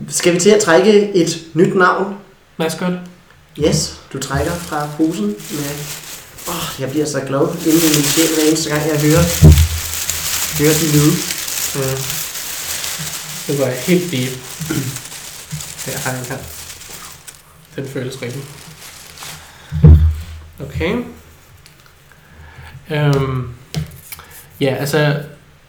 skal 0.08 0.34
vi 0.34 0.40
til 0.40 0.50
at 0.50 0.62
trække 0.62 1.14
et 1.14 1.38
nyt 1.54 1.74
navn? 1.74 2.14
Maskot. 2.56 2.92
Yes, 3.58 4.00
du 4.12 4.18
trækker 4.18 4.52
fra 4.52 4.88
posen 4.96 5.26
med... 5.26 5.70
Åh, 6.48 6.54
oh, 6.54 6.80
jeg 6.80 6.90
bliver 6.90 7.06
så 7.06 7.20
glad 7.20 7.40
inde 7.40 7.80
i 7.86 7.90
min 7.96 8.04
sjæl 8.12 8.28
hver 8.34 8.44
eneste 8.48 8.70
gang, 8.70 8.82
jeg 8.92 9.00
hører, 9.00 9.24
hører 10.58 10.76
de 10.80 10.86
lyde. 10.96 11.14
Mm. 11.74 12.00
Det 13.46 13.58
går 13.58 13.66
helt 13.66 14.12
deep. 14.12 14.32
Jeg 15.86 16.14
den 16.18 16.26
her. 16.28 16.38
Den 17.76 17.88
føles 17.88 18.22
rigtig. 18.22 18.42
Okay. 20.64 20.96
Øhm, 22.90 23.48
ja, 24.60 24.74
altså, 24.74 25.16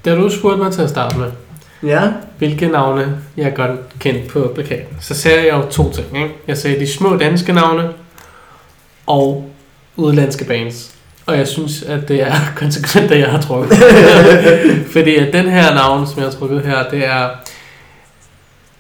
da 0.06 0.16
du 0.16 0.30
spurgte 0.30 0.64
mig 0.64 0.74
til 0.74 0.82
at 0.82 0.90
starte 0.90 1.18
med, 1.18 1.32
Ja, 1.84 2.12
hvilke 2.38 2.68
navne 2.68 3.18
jeg 3.38 3.56
godt 3.56 4.00
kendte 4.00 4.30
på 4.30 4.52
plakaten, 4.56 4.98
så 5.00 5.14
sagde 5.16 5.46
jeg 5.46 5.54
jo 5.54 5.70
to 5.72 5.92
ting. 5.92 6.08
Ikke? 6.16 6.36
Jeg 6.48 6.58
sagde 6.58 6.80
de 6.80 6.94
små 6.94 7.18
danske 7.18 7.54
navne 7.54 7.90
og 9.08 9.52
udlandske 9.96 10.46
bands. 10.46 10.96
Og 11.26 11.38
jeg 11.38 11.48
synes, 11.48 11.84
at 11.84 12.08
det 12.08 12.22
er 12.22 12.36
konsekvent, 12.56 13.10
det 13.10 13.20
jeg 13.20 13.30
har 13.30 13.42
trukket. 13.42 13.78
Fordi 14.94 15.16
at 15.16 15.34
den 15.34 15.50
her 15.50 15.74
navn, 15.74 16.08
som 16.08 16.18
jeg 16.18 16.26
har 16.26 16.32
trukket 16.32 16.62
her, 16.62 16.90
det 16.90 17.06
er 17.06 17.30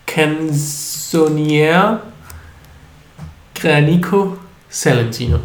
Canzoniere 0.08 2.00
Granico 3.62 4.32
Salentino. 4.70 5.38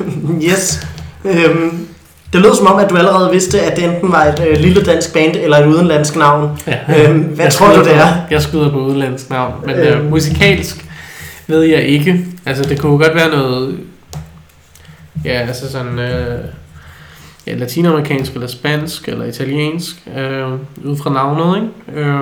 yes. 0.50 0.86
Øhm, 1.24 1.88
det 2.34 2.42
lød 2.42 2.54
som 2.56 2.66
om, 2.66 2.78
at 2.78 2.90
du 2.90 2.96
allerede 2.96 3.30
vidste, 3.30 3.60
at 3.60 3.76
det 3.76 3.84
enten 3.84 4.12
var 4.12 4.24
et 4.24 4.44
øh, 4.48 4.56
lille 4.56 4.84
dansk 4.84 5.12
band 5.12 5.36
eller 5.36 5.56
et 5.58 5.66
udenlandsk 5.66 6.16
navn. 6.16 6.58
Ja. 6.66 7.08
Øhm, 7.08 7.20
hvad 7.22 7.44
Jeg 7.44 7.52
tror 7.52 7.66
du, 7.68 7.78
det 7.78 7.84
på- 7.84 7.92
er? 7.92 8.08
Jeg 8.30 8.42
skyder 8.42 8.70
på 8.70 8.78
udlandsk 8.78 9.30
navn, 9.30 9.52
men 9.66 9.76
øh, 9.76 9.96
Øhm. 10.00 10.10
musikalsk 10.10 10.84
ved 11.46 11.62
jeg 11.62 11.82
ikke. 11.82 12.26
Altså, 12.46 12.64
det 12.64 12.80
kunne 12.80 12.98
godt 12.98 13.14
være 13.14 13.28
noget... 13.30 13.78
Ja, 15.24 15.30
altså 15.30 15.72
sådan... 15.72 15.98
Øh, 15.98 16.44
ja, 17.46 17.54
latinamerikansk, 17.54 18.32
eller 18.34 18.46
spansk, 18.46 19.08
eller 19.08 19.24
italiensk, 19.24 19.96
øh, 20.18 20.52
ud 20.84 20.96
fra 21.02 21.10
navnet, 21.12 21.56
ikke? 21.56 22.00
Øh, 22.00 22.20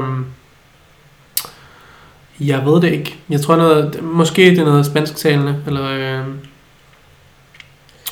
jeg 2.40 2.62
ved 2.66 2.80
det 2.80 2.92
ikke. 2.92 3.16
Jeg 3.30 3.40
tror 3.40 3.56
noget... 3.56 4.02
Måske 4.02 4.42
det 4.50 4.58
er 4.58 4.64
noget 4.64 4.86
spansktalende, 4.86 5.56
eller... 5.66 5.90
Øh, 5.90 6.24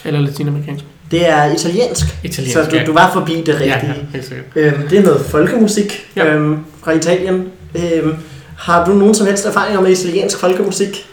eller 0.04 0.20
latinamerikansk. 0.20 0.84
Det 1.10 1.28
er 1.28 1.52
italiensk, 1.54 2.06
Italiensk, 2.24 2.54
så 2.58 2.64
du, 2.70 2.76
ja. 2.76 2.84
du 2.84 2.92
var 2.92 3.10
forbi 3.12 3.42
det 3.46 3.54
rigtige. 3.54 3.94
Ja, 4.14 4.18
ja. 4.56 4.60
Øhm, 4.60 4.88
det 4.88 4.98
er 4.98 5.02
noget 5.02 5.20
folkemusik 5.26 6.06
Ja. 6.16 6.26
øhm, 6.34 6.56
fra 6.84 6.92
Italien. 6.92 7.48
Øhm, 7.74 8.14
har 8.58 8.84
du 8.84 8.92
nogen 8.92 9.14
som 9.14 9.26
helst 9.26 9.46
erfaringer 9.46 9.80
med 9.80 9.90
italiensk 9.90 10.38
folkemusik? 10.38 11.06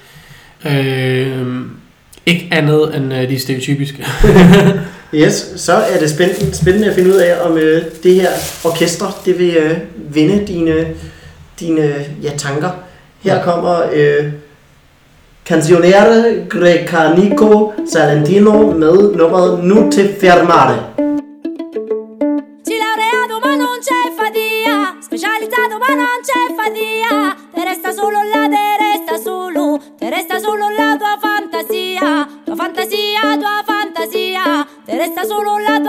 Øh, 0.66 1.38
ikke 2.26 2.48
andet 2.52 2.96
end 2.96 3.14
øh, 3.14 3.30
de 3.30 3.40
stereotypiske. 3.40 4.06
Yes, 5.14 5.48
så 5.56 5.74
er 5.74 6.00
det 6.00 6.10
spændende, 6.10 6.56
spændende 6.58 6.88
at 6.90 6.96
finde 6.96 7.10
ud 7.10 7.16
af, 7.16 7.42
om 7.50 7.58
øh, 7.58 7.82
det 8.04 8.14
her 8.16 8.30
orkester 8.64 9.22
det 9.26 9.40
vil 9.40 9.56
øh, 9.58 9.78
vinde 10.16 10.46
dine, 10.48 10.86
dine 11.60 11.94
ja, 12.24 12.30
tanker. 12.38 12.70
Her 13.24 13.36
Ja. 13.36 13.44
kommer 13.44 13.82
øh, 13.94 14.26
Canzoniere 15.48 16.46
Grecanico 16.46 17.74
Salentino 17.86 18.52
med 18.66 19.16
nummeret 19.16 19.64
Nu 19.64 19.88
te 19.90 20.04
fermare. 20.20 20.76
Ci 22.66 22.76
laureato 22.84 23.40
ma 23.40 23.56
non 23.56 23.80
c'è 23.80 24.12
fatia, 24.18 24.98
specializzato 25.00 25.78
ma 25.80 25.96
non 25.96 26.20
c'è 26.28 26.54
fatia, 26.54 27.34
te 27.54 27.64
resta 27.64 27.94
solo 27.94 28.20
la, 28.24 28.44
te 28.50 28.68
resta 28.84 29.16
solo, 29.24 29.80
te 29.98 30.10
resta 30.10 30.38
solo 30.38 30.68
la 30.68 30.98
tua 31.00 31.16
fantasia, 31.18 32.28
tua 32.44 32.56
fantasia, 32.56 33.22
tua 33.40 33.64
fantasia, 33.66 34.68
te 34.84 34.98
resta 34.98 35.24
solo 35.24 35.60
la 35.60 35.80
tua 35.80 35.87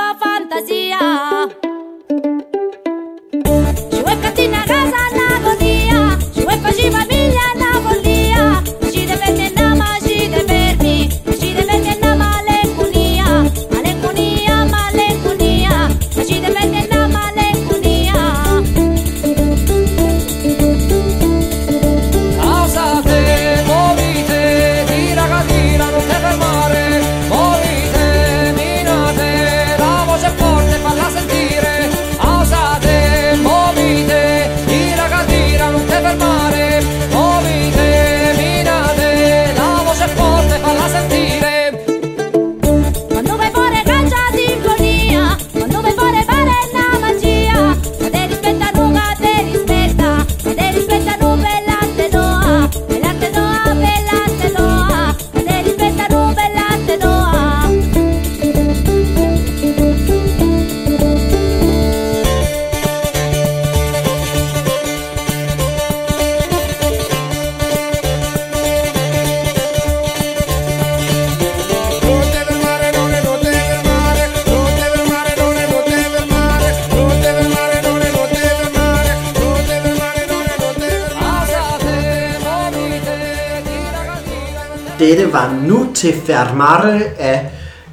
var 86.05 86.11
til 86.11 86.21
fermare 86.27 87.01
af 87.19 87.51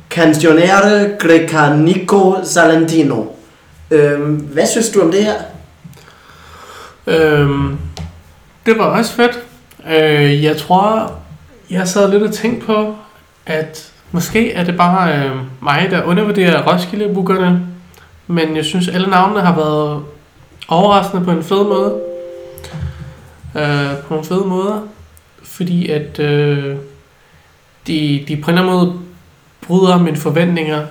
Canzionere 0.10 1.10
Grecanico 1.20 2.36
Salentino. 2.44 3.24
Øhm, 3.92 4.36
hvad 4.36 4.68
synes 4.68 4.90
du 4.90 5.02
om 5.02 5.12
det 5.12 5.24
her? 5.26 5.36
Øhm, 7.08 7.78
det 8.66 8.78
var 8.78 8.86
også 8.86 9.14
fedt. 9.14 9.40
Øh, 9.90 10.44
jeg 10.44 10.58
tror, 10.58 11.12
jeg 11.70 11.88
sad 11.88 12.12
lidt 12.12 12.24
og 12.24 12.34
tænkte 12.34 12.66
på, 12.66 12.96
at 13.46 13.92
måske 14.12 14.54
er 14.54 14.64
det 14.64 14.78
bare 14.78 15.14
øh, 15.14 15.32
mig, 15.62 15.88
der 15.92 16.04
undervurderer 16.04 16.74
Roskilde-bookerne. 16.74 17.60
Men 18.28 18.56
jeg 18.56 18.66
synes, 18.66 18.88
alle 18.88 19.10
navnene 19.10 19.42
har 19.42 19.56
været 19.56 20.04
overraskende 20.68 21.26
på 21.26 21.32
en 21.32 21.44
fed 21.44 21.64
måde. 21.64 22.02
Øh, 23.56 23.98
på 23.98 24.14
nogle 24.14 24.26
fede 24.26 24.46
måder. 24.46 24.82
Fordi 25.44 25.90
at 25.90 26.20
øh, 26.20 26.76
de, 27.88 28.26
de 28.28 28.38
på 28.38 28.52
en 28.52 28.58
eller 28.58 28.72
anden 28.72 28.88
måde 28.88 29.00
bryder 29.68 29.98
mine 29.98 30.18
forventninger 30.18 30.86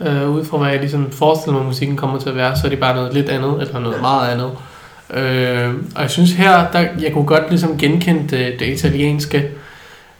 øh, 0.00 0.30
ud 0.30 0.44
fra 0.44 0.58
hvad 0.58 0.70
jeg 0.70 0.80
ligesom 0.80 1.10
forestiller 1.10 1.58
mig, 1.58 1.66
musikken 1.66 1.96
kommer 1.96 2.18
til 2.18 2.28
at 2.28 2.36
være, 2.36 2.56
så 2.56 2.66
er 2.66 2.68
det 2.68 2.80
bare 2.80 2.94
noget 2.94 3.14
lidt 3.14 3.28
andet, 3.28 3.62
eller 3.62 3.78
noget 3.78 4.00
meget 4.00 4.30
andet. 4.30 4.50
Øh, 5.10 5.74
og 5.94 6.02
jeg 6.02 6.10
synes 6.10 6.32
her, 6.32 6.70
der, 6.72 6.86
jeg 7.00 7.12
kunne 7.12 7.26
godt 7.26 7.48
ligesom 7.48 7.78
genkende 7.78 8.22
det, 8.22 8.60
det 8.60 8.66
italienske 8.66 9.48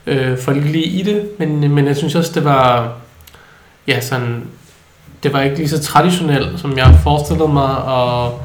øh, 0.07 0.39
folkelige 0.39 0.85
i 0.85 1.03
det, 1.03 1.31
men, 1.39 1.75
men 1.75 1.87
jeg 1.87 1.97
synes 1.97 2.15
også, 2.15 2.33
det 2.35 2.45
var, 2.45 2.93
ja 3.87 4.01
sådan, 4.01 4.45
det 5.23 5.33
var 5.33 5.43
ikke 5.43 5.57
lige 5.57 5.69
så 5.69 5.83
traditionelt, 5.83 6.61
som 6.61 6.79
jeg 6.79 6.99
forestillede 7.03 7.49
mig, 7.49 7.77
og 7.77 8.43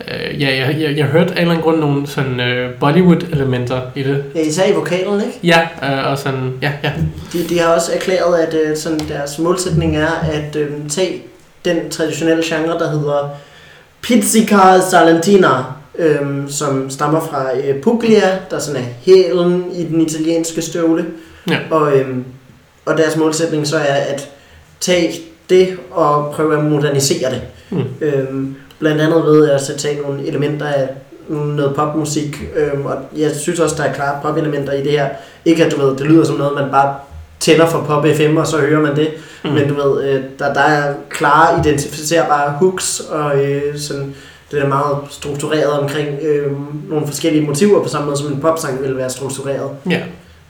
øh, 0.00 0.42
ja, 0.42 0.66
jeg, 0.66 0.80
jeg, 0.80 0.96
jeg 0.96 1.06
hørte 1.06 1.28
af 1.28 1.32
en 1.32 1.38
eller 1.38 1.50
anden 1.50 1.62
grund 1.64 1.78
nogle 1.78 2.06
sådan 2.06 2.40
øh, 2.40 2.70
Bollywood-elementer 2.80 3.80
i 3.94 4.02
det. 4.02 4.24
Ja, 4.34 4.40
især 4.40 4.66
i 4.66 4.72
vokalen, 4.72 5.20
ikke? 5.20 5.38
Ja, 5.42 5.68
øh, 5.82 6.10
og 6.10 6.18
sådan, 6.18 6.52
ja, 6.62 6.72
ja, 6.84 6.92
De, 7.32 7.48
de 7.48 7.58
har 7.58 7.74
også 7.74 7.92
erklæret, 7.94 8.38
at 8.38 8.54
øh, 8.54 8.76
sådan 8.76 8.98
deres 9.08 9.38
målsætning 9.38 9.96
er 9.96 10.12
at 10.32 10.56
øh, 10.56 10.70
tage 10.88 11.22
den 11.64 11.90
traditionelle 11.90 12.42
genre, 12.46 12.78
der 12.78 12.90
hedder 12.90 13.28
Pizzica 14.02 14.80
Salentina, 14.90 15.48
øh, 15.98 16.20
som 16.48 16.90
stammer 16.90 17.20
fra 17.20 17.46
øh, 17.56 17.80
Puglia, 17.82 18.38
der 18.50 18.58
sådan 18.58 18.82
er 18.82 18.86
hælen 19.00 19.64
i 19.74 19.84
den 19.84 20.00
italienske 20.00 20.62
støvle. 20.62 21.04
Ja. 21.50 21.58
Og, 21.70 21.96
øh, 21.96 22.16
og 22.86 22.98
deres 22.98 23.16
målsætning 23.16 23.66
så 23.66 23.76
er 23.76 23.94
at 23.94 24.28
tage 24.80 25.12
det 25.50 25.68
og 25.90 26.32
prøve 26.34 26.58
at 26.58 26.64
modernisere 26.64 27.30
det. 27.30 27.42
Mm. 27.70 27.84
Øhm, 28.00 28.56
blandt 28.82 29.00
andet 29.00 29.24
ved 29.24 29.50
at 29.50 29.60
så 29.60 29.76
tage 29.76 30.00
nogle 30.00 30.26
elementer 30.26 30.66
af 30.66 30.88
noget 31.28 31.74
popmusik, 31.76 32.42
øhm, 32.56 32.86
og 32.86 32.96
jeg 33.16 33.30
synes 33.30 33.60
også, 33.60 33.76
der 33.76 33.82
er 33.82 33.92
klare 33.92 34.18
popelementer 34.22 34.72
i 34.72 34.82
det 34.82 34.92
her. 34.92 35.08
Ikke 35.44 35.64
at 35.64 35.72
du 35.72 35.80
ved, 35.80 35.96
det 35.96 36.06
lyder 36.06 36.24
som 36.24 36.36
noget, 36.36 36.54
man 36.54 36.70
bare 36.70 36.94
tænder 37.40 37.66
for 37.66 37.84
pop 37.86 38.06
FM, 38.16 38.36
og 38.36 38.46
så 38.46 38.58
hører 38.58 38.80
man 38.80 38.96
det. 38.96 39.08
Mm. 39.44 39.50
Men 39.50 39.68
du 39.68 39.74
ved, 39.74 40.04
øh, 40.04 40.22
der, 40.38 40.54
der 40.54 40.60
er 40.60 40.94
klare, 41.10 41.60
identificerbare 41.60 42.50
hooks, 42.50 43.00
og 43.00 43.44
øh, 43.44 43.78
sådan, 43.78 44.14
det 44.50 44.62
er 44.62 44.68
meget 44.68 44.96
struktureret 45.10 45.70
omkring 45.70 46.08
øh, 46.22 46.52
nogle 46.90 47.06
forskellige 47.06 47.46
motiver, 47.46 47.82
på 47.82 47.88
samme 47.88 48.06
måde 48.06 48.18
som 48.18 48.32
en 48.32 48.40
popsang 48.40 48.82
ville 48.82 48.96
være 48.96 49.10
struktureret. 49.10 49.70
ja. 49.90 50.00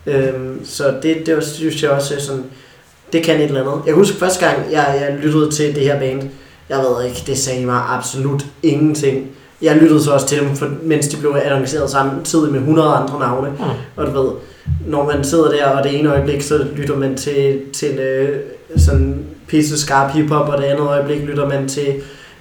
Øhm, 0.06 0.64
så 0.64 0.94
det, 1.02 1.26
det 1.26 1.34
var, 1.34 1.40
synes 1.40 1.82
jeg 1.82 1.90
også 1.90 2.14
sådan, 2.18 2.44
det 3.12 3.24
kan 3.24 3.36
et 3.36 3.42
eller 3.42 3.60
andet. 3.60 3.86
Jeg 3.86 3.94
husker 3.94 4.18
første 4.18 4.46
gang, 4.46 4.72
jeg, 4.72 4.98
jeg 5.00 5.18
lyttede 5.22 5.50
til 5.50 5.74
det 5.74 5.82
her 5.82 5.98
band, 5.98 6.22
jeg 6.72 6.84
ved 6.84 7.04
ikke, 7.04 7.22
det 7.26 7.38
sagde 7.38 7.66
mig 7.66 7.82
absolut 7.88 8.46
ingenting. 8.62 9.26
Jeg 9.62 9.76
lyttede 9.76 10.02
så 10.02 10.10
også 10.10 10.26
til 10.26 10.40
dem, 10.40 10.56
for, 10.56 10.70
mens 10.82 11.08
de 11.08 11.16
blev 11.16 11.36
annonceret 11.44 11.90
samtidig 11.90 12.52
med 12.52 12.60
100 12.60 12.88
andre 12.88 13.18
navne. 13.18 13.48
Mm. 13.48 13.64
Og 13.96 14.06
du 14.06 14.22
ved, 14.22 14.30
når 14.86 15.06
man 15.12 15.24
sidder 15.24 15.50
der, 15.50 15.66
og 15.66 15.84
det 15.84 15.98
ene 15.98 16.12
øjeblik, 16.12 16.42
så 16.42 16.66
lytter 16.76 16.96
man 16.96 17.16
til, 17.16 17.60
til 17.72 17.98
øh, 17.98 18.38
sådan 18.76 19.24
pisse 19.46 19.80
skarp 19.80 20.12
hiphop, 20.12 20.48
og 20.48 20.58
det 20.58 20.64
andet 20.64 20.86
øjeblik 20.86 21.20
lytter 21.20 21.48
man 21.48 21.68
til 21.68 21.94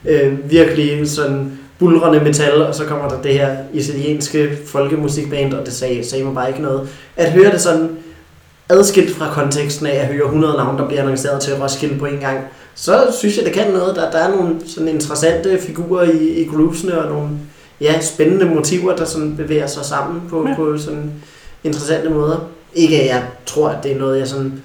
øh, 0.06 0.52
virkelig 0.52 1.10
sådan 1.10 1.60
bulrende 1.80 2.20
metal, 2.20 2.62
og 2.62 2.76
så 2.76 2.86
kommer 2.86 3.10
der 3.10 3.22
det 3.22 3.34
her 3.34 3.58
italienske 3.74 4.58
folkemusikband, 4.66 5.54
og 5.54 5.66
det 5.66 5.74
sagde, 5.74 6.10
sagde 6.10 6.24
mig 6.24 6.34
bare 6.34 6.50
ikke 6.50 6.62
noget. 6.62 6.90
At 7.16 7.32
høre 7.32 7.52
det 7.52 7.62
sådan 7.62 7.90
adskilt 8.72 9.16
fra 9.16 9.34
konteksten 9.34 9.86
af 9.86 9.96
at 9.96 10.08
høre 10.08 10.26
100 10.26 10.54
navne, 10.58 10.78
der 10.78 10.88
bliver 10.88 11.02
annonceret 11.02 11.42
til 11.42 11.54
Roskilde 11.56 12.00
på 12.00 12.06
en 12.06 12.20
gang, 12.20 12.40
så 12.76 13.16
synes 13.20 13.38
jeg, 13.38 13.46
det 13.46 13.54
kan 13.54 13.72
noget. 13.72 13.96
Der, 13.96 14.12
der 14.12 14.18
er 14.18 14.30
nogle 14.36 14.56
sådan 14.68 14.88
interessante 14.88 15.60
figurer 15.62 16.04
i, 16.04 16.28
i 16.30 16.46
groovesene, 16.48 17.02
og 17.04 17.12
nogle 17.12 17.30
ja, 17.82 18.02
spændende 18.02 18.46
motiver, 18.46 18.96
der 18.96 19.06
sådan 19.06 19.36
bevæger 19.38 19.68
sig 19.68 19.86
sammen 19.86 20.22
på, 20.30 20.48
Ja. 20.48 20.56
på 20.56 20.78
sådan 20.78 21.12
interessante 21.64 22.10
måder. 22.10 22.38
Ikke 22.74 23.02
at 23.02 23.08
jeg 23.08 23.24
tror, 23.46 23.70
at 23.70 23.84
det 23.84 23.92
er 23.92 24.00
noget, 24.00 24.20
jeg 24.20 24.28
sådan 24.28 24.64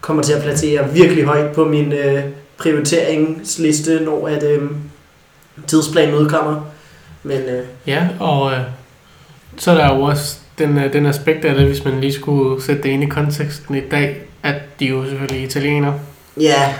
kommer 0.00 0.22
til 0.22 0.32
at 0.32 0.42
placere 0.42 0.90
virkelig 0.92 1.24
højt 1.24 1.52
på 1.52 1.64
min 1.64 1.92
øh, 1.92 2.22
prioriteringsliste, 2.58 4.00
når 4.04 4.28
at, 4.28 4.42
øh, 4.42 4.62
tidsplanen 5.66 6.14
udkommer. 6.14 6.60
Men 7.22 7.40
øh, 7.40 7.64
Ja, 7.86 8.08
og 8.20 8.52
øh, 8.52 8.58
så 9.56 9.70
er 9.70 9.74
der 9.74 9.94
jo 9.96 10.02
også 10.02 10.36
den, 10.58 10.78
øh, 10.78 10.92
den 10.92 11.06
aspekt 11.06 11.44
af 11.44 11.54
det, 11.54 11.66
hvis 11.66 11.84
man 11.84 12.00
lige 12.00 12.12
skulle 12.12 12.62
sætte 12.62 12.82
det 12.82 12.88
ind 12.88 13.02
i 13.02 13.06
konteksten 13.06 13.74
i 13.74 13.80
dag, 13.90 14.22
at 14.42 14.54
de 14.80 14.86
jo 14.86 15.04
selvfølgelig 15.04 15.42
italienere, 15.42 15.94
ja, 16.40 16.74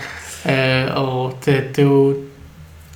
øh, 0.48 0.96
og 0.96 1.34
det, 1.44 1.64
det 1.76 1.82
er 1.82 1.86
jo 1.86 2.14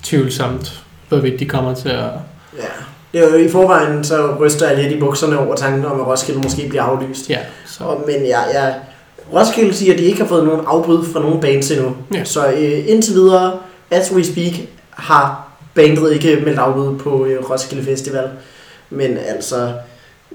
tvivlsomt, 0.03 0.83
hvorvidt 1.09 1.39
de 1.39 1.45
kommer 1.45 1.73
til 1.75 1.89
at... 1.89 2.09
ja. 2.57 2.67
Det 3.13 3.23
er 3.23 3.29
jo 3.29 3.35
i 3.35 3.49
forvejen, 3.49 4.03
så 4.03 4.35
ryster 4.39 4.69
jeg 4.69 4.83
lidt 4.83 4.93
i 4.93 4.99
bukserne 4.99 5.39
over 5.39 5.55
tanken 5.55 5.85
om, 5.85 5.99
at 5.99 6.07
Roskilde 6.07 6.39
måske 6.39 6.69
bliver 6.69 6.83
aflyst. 6.83 7.29
Ja, 7.29 7.39
så, 7.65 7.83
Og, 7.83 8.03
men 8.07 8.27
jeg, 8.27 8.45
jeg, 8.53 8.75
Roskilde 9.33 9.73
siger, 9.73 9.93
at 9.93 9.99
de 9.99 10.03
ikke 10.03 10.21
har 10.21 10.27
fået 10.27 10.45
nogen 10.45 10.61
afbud 10.67 11.05
fra 11.05 11.19
nogen 11.19 11.41
bands 11.41 11.71
endnu. 11.71 11.95
Ja. 12.13 12.23
Så 12.23 12.47
øh, 12.47 12.89
indtil 12.89 13.13
videre, 13.13 13.59
as 13.91 14.11
we 14.11 14.23
speak, 14.23 14.53
har 14.89 15.47
bandet 15.73 16.13
ikke 16.13 16.41
meldt 16.45 16.59
afbud 16.59 16.97
på 16.99 17.25
øh, 17.25 17.49
Roskilde 17.49 17.83
Festival. 17.83 18.29
Men 18.89 19.17
altså, 19.17 19.73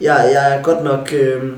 jeg, 0.01 0.31
jeg 0.33 0.57
er 0.57 0.63
godt 0.63 0.85
nok, 0.85 1.13
øh, 1.13 1.53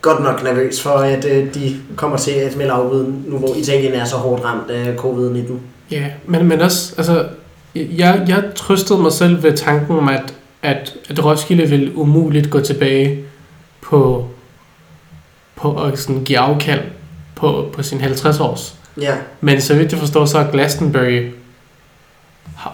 godt 0.00 0.22
nok 0.22 0.42
nervøs 0.42 0.82
for, 0.82 0.90
at 0.90 1.24
øh, 1.24 1.54
de 1.54 1.76
kommer 1.96 2.16
til 2.16 2.30
at 2.30 2.56
melde 2.56 2.72
afbud, 2.72 3.12
nu 3.26 3.38
hvor 3.38 3.54
Italien 3.54 3.92
er 3.92 4.04
så 4.04 4.16
hårdt 4.16 4.44
ramt 4.44 4.70
af 4.70 4.94
covid-19. 4.94 5.52
ja, 5.90 6.06
men, 6.26 6.48
men 6.48 6.60
også, 6.60 6.94
altså, 6.96 7.28
jeg, 7.74 8.24
jeg 8.28 8.44
trøstede 8.54 8.98
mig 8.98 9.12
selv 9.12 9.42
ved 9.42 9.56
tanken 9.56 9.96
om, 9.96 10.08
at, 10.08 10.34
at, 10.62 10.94
at 11.08 11.24
Roskilde 11.24 11.66
ville 11.66 11.96
umuligt 11.96 12.50
gå 12.50 12.60
tilbage 12.60 13.24
på, 13.80 14.28
på 15.56 15.82
at 15.82 15.98
sådan 15.98 16.24
give 16.24 16.38
afkald 16.38 16.82
på, 17.36 17.70
på 17.72 17.82
sin 17.82 18.00
50 18.00 18.40
års. 18.40 18.74
Ja, 19.00 19.14
Men 19.40 19.60
så 19.60 19.74
vidt 19.74 19.92
jeg 19.92 20.00
forstår, 20.00 20.24
så 20.24 20.38
er 20.38 20.50
Glastonbury 20.50 21.30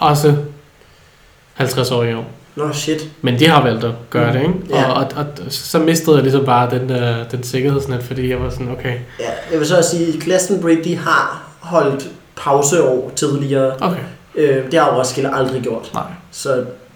også 0.01 0.37
50 1.55 1.91
år 1.91 2.03
i 2.03 2.15
år. 2.15 2.25
Nå 2.57 2.73
shit. 2.73 3.09
Men 3.23 3.39
de 3.39 3.49
har 3.49 3.63
valgt 3.63 3.85
at 3.85 3.93
gøre 4.11 4.33
det, 4.33 4.41
ikke? 4.41 4.55
Ja. 4.71 4.85
Og, 4.85 4.95
og, 4.97 5.07
og 5.17 5.27
så 5.49 5.79
mistede 5.79 6.17
jeg 6.17 6.23
ligesom 6.23 6.45
bare 6.45 6.71
den, 6.71 6.89
der, 6.89 7.25
den 7.29 7.43
sikkerhedsnet, 7.43 8.03
fordi 8.03 8.31
jeg 8.31 8.41
var 8.43 8.51
sådan, 8.51 8.71
okay, 8.71 8.95
Ja, 9.21 9.25
jeg 9.51 9.59
vil 9.59 9.67
så 9.67 9.77
også 9.77 9.91
sige, 9.91 10.15
at 10.15 10.21
Glastonbury, 10.21 10.79
de 10.85 10.97
har 10.97 11.43
holdt 11.61 12.09
pauseår 12.37 13.13
tidligere. 13.17 13.73
okay, 13.81 14.01
Øh, 14.35 14.71
det 14.71 14.81
har 14.81 14.99
Roskilde 14.99 15.31
aldrig 15.35 15.63
gjort. 15.63 15.91
nej. 15.95 16.03
Så 16.31 16.51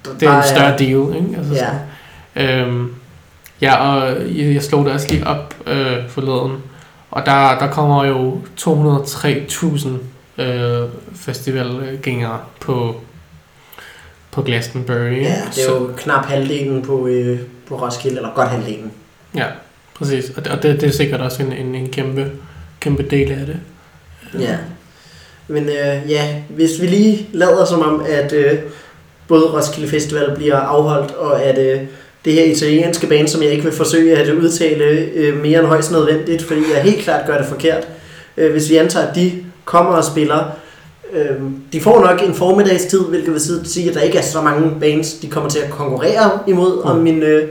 der, 0.05 0.11
Det 0.21 0.29
er 0.29 0.37
en 0.37 0.43
større 0.49 0.79
deal, 0.79 1.17
ikke? 1.25 1.37
Altså, 1.39 1.55
Ja, 1.55 1.67
sådan. 2.35 2.67
Øhm, 2.69 2.95
ja, 3.61 3.77
og 3.77 4.09
jeg, 4.37 4.55
jeg 4.55 4.63
slog 4.63 4.85
det 4.85 4.93
også 4.93 5.07
lige 5.11 5.27
op 5.27 5.55
øh, 5.67 5.97
forleden, 6.09 6.57
og 7.11 7.27
der, 7.27 7.59
der 7.59 7.67
kommer 7.71 8.05
jo 8.05 8.41
203.000 8.61 9.89
øh, 10.43 10.89
festivalgængere 11.15 12.39
på, 12.61 13.01
på 14.33 14.43
Glastonbury. 14.43 15.23
ja, 15.23 15.43
det 15.55 15.65
er 15.69 15.73
jo 15.73 15.91
knap 15.97 16.25
halvdelen 16.25 16.83
på, 16.83 17.07
øh, 17.07 17.41
på 17.69 17.83
Roskilde, 17.83 18.17
eller 18.17 18.35
godt 18.35 18.49
halvdelen. 18.49 18.93
Ja, 19.35 19.47
præcis. 19.95 20.33
Og 20.37 20.45
det, 20.45 20.53
og 20.53 20.63
det, 20.63 20.81
det 20.81 20.89
er 20.89 20.93
sikkert 20.93 21.21
også 21.21 21.43
en, 21.43 21.53
en, 21.53 21.75
en 21.75 21.89
kæmpe, 21.89 22.31
kæmpe 22.81 23.03
del 23.03 23.33
af 23.33 23.47
det. 23.47 23.57
Ja. 24.41 24.57
Men 25.49 25.65
øh, 25.65 26.11
ja, 26.11 26.35
hvis 26.49 26.81
vi 26.81 26.87
lige 26.87 27.29
lader 27.33 27.65
som 27.65 27.83
om, 27.83 28.05
at 28.09 28.33
øh, 28.33 28.59
både 29.29 29.43
Roskilde 29.43 29.89
Festival 29.89 30.33
bliver 30.37 30.57
afholdt, 30.57 31.11
og 31.11 31.43
at 31.43 31.59
øh, 31.59 31.81
det 32.25 32.33
her 32.33 32.45
italienske 32.45 33.07
band, 33.07 33.29
som 33.29 33.43
jeg 33.43 33.51
ikke 33.51 33.65
vil 33.65 33.73
forsøge 33.73 34.17
at 34.17 34.29
udtale 34.35 34.85
øh, 35.15 35.43
mere 35.43 35.59
end 35.59 35.67
højst 35.67 35.93
nødvendigt, 35.93 36.43
fordi 36.43 36.61
jeg 36.75 36.83
helt 36.83 37.03
klart 37.03 37.27
gør 37.27 37.39
det 37.39 37.47
forkert. 37.47 37.89
Øh, 38.37 38.53
hvis 38.53 38.71
vi 38.71 38.77
antager, 38.77 39.07
at 39.07 39.15
de 39.15 39.33
kommer 39.65 39.93
og 39.93 40.05
spiller, 40.05 40.45
øh, 41.13 41.41
de 41.73 41.81
får 41.81 42.01
nok 42.01 42.23
en 42.29 42.35
formiddagstid, 42.35 43.01
hvilket 43.09 43.33
vil 43.33 43.41
sige, 43.65 43.89
at 43.89 43.95
der 43.95 44.01
ikke 44.01 44.19
er 44.19 44.23
så 44.23 44.41
mange 44.41 44.81
bands, 44.81 45.15
de 45.15 45.29
kommer 45.29 45.51
til 45.51 45.59
at 45.59 45.71
konkurrere 45.71 46.39
imod 46.47 46.83
om 46.83 46.97
min 46.97 47.23
øh, 47.23 47.49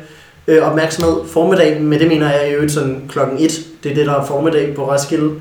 øh, 0.47 0.63
opmærksomhed. 0.63 1.15
Formiddag, 1.27 1.81
med 1.81 1.99
det 1.99 2.07
mener 2.07 2.31
jeg 2.31 2.55
jo 2.61 2.69
sådan 2.69 3.01
klokken 3.09 3.37
1. 3.39 3.51
Det 3.83 3.91
er 3.91 3.95
det, 3.95 4.05
der 4.05 4.13
er 4.13 4.25
formiddag 4.25 4.75
på 4.75 4.91
Roskilde. 4.91 5.31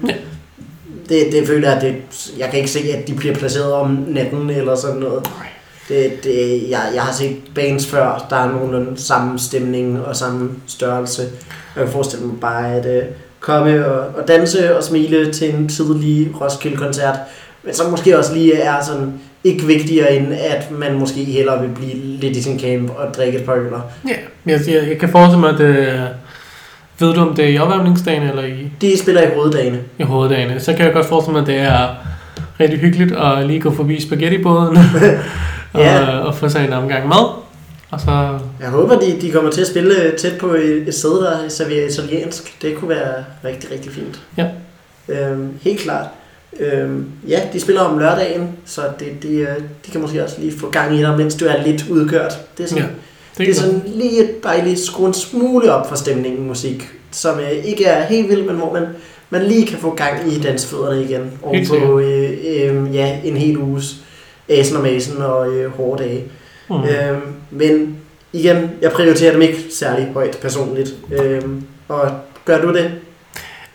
Det, 1.08 1.32
det 1.32 1.46
føler 1.46 1.68
jeg, 1.68 1.76
at 1.76 1.82
det, 1.82 1.94
jeg 2.38 2.48
kan 2.50 2.58
ikke 2.58 2.70
se, 2.70 2.80
at 2.96 3.08
de 3.08 3.14
bliver 3.14 3.34
placeret 3.34 3.72
om 3.72 4.04
natten 4.08 4.50
eller 4.50 4.74
sådan 4.74 5.00
noget. 5.00 5.28
Det, 5.88 6.24
det, 6.24 6.70
jeg, 6.70 6.90
jeg 6.94 7.02
har 7.02 7.12
set 7.12 7.36
bands 7.54 7.86
før, 7.86 8.26
der 8.30 8.36
er 8.36 8.52
nogenlunde 8.52 9.02
samme 9.02 9.38
stemning 9.38 10.00
og 10.06 10.16
samme 10.16 10.50
størrelse. 10.66 11.22
Jeg 11.76 11.84
kan 11.84 11.92
forestille 11.92 12.26
mig 12.26 12.40
bare 12.40 12.74
at 12.74 13.02
uh, 13.02 13.08
komme 13.40 13.86
og, 13.86 14.06
og 14.16 14.28
danse 14.28 14.76
og 14.76 14.84
smile 14.84 15.32
til 15.32 15.54
en 15.54 15.68
tidlig 15.68 16.34
Roskilde-koncert, 16.40 17.18
men 17.68 17.74
så 17.74 17.82
måske 17.90 18.18
også 18.18 18.34
lige 18.34 18.54
er 18.54 18.84
sådan 18.84 19.12
ikke 19.44 19.66
vigtigere 19.66 20.14
end 20.14 20.32
at 20.34 20.70
man 20.70 20.98
måske 20.98 21.24
hellere 21.24 21.60
vil 21.60 21.68
blive 21.68 21.94
lidt 21.94 22.36
i 22.36 22.42
sin 22.42 22.60
camp 22.60 22.90
og 22.90 23.14
drikke 23.14 23.38
et 23.38 23.44
par 23.44 23.54
øller. 23.54 23.80
Ja, 24.08 24.14
jeg, 24.52 24.60
jeg, 24.68 24.88
jeg 24.88 24.98
kan 24.98 25.08
forestille 25.08 25.40
mig, 25.40 25.50
at 25.50 25.58
det, 25.58 25.88
er- 25.88 26.06
ved 26.98 27.14
du 27.14 27.20
om 27.20 27.34
det 27.34 27.44
er 27.44 27.48
i 27.48 27.58
opvarmningsdagen 27.58 28.22
eller 28.22 28.44
i, 28.44 28.70
De 28.80 28.98
spiller 28.98 29.22
i 29.22 29.34
hoveddagene. 29.34 29.80
i 29.98 30.02
hoveddagene, 30.02 30.60
så 30.60 30.72
kan 30.74 30.84
jeg 30.84 30.92
godt 30.94 31.06
forestille 31.06 31.32
mig, 31.32 31.40
at 31.40 31.46
det 31.46 31.56
er 31.56 31.88
rigtig 32.60 32.78
hyggeligt 32.78 33.12
at 33.16 33.46
lige 33.46 33.60
gå 33.60 33.70
forbi 33.74 34.00
spaghettibåden 34.00 34.76
og, 35.72 35.80
Ja. 35.80 36.18
og 36.18 36.34
få 36.34 36.48
sig 36.48 36.64
en 36.64 36.72
omgang 36.72 37.08
mad. 37.08 37.32
Og 37.90 38.00
så, 38.00 38.38
Jeg 38.60 38.68
håber, 38.68 38.98
de, 38.98 39.20
de 39.20 39.30
kommer 39.30 39.50
til 39.50 39.60
at 39.60 39.66
spille 39.66 39.94
tæt 40.18 40.38
på 40.40 40.46
et, 40.46 40.84
et 40.88 40.94
sted, 40.94 41.10
der 41.24 41.48
serverer 41.48 41.86
italiensk. 41.88 42.62
Det 42.62 42.76
kunne 42.76 42.88
være 42.88 43.14
rigtig, 43.44 43.70
rigtig 43.72 43.92
fint. 43.92 44.20
Ja. 44.36 44.46
Øhm, 45.08 45.48
helt 45.62 45.80
klart. 45.80 46.06
Øhm, 46.60 47.06
ja, 47.28 47.40
de 47.52 47.60
spiller 47.60 47.82
om 47.82 47.98
lørdagen, 47.98 48.48
så 48.64 48.82
det, 48.98 49.22
de, 49.22 49.28
øh, 49.28 49.56
de 49.86 49.90
kan 49.90 50.00
måske 50.00 50.24
også 50.24 50.36
lige 50.40 50.58
få 50.58 50.70
gang 50.70 50.94
i 50.94 50.98
dig, 50.98 51.16
mens 51.16 51.34
du 51.34 51.44
er 51.44 51.62
lidt 51.66 51.84
udkørt. 51.90 52.32
Det 52.58 52.64
er 52.64 52.68
sådan, 52.68 52.84
Ja, 52.84 52.88
det, 53.38 53.46
det 53.46 53.48
er 53.48 53.54
sådan 53.54 53.82
lige 53.86 54.24
et 54.24 54.44
dejligt 54.44 54.80
skrue 54.80 55.08
en 55.08 55.14
smule 55.14 55.72
op 55.72 55.88
for 55.88 55.96
stemningen 55.96 56.46
musik, 56.46 56.88
som 57.10 57.38
øh, 57.38 57.50
ikke 57.64 57.84
er 57.84 58.04
helt 58.04 58.28
vild, 58.28 58.42
men 58.42 58.56
hvor 58.56 58.72
man, 58.72 58.86
man 59.30 59.42
lige 59.42 59.66
kan 59.66 59.78
få 59.78 59.94
gang 59.94 60.32
i 60.32 60.40
dansfødderne 60.40 61.02
igen. 61.02 61.30
Og 61.42 61.54
på 61.68 61.98
øh, 62.00 62.30
øh, 62.30 62.94
ja, 62.94 63.18
en 63.24 63.36
hel 63.36 63.58
uges 63.58 63.96
asen 64.48 64.76
og 64.76 64.82
masen 64.82 65.22
og 65.22 65.48
øh, 65.48 65.70
hårde 65.70 66.02
dage. 66.02 66.24
Mm. 66.70 66.76
Øhm, 66.76 67.20
men 67.50 67.96
igen, 68.32 68.70
jeg 68.80 68.92
prioriterer 68.92 69.32
dem 69.32 69.42
ikke 69.42 69.58
særlig 69.70 70.10
højt 70.14 70.38
personligt. 70.42 70.94
Øhm, 71.12 71.62
og 71.88 72.10
gør 72.44 72.60
du 72.60 72.72
det? 72.74 72.90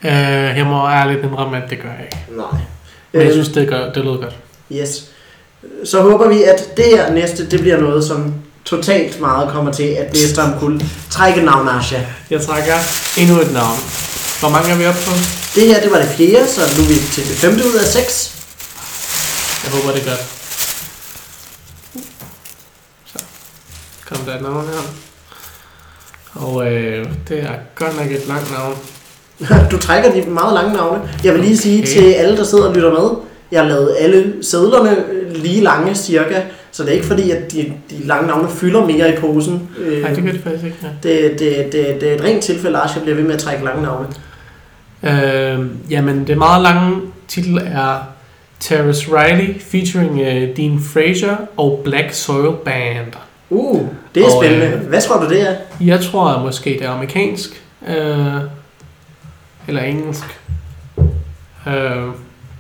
Øh, 0.04 0.58
jeg 0.58 0.66
må 0.66 0.90
ærligt 0.90 1.24
indrømme, 1.24 1.64
at 1.64 1.70
det 1.70 1.82
gør 1.82 1.90
jeg 1.90 2.04
ikke. 2.06 2.18
Nej. 2.38 2.48
Men 3.12 3.22
jeg 3.22 3.24
Øhm, 3.24 3.32
synes, 3.32 3.50
det, 3.50 3.68
gør, 3.68 3.92
det 3.94 4.06
lød 4.06 4.18
godt. 4.22 4.36
Yes. 4.72 5.06
Så 5.86 6.02
håber 6.02 6.28
vi, 6.30 6.44
at 6.44 6.78
det 6.78 6.86
her 6.86 7.14
næste, 7.14 7.50
det 7.52 7.60
bliver 7.62 7.78
noget, 7.78 8.04
som 8.04 8.34
totalt 8.66 9.20
meget 9.20 9.50
kommer 9.50 9.72
til 9.72 9.84
at 9.84 10.08
blæse 10.12 10.42
om 10.42 10.60
kul. 10.60 10.82
Træk 11.10 11.38
et 11.38 11.44
navn, 11.44 11.68
Asha. 11.70 12.00
Jeg 12.30 12.42
trækker 12.42 12.76
endnu 13.18 13.40
et 13.40 13.54
navn. 13.54 13.78
Hvor 14.40 14.50
mange 14.50 14.70
er 14.72 14.78
vi 14.78 14.86
oppe 14.86 15.00
på? 15.06 15.12
Det 15.56 15.68
her, 15.68 15.82
det 15.82 15.92
var 15.92 15.98
det 15.98 16.08
fjerde, 16.08 16.48
så 16.48 16.62
nu 16.62 16.84
er 16.84 16.88
vi 16.88 16.96
til 17.14 17.24
det 17.30 17.38
femte 17.38 17.64
ud 17.66 17.74
af 17.76 17.86
seks. 17.86 18.36
Jeg 19.64 19.72
håber, 19.72 19.92
det 19.98 20.02
er 20.06 20.10
godt. 20.10 20.26
Så 23.06 23.20
kom 24.08 24.18
der 24.18 24.36
et 24.36 24.42
navn 24.42 24.68
her. 24.68 24.82
Og 26.34 26.72
øh, 26.72 27.08
det 27.30 27.40
er 27.44 27.54
godt 27.76 27.98
nok 27.98 28.12
et 28.12 28.28
langt 28.28 28.52
navn. 28.52 28.78
Du 29.72 29.78
trækker 29.78 30.12
de 30.12 30.30
meget 30.30 30.54
lange 30.54 30.74
navne. 30.74 31.02
Jeg 31.24 31.34
vil 31.34 31.42
lige 31.42 31.58
sige 31.58 31.80
Okay. 31.84 31.88
til 31.92 32.14
alle, 32.14 32.38
der 32.38 32.44
sidder 32.44 32.68
og 32.68 32.76
lytter 32.76 32.92
med, 32.92 33.10
jeg 33.52 33.62
har 33.62 33.68
lavet 33.70 33.96
alle 34.00 34.34
sædlerne 34.42 34.90
øh, 35.12 35.36
lige 35.36 35.62
lange 35.64 35.96
cirka, 35.96 36.42
så 36.72 36.84
det 36.84 36.90
er 36.90 36.94
ikke 36.94 37.06
fordi, 37.08 37.32
at 37.32 37.52
de, 37.52 37.74
de 37.90 38.08
lange 38.08 38.28
navne 38.28 38.50
fylder 38.50 38.86
mere 38.86 39.14
i 39.14 39.18
posen. 39.18 39.70
Øh, 39.80 40.02
Nej, 40.02 40.14
det 40.14 40.24
gør 40.24 40.32
det 40.32 40.42
faktisk 40.44 40.64
ikke. 40.64 40.78
Ja. 40.84 40.88
det, 41.10 41.40
det, 41.40 41.74
det, 41.74 42.02
det 42.02 42.12
er 42.12 42.16
et 42.16 42.24
rent 42.24 42.44
tilfælde, 42.44 42.72
Lars, 42.74 42.96
jeg 42.96 43.02
bliver 43.04 43.16
ved 43.16 43.24
med 43.24 43.34
at 43.34 43.40
trække 43.40 43.66
lange 43.66 43.82
navne. 43.84 44.08
Øh, 45.04 45.66
jamen, 45.90 46.28
det 46.28 46.38
meget 46.38 46.62
lange 46.64 46.98
titel 47.28 47.58
er 47.58 47.96
Terrace 48.60 49.08
Riley 49.12 49.60
featuring 49.62 50.12
uh, 50.12 50.56
Dean 50.58 50.80
Fraser 50.94 51.36
og 51.58 51.82
Black 51.84 52.14
Soil 52.14 52.56
Band. 52.66 53.14
Uh, 53.50 53.82
det 54.16 54.22
er 54.24 54.26
Og, 54.26 54.32
spændende. 54.44 54.66
øh, 54.66 54.88
Hvad 54.88 55.02
tror 55.02 55.20
du, 55.24 55.30
det 55.30 55.42
er? 55.42 55.54
Jeg 55.82 56.00
tror 56.02 56.28
at 56.28 56.42
måske 56.42 56.70
det 56.70 56.82
er 56.88 56.90
amerikansk. 56.90 57.64
Øh, 57.88 57.96
eller 59.68 59.82
engelsk. 59.82 60.24
Øh, 61.68 62.08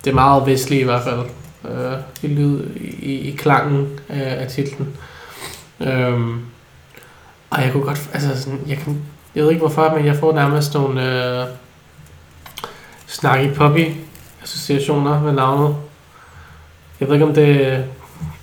det 0.03 0.09
er 0.09 0.13
meget 0.13 0.45
vestligt 0.45 0.81
i 0.81 0.85
hvert 0.85 1.03
fald. 1.03 1.19
Øh, 1.65 1.97
i, 2.21 2.27
lyd, 2.27 2.59
i, 3.01 3.13
i 3.13 3.35
klangen 3.35 3.87
af, 4.09 4.41
af 4.41 4.47
titlen. 4.47 4.87
Øh, 5.81 6.19
og 7.49 7.61
jeg 7.61 7.71
kunne 7.71 7.83
godt... 7.83 8.09
Altså 8.13 8.41
sådan, 8.41 8.59
jeg, 8.67 8.77
kan, 8.77 9.01
jeg 9.35 9.43
ved 9.43 9.51
ikke 9.51 9.59
hvorfor, 9.59 9.93
men 9.95 10.05
jeg 10.05 10.15
får 10.15 10.33
nærmest 10.33 10.73
nogle... 10.73 11.41
Øh, 11.41 11.47
snakke 13.07 13.53
poppy 13.55 13.87
associationer 14.43 15.21
med 15.21 15.33
navnet. 15.33 15.75
Jeg 16.99 17.07
ved 17.07 17.15
ikke 17.15 17.25
om 17.25 17.33
det... 17.33 17.83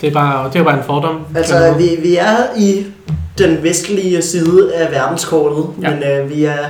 Det 0.01 0.09
er 0.09 0.13
bare, 0.13 0.51
det 0.53 0.59
er 0.59 0.65
bare 0.65 0.79
en 0.79 0.85
fordom. 0.85 1.27
Altså, 1.35 1.75
vi, 1.79 1.97
vi 2.03 2.17
er 2.17 2.37
i 2.59 2.87
den 3.39 3.63
vestlige 3.63 4.23
side 4.23 4.75
af 4.75 4.91
verdenskortet, 4.91 5.67
ja. 5.83 5.91
men 5.91 6.03
øh, 6.03 6.31
vi 6.31 6.45
er 6.45 6.67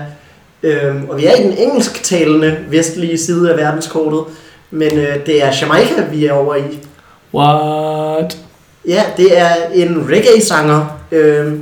øh, 0.62 0.94
og 1.08 1.16
vi 1.18 1.26
er 1.26 1.34
i 1.34 1.42
den 1.42 1.52
engelsktalende 1.58 2.56
vestlige 2.68 3.18
side 3.18 3.50
af 3.50 3.56
verdenskortet, 3.56 4.20
men 4.70 4.98
øh, 4.98 5.26
det 5.26 5.44
er 5.44 5.52
Jamaica, 5.60 6.04
vi 6.10 6.26
er 6.26 6.32
over 6.32 6.54
i. 6.54 6.78
What? 7.34 8.38
Ja, 8.88 9.02
det 9.16 9.38
er 9.38 9.48
en 9.74 10.06
reggae-sanger, 10.10 11.00
øh, 11.12 11.52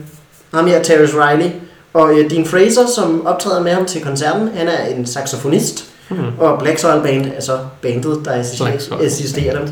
ham 0.55 0.67
her, 0.67 0.83
Terrence 0.83 1.15
Riley, 1.17 1.51
og 1.95 2.19
øh, 2.19 2.31
Dean 2.31 2.45
Fraser, 2.47 2.87
som 2.95 3.27
optræder 3.27 3.63
med 3.63 3.73
ham 3.73 3.85
til 3.85 4.01
koncerten, 4.05 4.49
han 4.55 4.69
er 4.69 4.87
en 4.87 5.07
saxofonist, 5.07 5.85
Hmm. 6.09 6.39
og 6.39 6.59
Black 6.59 6.79
Soil 6.79 7.03
Band 7.03 7.27
er 7.37 7.41
så 7.41 7.59
bandet, 7.83 8.21
der 8.25 8.33
assisterer, 8.33 8.99
assisterer 9.03 9.59
dem. 9.59 9.69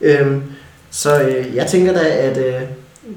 Øhm, 0.00 0.42
så 0.90 1.20
øh, 1.20 1.56
jeg 1.56 1.66
tænker 1.66 1.92
da, 1.92 2.00
at 2.08 2.36
øh, 2.38 2.54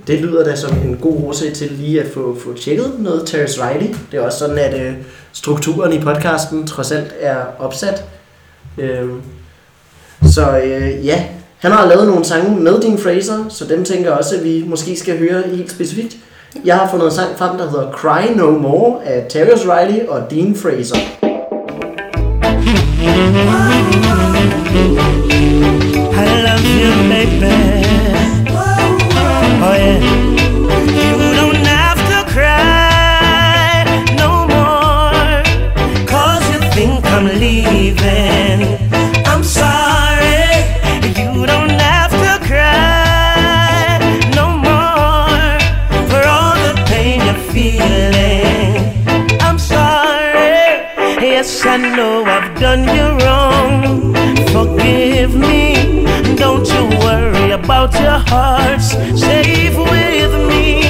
det 0.08 0.20
lyder 0.20 0.44
da 0.44 0.56
som 0.56 0.78
en 0.78 0.98
god 1.02 1.24
årsag 1.24 1.54
til 1.54 1.72
lige 1.72 2.02
at 2.02 2.08
få, 2.14 2.38
få 2.44 2.54
tjekket 2.54 2.92
noget 3.00 3.24
Terrence 3.26 3.62
Riley. 3.62 3.96
Det 4.12 4.20
er 4.20 4.22
også 4.22 4.40
sådan, 4.40 4.58
at 4.58 4.88
øh, 4.88 4.94
strukturen 5.34 5.94
i 5.94 6.00
podcasten 6.00 6.68
trods 6.68 6.92
alt 6.92 7.14
er 7.20 7.38
opsat. 7.60 8.04
Øh, 8.78 9.10
så 10.34 10.58
øh, 10.58 11.06
ja, 11.06 11.26
han 11.58 11.72
har 11.72 11.88
lavet 11.88 12.08
nogle 12.08 12.26
sange 12.26 12.62
med 12.62 12.82
Dean 12.82 12.98
Fraser, 12.98 13.46
så 13.50 13.66
dem 13.66 13.86
tænker 13.86 14.10
jeg 14.10 14.18
også, 14.18 14.36
at 14.36 14.44
vi 14.44 14.64
måske 14.68 15.00
skal 15.00 15.18
høre 15.18 15.44
helt 15.54 15.72
specifikt. 15.72 16.18
Jeg 16.66 16.76
har 16.76 16.92
fundet 16.92 17.06
en 17.06 17.12
sang 17.12 17.38
frem, 17.38 17.58
der 17.58 17.70
hedder 17.70 17.92
Cry 17.92 18.38
No 18.38 18.52
More 18.52 19.06
af 19.06 19.26
Terrence 19.30 19.74
Riley 19.74 20.08
og 20.08 20.32
Dean 20.32 20.56
Fraser. 20.56 20.96
I 26.12 26.42
love 26.46 26.66
you, 26.80 26.95
I 51.68 51.78
know 51.78 52.24
I've 52.24 52.58
done 52.58 52.84
you 52.96 53.26
wrong. 53.26 54.14
Forgive 54.54 55.36
me. 55.36 55.65
About 57.76 57.94
your 57.94 58.22
hearts. 58.34 58.88
Safe 59.20 59.78
with 59.78 60.34
me. 60.50 60.82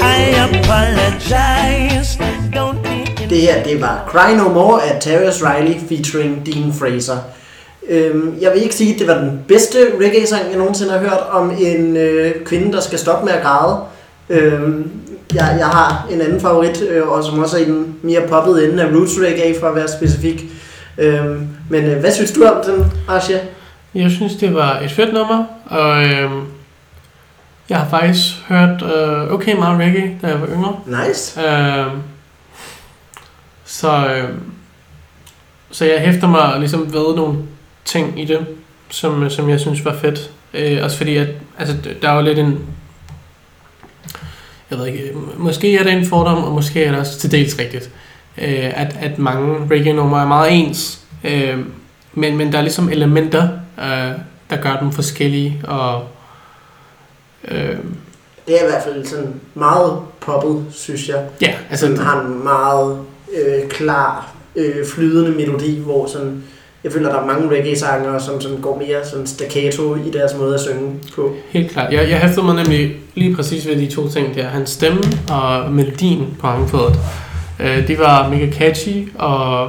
I 0.00 0.20
apologize. 0.46 2.18
Don't 2.54 2.82
be 2.82 3.28
Det 3.30 3.40
her, 3.40 3.62
det 3.62 3.80
var 3.80 4.08
Cry 4.08 4.36
No 4.36 4.48
More 4.48 4.82
af 4.82 5.00
Terrence 5.00 5.44
Riley 5.44 5.74
featuring 5.88 6.46
Dean 6.46 6.72
Fraser. 6.72 7.16
Øhm, 7.88 8.34
jeg 8.40 8.52
vil 8.52 8.62
ikke 8.62 8.74
sige, 8.74 8.94
at 8.94 9.00
det 9.00 9.08
var 9.08 9.18
den 9.18 9.40
bedste 9.48 9.78
reggae-sang, 10.00 10.42
jeg 10.50 10.58
nogensinde 10.58 10.92
har 10.92 10.98
hørt 10.98 11.20
om 11.30 11.52
en 11.60 11.96
øh, 11.96 12.44
kvinde, 12.44 12.72
der 12.72 12.80
skal 12.80 12.98
stoppe 12.98 13.24
med 13.24 13.32
at 13.32 13.42
græde. 13.42 13.78
Øhm, 14.28 14.90
jeg, 15.34 15.56
jeg 15.58 15.66
har 15.66 16.06
en 16.10 16.20
anden 16.20 16.40
favorit, 16.40 16.82
øh, 16.82 17.08
og 17.08 17.24
som 17.24 17.38
også 17.38 17.56
er 17.56 17.60
i 17.60 17.64
den 17.64 17.96
mere 18.02 18.20
poppede 18.28 18.68
ende 18.68 18.82
af 18.82 18.86
roots 18.86 19.20
reggae, 19.20 19.60
for 19.60 19.66
at 19.66 19.76
være 19.76 19.88
specifik. 19.88 20.44
Øhm, 20.98 21.48
men 21.70 21.84
øh, 21.84 22.00
hvad 22.00 22.12
synes 22.12 22.32
du 22.32 22.44
om 22.44 22.64
den, 22.66 22.92
Asha? 23.08 23.38
Jeg 23.94 24.10
synes, 24.10 24.36
det 24.36 24.54
var 24.54 24.78
et 24.78 24.90
fedt 24.90 25.12
nummer, 25.14 25.44
og 25.66 26.04
øhm, 26.04 26.46
jeg 27.68 27.78
har 27.78 27.88
faktisk 27.88 28.42
hørt 28.48 28.82
øh, 28.82 29.32
okay 29.32 29.56
meget 29.56 29.80
reggae, 29.80 30.18
da 30.22 30.26
jeg 30.26 30.40
var 30.40 30.46
yngre. 30.46 30.76
Nice. 30.86 31.40
Øhm, 31.40 31.98
så, 33.64 34.14
øhm, 34.14 34.42
så 35.70 35.84
jeg 35.84 36.00
hæfter 36.00 36.28
mig 36.28 36.58
ligesom 36.58 36.92
ved 36.92 37.16
nogle 37.16 37.38
ting 37.84 38.20
i 38.20 38.24
det, 38.24 38.46
som, 38.90 39.30
som 39.30 39.48
jeg 39.50 39.60
synes 39.60 39.84
var 39.84 39.94
fedt. 39.94 40.30
Øh, 40.54 40.84
også 40.84 40.96
fordi, 40.96 41.16
at 41.16 41.28
altså, 41.58 41.76
der 42.02 42.10
er 42.10 42.14
jo 42.14 42.22
lidt 42.22 42.38
en... 42.38 42.58
Jeg 44.70 44.78
ved 44.78 44.86
ikke, 44.86 45.12
måske 45.36 45.78
er 45.78 45.84
det 45.84 45.92
en 45.92 46.06
fordom, 46.06 46.44
og 46.44 46.52
måske 46.52 46.84
er 46.84 46.90
det 46.90 47.00
også 47.00 47.18
til 47.18 47.32
dels 47.32 47.58
rigtigt. 47.58 47.90
Øh, 48.38 48.70
at, 48.74 48.96
at 49.00 49.18
mange 49.18 49.66
reggae-numre 49.70 50.22
er 50.22 50.26
meget 50.26 50.52
ens. 50.52 51.00
Øh, 51.24 51.58
men, 52.14 52.36
men 52.36 52.52
der 52.52 52.58
er 52.58 52.62
ligesom 52.62 52.88
elementer, 52.88 53.48
øh, 53.80 54.12
der 54.50 54.56
gør 54.62 54.76
dem 54.80 54.92
forskellige, 54.92 55.62
og 55.68 56.02
Øh, 57.48 57.76
Det 58.46 58.60
er 58.60 58.64
i 58.64 58.70
hvert 58.70 58.82
fald 58.84 59.04
sådan 59.06 59.34
meget 59.54 59.98
poppet, 60.20 60.64
synes 60.70 61.08
jeg. 61.08 61.24
ja, 61.42 61.54
altså, 61.70 61.86
Sådan 61.86 62.02
har 62.02 62.20
en 62.20 62.44
meget 62.44 62.98
øh, 63.38 63.68
klar, 63.68 64.32
øh, 64.56 64.86
flydende 64.94 65.30
melodi, 65.30 65.80
hvor 65.80 66.06
sådan, 66.06 66.42
jeg 66.84 66.92
føler, 66.92 67.08
der 67.12 67.20
er 67.20 67.26
mange 67.26 67.48
reggae-sangere, 67.56 68.20
som 68.20 68.40
sådan 68.40 68.60
går 68.60 68.78
mere 68.78 69.06
sådan 69.06 69.26
staccato 69.26 69.94
i 69.94 70.10
deres 70.12 70.34
måde 70.38 70.54
at 70.54 70.60
synge 70.60 70.94
på. 71.14 71.34
Helt 71.50 71.70
klart. 71.70 71.92
Jeg, 71.92 72.10
jeg 72.10 72.18
hæftede 72.20 72.46
mig 72.46 72.54
nemlig 72.54 72.96
lige 73.14 73.36
præcis 73.36 73.66
ved 73.68 73.76
de 73.76 73.86
to 73.86 74.08
ting 74.08 74.34
der. 74.34 74.44
Hans 74.48 74.70
stemme 74.70 75.00
og 75.30 75.72
melodien 75.72 76.36
på 76.40 76.46
omkvædet. 76.46 76.98
Øh, 77.60 77.88
de 77.88 77.98
var 77.98 78.28
mega 78.28 78.50
catchy, 78.52 79.08
og 79.18 79.68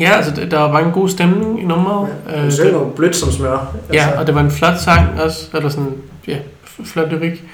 ja, 0.00 0.10
altså, 0.16 0.44
der- 0.50 0.58
var 0.58 0.78
en 0.80 0.92
god 0.92 1.08
stemning 1.08 1.62
i 1.62 1.64
nummeret. 1.64 2.08
Ja, 2.30 2.44
Øh, 2.44 2.52
synger 2.52 2.72
jo 2.72 2.92
blødt 2.96 3.16
som 3.16 3.32
smør. 3.32 3.76
Ja, 3.92 4.18
og 4.20 4.26
det 4.26 4.34
var 4.34 4.40
en 4.40 4.50
flot 4.50 4.78
sang 4.78 5.20
også, 5.20 5.46
eller 5.54 5.68
sådan, 5.68 5.92
ja, 6.28 6.36
flot 6.84 7.08
lyrik. 7.12 7.44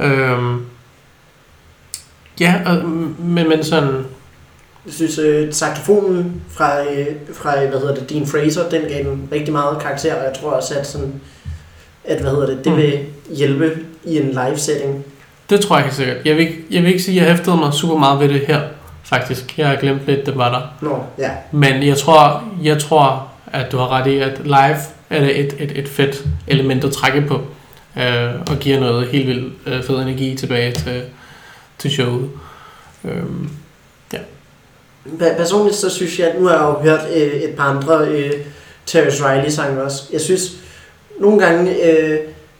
Øhm, 0.00 0.60
ja, 2.40 2.54
og, 2.66 2.84
men, 3.18 3.48
men 3.48 3.64
sådan, 3.64 3.88
Jeg 4.86 4.92
synes, 4.92 5.18
øh, 5.18 5.52
saxofonen 5.52 6.42
fra, 6.50 6.80
øh, 6.92 7.06
fra, 7.34 7.50
hvad 7.66 7.80
hedder 7.80 7.94
det, 7.94 8.10
Dean 8.10 8.26
Fraser, 8.26 8.68
den 8.68 8.82
gav 8.88 9.04
den 9.04 9.28
rigtig 9.32 9.52
meget 9.52 9.78
karakter, 9.82 10.14
og 10.14 10.24
jeg 10.24 10.32
tror 10.40 10.50
også, 10.50 10.74
at, 10.78 10.86
sådan, 10.86 11.12
at 12.04 12.20
hvad 12.20 12.30
hedder 12.30 12.46
det, 12.46 12.64
det 12.64 12.72
Mm. 12.72 12.78
vil 12.78 12.98
hjælpe 13.36 13.78
i 14.04 14.16
en 14.20 14.28
live 14.28 14.58
setting. 14.58 15.04
det 15.50 15.60
tror 15.60 15.76
jeg 15.76 15.84
helt 15.84 15.96
sikkert. 15.96 16.16
Jeg 16.24 16.36
vil, 16.36 16.40
ikke, 16.40 16.64
jeg 16.70 16.82
vil 16.82 16.90
ikke 16.90 17.02
sige, 17.02 17.20
at 17.20 17.26
jeg 17.26 17.34
hæftede 17.36 17.56
mig 17.56 17.72
super 17.72 17.96
meget 17.98 18.20
ved 18.20 18.28
det 18.28 18.40
her, 18.46 18.60
faktisk. 19.04 19.58
Jeg 19.58 19.68
har 19.68 19.76
glemt 19.76 20.06
lidt, 20.06 20.26
det 20.26 20.38
var 20.38 20.50
der. 20.52 20.86
Nå, 20.88 21.02
ja. 21.18 21.30
Men 21.52 21.82
jeg 21.82 21.96
tror, 21.98 22.44
jeg 22.62 22.78
tror, 22.78 23.28
at 23.52 23.72
du 23.72 23.76
har 23.78 23.88
ret 23.92 24.06
i, 24.06 24.18
at 24.18 24.40
live 24.44 24.76
er 25.10 25.20
det 25.20 25.40
et, 25.40 25.54
et, 25.58 25.78
et 25.78 25.88
fedt 25.88 26.24
element 26.46 26.84
at 26.84 26.92
trække 26.92 27.20
på, 27.20 27.34
øh, 27.98 28.34
og 28.50 28.56
giver 28.60 28.80
noget 28.80 29.08
helt 29.08 29.26
vildt 29.28 29.54
øh, 29.66 29.82
fed 29.82 29.98
energi 29.98 30.34
tilbage 30.34 30.72
til, 30.72 31.02
til 31.78 31.90
showet. 31.90 32.30
Øhm, 33.04 33.50
Pa- 35.20 35.36
Personligt 35.36 35.76
så 35.76 35.90
synes 35.90 36.18
jeg, 36.18 36.28
at 36.28 36.40
nu 36.40 36.46
har 36.46 36.54
jeg 36.54 36.62
jo 36.62 36.90
hørt 36.90 37.00
øh, 37.16 37.32
et 37.32 37.54
par 37.56 37.64
andre 37.64 38.08
øh, 38.08 38.32
Terrence 38.86 39.24
Riley 39.28 39.50
sange 39.50 39.82
også. 39.82 40.02
Jeg 40.12 40.20
synes 40.20 40.42
nogle 41.20 41.38
gange, 41.46 41.84
øh, 41.90 42.18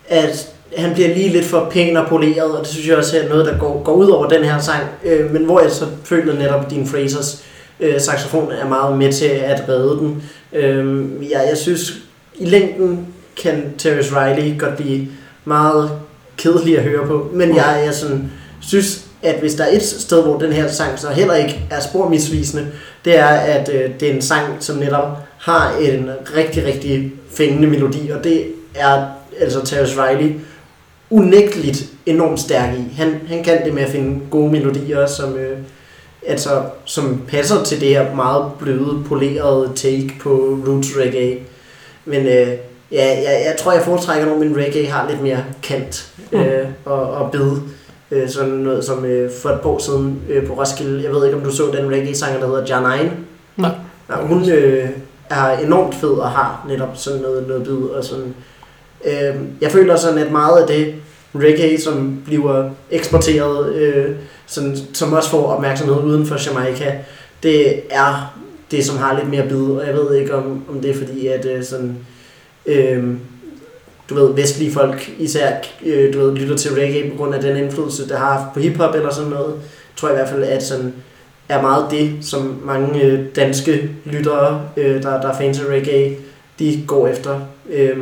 at 0.09 0.49
han 0.77 0.95
bliver 0.95 1.15
lige 1.15 1.29
lidt 1.29 1.45
for 1.45 1.69
pæn 1.71 1.97
og 1.97 2.07
poleret, 2.09 2.53
og 2.53 2.59
det 2.59 2.67
synes 2.67 2.89
jeg 2.89 2.97
også 2.97 3.19
er 3.19 3.29
noget, 3.29 3.47
der 3.47 3.59
går, 3.59 3.83
går 3.83 3.93
ud 3.93 4.09
over 4.09 4.29
den 4.29 4.45
her 4.45 4.61
sang. 4.61 4.83
Øh, 5.05 5.33
men 5.33 5.45
hvor 5.45 5.61
jeg 5.61 5.71
så 5.71 5.87
føler 6.05 6.39
netop, 6.39 6.71
Dean 6.71 6.87
Frasers 6.87 7.45
øh, 7.81 8.01
saxofon 8.01 8.53
er 8.53 8.69
meget 8.69 8.99
med 8.99 9.13
til 9.13 9.27
at 9.27 9.69
redde 9.69 9.99
den. 9.99 10.23
Øh, 10.53 11.07
jeg, 11.31 11.47
jeg 11.49 11.57
synes, 11.57 11.93
i 12.35 12.45
længden 12.45 13.07
kan 13.43 13.75
Terrence 13.79 14.11
Riley 14.15 14.59
godt 14.59 14.77
blive 14.77 15.09
meget 15.45 15.91
kedelig 16.37 16.79
at 16.79 16.85
høre 16.85 17.07
på, 17.07 17.31
men 17.33 17.57
jeg, 17.57 17.83
jeg 17.87 17.95
sådan, 17.95 18.31
synes, 18.61 19.05
at 19.23 19.41
hvis 19.41 19.55
der 19.55 19.65
er 19.65 19.77
et 19.77 19.83
sted, 19.83 20.23
hvor 20.23 20.39
den 20.39 20.53
her 20.53 20.69
sang 20.69 20.99
så 20.99 21.09
heller 21.09 21.35
ikke 21.35 21.67
er 21.71 21.81
spor 21.81 22.09
misvisende, 22.09 22.67
det 23.05 23.19
er, 23.19 23.27
at 23.27 23.71
øh, 23.75 23.91
det 24.01 24.09
er 24.11 24.15
en 24.15 24.23
sang, 24.23 24.45
som 24.61 24.77
netop 24.77 25.19
har 25.39 25.77
en 25.81 26.11
rigtig, 26.37 26.65
rigtig 26.67 27.13
fængende 27.31 27.69
melodi, 27.69 28.11
og 28.11 28.25
det 28.25 28.47
er 28.75 29.05
altså 29.41 29.65
Terrence 29.65 30.03
Riley 30.03 30.33
unægteligt 31.11 31.85
enormt 32.07 32.41
stærk 32.41 32.75
i. 32.75 32.95
Han, 32.97 33.21
han 33.29 33.45
kan 33.45 33.65
det 33.65 33.75
med 33.75 33.83
at 33.83 33.91
finde 33.91 34.21
gode 34.31 34.53
melodier, 34.53 35.07
som, 35.07 35.37
øh, 35.37 35.59
altså, 36.27 36.63
som 36.85 37.23
passer 37.29 37.63
til 37.63 37.81
det 37.81 37.89
her 37.89 38.15
meget 38.15 38.45
bløde, 38.59 39.05
polerede 39.09 39.71
take 39.75 40.15
på 40.21 40.59
roots 40.67 40.89
reggae. 40.99 41.39
Men 42.05 42.27
øh, 42.27 42.49
ja, 42.93 43.07
jeg, 43.07 43.43
jeg 43.47 43.55
tror, 43.59 43.73
jeg 43.73 43.83
foretrækker, 43.83 44.27
når 44.27 44.39
min 44.39 44.57
reggae 44.57 44.87
har 44.87 45.09
lidt 45.11 45.23
mere 45.23 45.45
kant 45.63 46.13
øh, 46.33 46.67
og, 46.85 47.11
og 47.11 47.31
bid. 47.31 47.51
Øh, 48.11 48.29
sådan 48.29 48.51
noget 48.51 48.85
som 48.85 49.05
øh, 49.05 49.31
for 49.43 49.49
et 49.49 49.61
par 49.61 49.71
år 49.71 49.79
siden 49.79 50.23
øh, 50.29 50.47
på 50.47 50.53
Roskilde. 50.53 51.05
Jeg 51.05 51.13
ved 51.13 51.25
ikke, 51.25 51.37
om 51.37 51.45
du 51.45 51.51
så 51.51 51.63
den 51.73 51.91
reggae-sanger, 51.91 52.41
der 52.41 52.47
hedder 52.47 52.77
Janine. 52.77 53.13
Nej. 53.57 53.71
Nej, 54.09 54.23
hun 54.23 54.51
øh, 54.51 54.89
er 55.31 55.59
enormt 55.59 55.95
fed 55.95 56.11
og 56.11 56.31
har 56.31 56.67
netop 56.69 56.91
sådan 56.95 57.21
noget, 57.21 57.49
noget 57.49 57.65
bid. 57.65 57.73
Og 57.73 58.05
sådan. 58.05 58.35
Øh, 59.07 59.35
jeg 59.61 59.73
føler 59.73 59.97
sådan, 59.97 60.19
at 60.19 60.33
meget 60.33 60.63
af 60.63 60.67
det 60.67 60.95
reggae, 61.35 61.81
som 61.81 62.23
bliver 62.25 62.71
eksporteret, 62.91 63.75
øh, 63.75 64.17
sådan, 64.47 64.77
som 64.93 65.13
også 65.13 65.31
får 65.31 65.47
opmærksomhed 65.47 65.97
uden 65.97 66.27
for 66.27 66.37
Jamaica, 66.47 66.99
det 67.43 67.81
er 67.91 68.39
det, 68.71 68.85
som 68.85 68.99
har 68.99 69.15
lidt 69.19 69.31
mere 69.31 69.49
bid. 69.49 69.71
Og 69.71 69.87
jeg 69.87 69.95
ved 69.95 70.15
ikke, 70.15 70.35
om, 70.35 70.65
om 70.69 70.81
det 70.81 70.91
er 70.91 70.95
fordi, 70.95 71.27
at 71.27 71.47
øh, 71.47 71.65
sådan... 71.65 71.97
Øh, 72.67 73.05
du 74.11 74.15
ved, 74.15 74.35
vestlige 74.35 74.73
folk 74.73 75.11
især 75.19 75.53
øh, 75.87 76.15
du 76.15 76.19
ved, 76.19 76.37
lytter 76.37 76.57
til 76.57 76.71
reggae 76.73 77.11
på 77.11 77.17
grund 77.17 77.35
af 77.35 77.41
den 77.41 77.57
indflydelse, 77.57 78.09
det 78.09 78.19
har 78.19 78.39
haft 78.39 78.55
på 78.55 78.61
hiphop 78.61 78.95
eller 78.95 79.11
sådan 79.11 79.31
noget. 79.31 79.55
Jeg 79.55 79.97
tror 79.97 80.09
i 80.09 80.13
hvert 80.13 80.29
fald, 80.29 80.43
at 80.43 80.63
sådan 80.63 80.95
er 81.49 81.63
meget 81.63 81.87
det, 81.91 82.17
som 82.21 82.63
mange 82.65 83.03
øh, 83.03 83.21
danske 83.37 83.91
lyttere, 84.05 84.63
øh, 84.77 85.03
der, 85.03 85.21
der 85.21 85.29
er 85.29 85.39
fans 85.39 85.61
af 85.61 85.67
reggae, 85.67 86.17
de 86.59 86.85
går 86.87 87.09
efter. 87.09 87.41
Øh, 87.71 87.99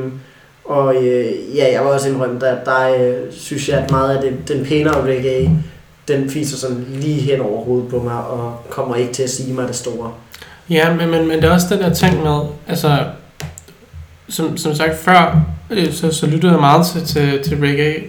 og 0.65 0.97
øh, 0.97 1.57
ja, 1.57 1.73
jeg 1.73 1.85
var 1.85 1.91
også 1.91 2.09
indrømme, 2.09 2.47
at 2.47 2.67
der 2.67 2.95
øh, 2.99 3.15
synes 3.31 3.69
jeg, 3.69 3.79
at 3.79 3.91
meget 3.91 4.17
af 4.17 4.23
det, 4.23 4.49
den 4.49 4.65
pænere 4.67 5.03
reggae, 5.03 5.51
den 6.09 6.31
fiser 6.31 6.57
sådan 6.57 6.87
lige 6.91 7.21
hen 7.21 7.41
over 7.41 7.65
hovedet 7.65 7.89
på 7.91 7.99
mig, 8.03 8.25
og 8.27 8.61
kommer 8.71 8.97
ikke 8.97 9.13
til 9.13 9.23
at 9.23 9.31
sige 9.31 9.55
mig 9.55 9.69
det 9.69 9.77
store. 9.77 10.13
Ja, 10.71 10.95
men, 10.95 11.11
men, 11.11 11.29
men 11.29 11.37
det 11.37 11.45
er 11.45 11.51
også 11.51 11.67
den 11.71 11.79
der 11.79 11.95
ting 11.95 12.23
med, 12.23 12.41
altså, 12.69 12.99
som, 14.29 14.57
som 14.57 14.75
sagt 14.75 14.97
før, 14.99 15.41
øh, 15.71 15.93
så, 15.93 16.11
så 16.13 16.27
lyttede 16.27 16.53
jeg 16.53 16.61
meget 16.61 16.87
til, 16.87 17.05
til, 17.07 17.43
til 17.43 17.59
reggae, 17.61 18.03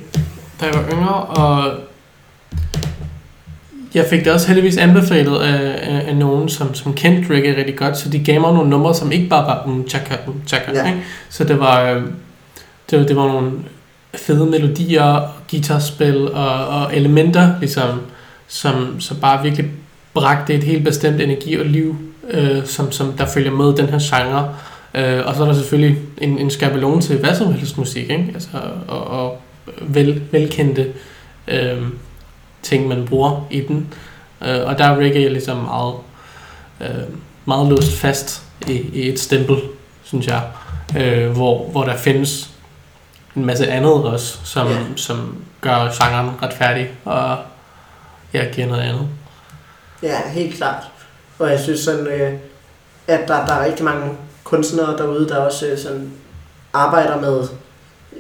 da 0.62 0.66
jeg 0.66 0.74
var 0.74 0.84
yngre, 0.92 1.14
og 1.24 1.72
jeg 3.94 4.06
fik 4.10 4.20
det 4.26 4.34
også 4.34 4.48
heldigvis 4.48 4.78
anbefalet 4.78 5.40
af, 5.42 5.76
af, 5.82 6.04
af 6.08 6.16
nogen, 6.16 6.50
som, 6.50 6.74
som 6.74 6.94
kendte 6.94 7.34
reggae 7.34 7.58
rigtig 7.58 7.78
godt, 7.78 7.98
så 7.98 8.10
de 8.10 8.20
gav 8.24 8.42
mig 8.42 8.54
nogle 8.54 8.70
numre, 8.70 8.96
som 8.96 9.12
ikke 9.12 9.30
bare 9.30 9.46
var 9.46 9.64
um, 9.66 9.88
chaka, 9.90 10.16
um, 10.28 10.42
chaka, 10.48 10.72
Ja. 10.74 10.88
ikke? 10.88 11.04
Så 11.30 11.44
det 11.44 11.60
var, 11.60 11.92
øh, 11.92 12.02
det, 12.90 13.00
var- 13.00 13.06
det 13.06 13.16
var 13.16 13.28
nogle 13.28 13.52
fede 14.16 14.46
melodier, 14.46 15.36
guitarspil 15.52 16.32
og, 16.32 16.68
og 16.68 16.96
elementer, 16.96 17.60
ligesom, 17.60 18.02
som, 18.48 19.00
som 19.00 19.18
bare 19.18 19.44
virkelig 19.44 19.72
bragte 20.14 20.54
et 20.54 20.64
helt 20.64 20.84
bestemt 20.84 21.22
energi 21.22 21.56
og 21.60 21.66
liv, 21.66 21.96
øh, 22.30 22.66
som, 22.66 22.92
som 22.92 23.14
der 23.14 23.26
følger 23.26 23.52
med 23.52 23.74
den 23.74 23.90
her 23.90 24.00
genre. 24.02 24.56
Øh, 24.96 25.26
og 25.28 25.36
så 25.36 25.44
er 25.44 25.48
der 25.48 25.54
selvfølgelig 25.54 25.98
en, 26.18 26.38
en 26.40 26.50
skabelon 26.50 27.02
til 27.02 27.18
hvad 27.18 27.36
som 27.36 27.54
helst 27.54 27.78
musik, 27.78 28.10
ikke? 28.10 28.32
Altså, 28.34 28.50
og, 28.88 29.08
og 29.08 29.42
vel, 29.82 30.22
velkendte 30.32 30.88
øh, 31.48 31.82
ting, 32.62 32.88
man 32.88 33.06
bruger 33.06 33.48
i 33.52 33.60
den. 33.62 33.88
Øh, 34.42 34.60
og 34.66 34.78
der 34.78 34.86
er 34.86 34.96
reggae 34.98 35.30
ligesom 35.30 35.58
meget, 35.58 35.94
øh, 36.82 37.04
meget 37.46 37.68
låst 37.70 37.92
fast 37.98 38.44
i, 38.68 38.82
i 38.94 39.10
et 39.10 39.20
stempel, 39.20 39.56
synes 40.04 40.28
jeg. 40.28 40.42
Øh, 40.98 41.30
hvor, 41.32 41.70
hvor 41.72 41.84
der 41.84 41.98
findes 41.98 42.50
en 43.36 43.46
masse 43.46 43.68
andet 43.68 43.92
også, 43.94 44.38
som, 44.44 44.68
Ja. 44.68 44.78
som 44.96 45.38
gør 45.62 46.04
genren 46.04 46.32
retfærdig 46.44 46.92
og 47.06 47.38
ja, 48.34 48.46
giver 48.54 48.68
noget 48.68 48.82
andet. 48.82 49.08
Ja, 50.04 50.18
helt 50.30 50.56
klart. 50.56 50.84
Og 51.40 51.50
jeg 51.50 51.60
synes 51.60 51.80
sådan, 51.80 52.08
øh, 52.08 52.34
at 53.08 53.28
der, 53.28 53.46
der 53.46 53.54
er 53.54 53.66
rigtig 53.66 53.86
mange 53.86 54.12
kunstnere 54.44 54.98
derude, 54.98 55.30
der 55.30 55.38
også 55.38 55.68
øh, 55.68 55.78
sådan 55.78 56.12
arbejder 56.74 57.22
med 57.22 57.44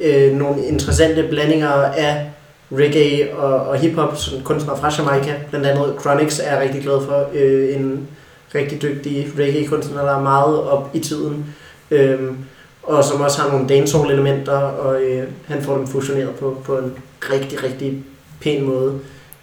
øh, 0.01 0.31
nogle 0.35 0.65
interessante 0.65 1.27
blandinger 1.29 1.69
af 1.83 2.29
reggae 2.71 3.35
og, 3.35 3.67
og 3.67 3.77
hiphop, 3.77 4.17
sådan 4.17 4.43
kunstnere 4.43 4.77
fra 4.77 4.91
Jamaica. 4.97 5.35
Blandt 5.49 5.67
andet 5.67 5.95
Chronix 6.01 6.39
er 6.39 6.53
jeg 6.53 6.61
rigtig 6.61 6.81
glad 6.83 7.05
for. 7.05 7.29
Øh, 7.33 7.75
en 7.75 8.07
rigtig 8.55 8.81
dygtig 8.81 9.27
reggae-kunstner, 9.39 10.01
der 10.01 10.15
er 10.15 10.21
meget 10.21 10.61
op 10.63 10.89
i 10.93 10.99
tiden. 10.99 11.55
Øhm, 11.91 12.37
og 12.83 13.03
som 13.03 13.21
også 13.21 13.41
har 13.41 13.51
nogle 13.51 13.67
dancehall-elementer, 13.67 14.57
og 14.57 15.01
øh, 15.01 15.23
han 15.45 15.61
får 15.61 15.77
dem 15.77 15.87
fusioneret 15.87 16.29
på, 16.29 16.57
på 16.63 16.77
en 16.77 16.93
rigtig, 17.31 17.63
rigtig 17.63 18.03
pæn 18.41 18.63
måde. 18.63 18.93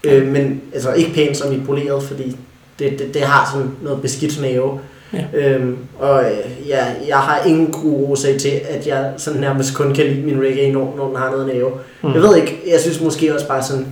Øh, 0.05 0.27
men 0.27 0.61
altså 0.75 0.93
ikke 0.93 1.15
pænt 1.15 1.37
som 1.37 1.53
i 1.53 1.61
poleret, 1.67 2.03
fordi 2.03 2.37
det, 2.79 2.99
det, 2.99 3.15
det 3.15 3.23
har 3.23 3.51
sådan 3.55 3.71
noget 3.83 4.03
beskidt 4.03 4.41
mave. 4.41 4.81
Ja. 5.13 5.25
Øhm, 5.35 5.77
og 5.99 6.25
øh, 6.25 6.69
ja, 6.69 6.85
jeg 7.09 7.17
har 7.17 7.45
ingen 7.45 7.67
god 7.67 8.09
årsag 8.09 8.39
til, 8.39 8.61
at 8.69 8.87
jeg 8.87 9.13
sådan 9.17 9.41
nærmest 9.41 9.75
kun 9.75 9.95
kan 9.95 10.07
lide 10.07 10.23
min 10.23 10.43
reggae, 10.43 10.73
når, 10.73 10.95
når 10.97 11.07
den 11.07 11.17
har 11.17 11.31
noget 11.31 11.47
mave. 11.47 11.71
Mm. 12.03 12.13
Jeg 12.15 12.23
ved 12.23 12.37
ikke, 12.37 12.61
jeg 12.71 12.81
synes 12.81 13.01
måske 13.01 13.35
også 13.35 13.49
bare 13.49 13.63
sådan, 13.63 13.87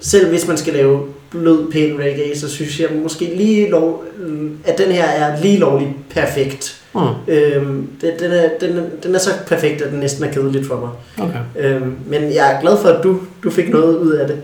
selv 0.00 0.28
hvis 0.28 0.48
man 0.48 0.56
skal 0.56 0.72
lave 0.72 1.00
blød, 1.30 1.70
pæn 1.72 1.98
reggae, 1.98 2.38
så 2.38 2.48
synes 2.48 2.80
jeg 2.80 2.88
måske 3.02 3.24
lige 3.24 3.70
lov, 3.70 4.04
at 4.64 4.78
den 4.78 4.92
her 4.92 5.04
er 5.04 5.42
lige 5.42 5.58
lovligt 5.58 5.90
perfekt. 6.10 6.83
Mm. 6.94 7.32
Øhm, 7.32 7.90
det, 8.00 8.14
den, 8.20 8.32
er, 8.32 8.48
den, 8.60 8.90
den 9.02 9.14
er 9.14 9.18
så 9.18 9.30
perfekt, 9.46 9.82
at 9.82 9.92
den 9.92 10.00
næsten 10.00 10.24
er 10.24 10.32
kedeligt 10.32 10.66
for 10.66 10.80
mig. 10.80 10.90
Okay. 11.28 11.40
Øhm, 11.58 11.96
men 12.06 12.22
jeg 12.34 12.52
er 12.52 12.60
glad 12.60 12.76
for, 12.82 12.88
at 12.88 13.04
du, 13.04 13.20
du 13.44 13.50
fik 13.50 13.68
noget 13.68 13.96
ud 13.96 14.12
af 14.12 14.28
det. 14.28 14.36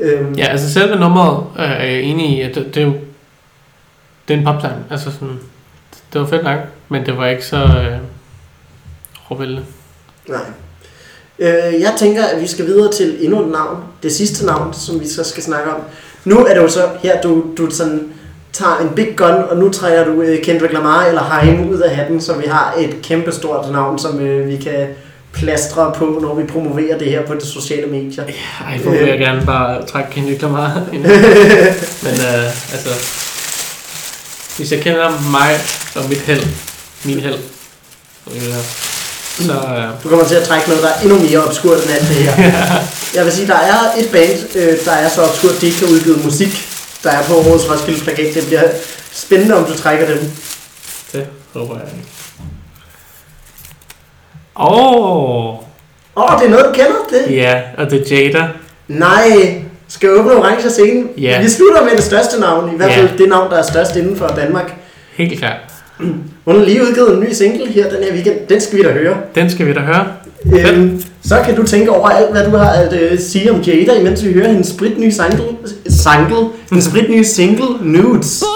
Øhm, 0.00 0.32
Ja, 0.34 0.44
altså 0.46 0.72
selve 0.72 0.96
nummeret 0.96 1.44
øh, 1.58 1.70
er 1.70 1.84
jeg 1.84 2.00
enig 2.02 2.38
i, 2.38 2.40
at 2.40 2.54
det, 2.54 2.74
det 2.74 2.82
er 2.82 2.86
jo 2.86 2.92
det 4.28 4.34
er 4.34 4.38
en 4.38 4.44
popsang. 4.44 4.74
Altså 4.90 5.10
sådan, 5.10 5.38
det 6.12 6.20
var 6.20 6.26
fedt 6.26 6.44
nok, 6.44 6.58
men 6.88 7.06
det 7.06 7.16
var 7.16 7.26
ikke 7.26 7.46
så 7.46 7.56
øh, 7.56 7.96
råvældende. 9.30 9.62
Nej. 10.28 10.40
Øh, 11.38 11.80
jeg 11.80 11.94
tænker, 11.98 12.24
at 12.24 12.40
vi 12.42 12.46
skal 12.46 12.66
videre 12.66 12.92
til 12.92 13.16
endnu 13.24 13.42
et 13.42 13.48
navn. 13.52 13.76
Det 14.02 14.12
sidste 14.12 14.46
navn, 14.46 14.74
som 14.74 15.00
vi 15.00 15.08
så 15.08 15.24
skal 15.24 15.42
snakke 15.42 15.70
om. 15.70 15.80
Nu 16.24 16.38
er 16.38 16.54
det 16.54 16.62
jo 16.62 16.68
så 16.68 16.80
her, 17.02 17.20
du, 17.20 17.44
du 17.58 17.70
sådan 17.70 18.08
tager 18.58 18.78
en 18.78 18.88
big 18.96 19.08
gun, 19.16 19.34
og 19.50 19.56
nu 19.56 19.70
trækker 19.70 20.04
du 20.04 20.22
øh, 20.22 20.42
Kendrick 20.42 20.72
Lamar 20.72 21.04
eller 21.04 21.22
Haim 21.22 21.68
ud 21.68 21.78
af 21.78 21.96
hatten, 21.96 22.20
så 22.20 22.34
vi 22.34 22.46
har 22.46 22.74
et 22.78 22.96
kæmpestort 23.02 23.72
navn, 23.72 23.98
som 23.98 24.20
øh, 24.20 24.48
vi 24.48 24.56
kan 24.56 24.86
plastre 25.32 25.92
på, 25.96 26.18
når 26.22 26.34
vi 26.34 26.46
promoverer 26.46 26.98
det 26.98 27.10
her 27.10 27.22
på 27.22 27.34
de 27.34 27.46
sociale 27.46 27.86
medier. 27.86 28.24
Ej, 28.66 28.78
hvor 28.78 28.92
vil 28.92 29.08
jeg 29.08 29.18
gerne 29.18 29.46
bare 29.46 29.86
trække 29.86 30.10
Kendrick 30.10 30.42
Lamar 30.42 30.82
ind. 30.92 31.02
Men 32.04 32.14
øh, 32.30 32.72
altså, 32.72 32.90
hvis 34.56 34.72
jeg 34.72 34.80
kender 34.80 35.30
mig 35.30 35.50
som 35.92 36.04
mit 36.08 36.18
held, 36.18 36.46
min 37.04 37.20
held, 37.20 37.38
øh, 38.34 38.54
så 39.40 39.52
øh, 39.52 40.02
Du 40.02 40.08
kommer 40.08 40.26
til 40.26 40.34
at 40.34 40.42
trække 40.42 40.68
noget, 40.68 40.82
der 40.82 40.88
er 40.88 41.00
endnu 41.02 41.18
mere 41.18 41.44
obskurt 41.44 41.82
end 41.82 41.90
alt 41.90 42.08
det 42.08 42.16
her. 42.16 42.34
Jeg 43.16 43.24
vil 43.24 43.32
sige, 43.32 43.46
der 43.46 43.54
er 43.54 43.78
et 43.98 44.08
band, 44.12 44.56
øh, 44.56 44.78
der 44.84 44.92
er 44.92 45.08
så 45.08 45.22
obskurt, 45.22 45.52
at 45.52 45.60
de 45.60 45.66
ikke 45.66 45.78
har 45.78 45.86
udgivet 45.86 46.24
musik, 46.24 46.68
der 47.02 47.10
er 47.10 47.22
på 47.22 47.34
årets 47.34 47.70
Roskilde 47.70 48.00
plakat. 48.00 48.34
Det 48.34 48.46
bliver 48.46 48.62
spændende, 49.12 49.54
om 49.56 49.64
du 49.64 49.74
trækker 49.76 50.06
dem. 50.06 50.18
det 51.12 51.26
håber 51.54 51.74
jeg 51.74 51.84
ikke. 51.96 52.08
Åh, 54.60 54.66
oh, 54.66 55.54
Åh, 56.16 56.34
oh, 56.34 56.40
det 56.40 56.46
er 56.46 56.50
noget, 56.50 56.66
du 56.66 56.72
kender, 56.72 56.96
det? 57.10 57.36
ja, 57.36 57.60
og 57.78 57.90
det 57.90 58.12
er 58.12 58.16
Jada. 58.16 58.48
Nej, 58.88 59.54
skal 59.88 60.10
åbne 60.10 60.32
orange 60.32 60.70
scene. 60.70 61.04
Ja. 61.18 61.42
Vi 61.42 61.48
slutter 61.48 61.84
med 61.84 61.90
det 61.92 62.02
største 62.04 62.40
navn, 62.40 62.72
i 62.74 62.76
hvert 62.76 62.92
fald 62.92 63.08
Ja. 63.10 63.16
det 63.18 63.28
navn, 63.28 63.50
der 63.50 63.56
er 63.58 63.62
størst 63.62 63.96
inden 63.96 64.16
for 64.16 64.26
Danmark. 64.26 64.74
Helt 65.16 65.38
klart. 65.38 65.56
Hun 66.44 66.56
har 66.58 66.64
lige 66.64 66.82
udgivet 66.82 67.14
en 67.14 67.20
ny 67.20 67.32
single 67.32 67.66
her 67.72 67.90
den 67.90 68.04
her 68.04 68.12
weekend. 68.12 68.36
Den 68.48 68.60
skal 68.60 68.78
vi 68.78 68.82
da 68.82 68.90
høre. 68.92 69.16
Den 69.34 69.50
skal 69.50 69.66
vi 69.66 69.72
da 69.72 69.80
høre. 69.80 70.06
Øhm, 70.68 71.02
så 71.24 71.42
kan 71.46 71.56
du 71.56 71.62
tænke 71.66 71.90
over 71.90 72.08
alt, 72.08 72.30
hvad 72.30 72.44
du 72.44 72.56
har 72.56 72.70
at 72.70 72.92
øh, 72.92 73.18
sige 73.18 73.52
om 73.52 73.60
Jada, 73.60 73.92
imens 74.00 74.24
vi 74.24 74.32
hører 74.32 74.48
hendes 74.48 74.66
spritnye 74.68 75.12
single, 75.12 75.44
single 76.06 76.52
hendes 76.70 76.86
spritnye 76.86 77.24
single, 77.24 77.78
Nudes. 77.82 78.55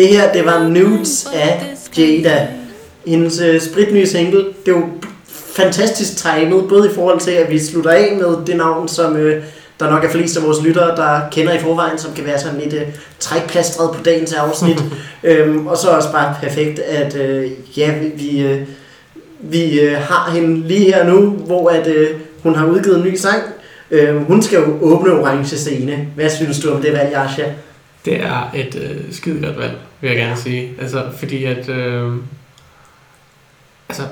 Det 0.00 0.08
her, 0.08 0.32
det 0.32 0.46
var 0.46 0.68
Nudes 0.68 1.28
af 1.34 1.76
Jada. 1.98 2.48
Hendes 3.06 3.40
øh, 3.40 3.60
spritnye 3.60 4.06
single. 4.06 4.44
Det 4.66 4.72
jo 4.72 4.88
fantastisk 5.28 6.16
timet, 6.16 6.68
både 6.68 6.90
i 6.90 6.94
forhold 6.94 7.20
til, 7.20 7.30
at 7.30 7.50
vi 7.50 7.58
slutter 7.58 7.90
af 7.90 8.16
med 8.20 8.46
det 8.46 8.56
navn, 8.56 8.88
som 8.88 9.16
øh, 9.16 9.44
der 9.80 9.90
nok 9.90 10.04
er 10.04 10.10
flest 10.10 10.36
af 10.36 10.42
vores 10.42 10.62
lyttere, 10.62 10.96
der 10.96 11.20
kender 11.30 11.52
i 11.52 11.58
forvejen, 11.58 11.98
som 11.98 12.12
kan 12.14 12.24
være 12.24 12.38
sådan 12.38 12.60
lidt 12.60 12.74
øh, 12.74 12.82
trækplastret 13.18 13.96
på 13.96 14.02
dagens 14.02 14.32
afsnit. 14.32 14.82
øhm, 15.24 15.66
og 15.66 15.76
så 15.76 15.88
også 15.88 16.12
bare 16.12 16.34
perfekt, 16.42 16.78
at 16.78 17.16
øh, 17.16 17.50
ja, 17.76 17.98
vi, 17.98 18.06
vi, 18.24 18.40
øh, 18.40 18.60
vi 19.40 19.80
øh, 19.80 19.96
har 19.96 20.30
hende 20.30 20.68
lige 20.68 20.92
her 20.92 21.04
nu, 21.04 21.30
hvor 21.30 21.68
at, 21.68 21.86
øh, 21.86 22.10
hun 22.42 22.54
har 22.54 22.66
udgivet 22.66 22.96
en 22.96 23.04
ny 23.04 23.14
sang. 23.16 23.42
Øh, 23.90 24.16
hun 24.16 24.42
skal 24.42 24.58
jo 24.58 24.78
åbne 24.80 25.12
orange 25.12 25.56
scene. 25.56 26.08
Hvad 26.14 26.30
synes 26.30 26.60
du 26.60 26.70
om 26.70 26.82
det 26.82 26.92
valg, 26.92 27.16
Asha? 27.16 27.44
Det 28.04 28.14
er 28.14 28.50
et 28.54 28.74
øh, 28.82 29.12
skide 29.12 29.46
godt 29.46 29.58
valg, 29.58 29.76
vil 30.00 30.08
jeg 30.08 30.16
gerne 30.16 30.36
sige. 30.36 30.72
Altså, 30.80 31.04
fordi 31.18 31.44
at... 31.44 31.68
Øh, 31.68 32.12
altså... 33.88 34.02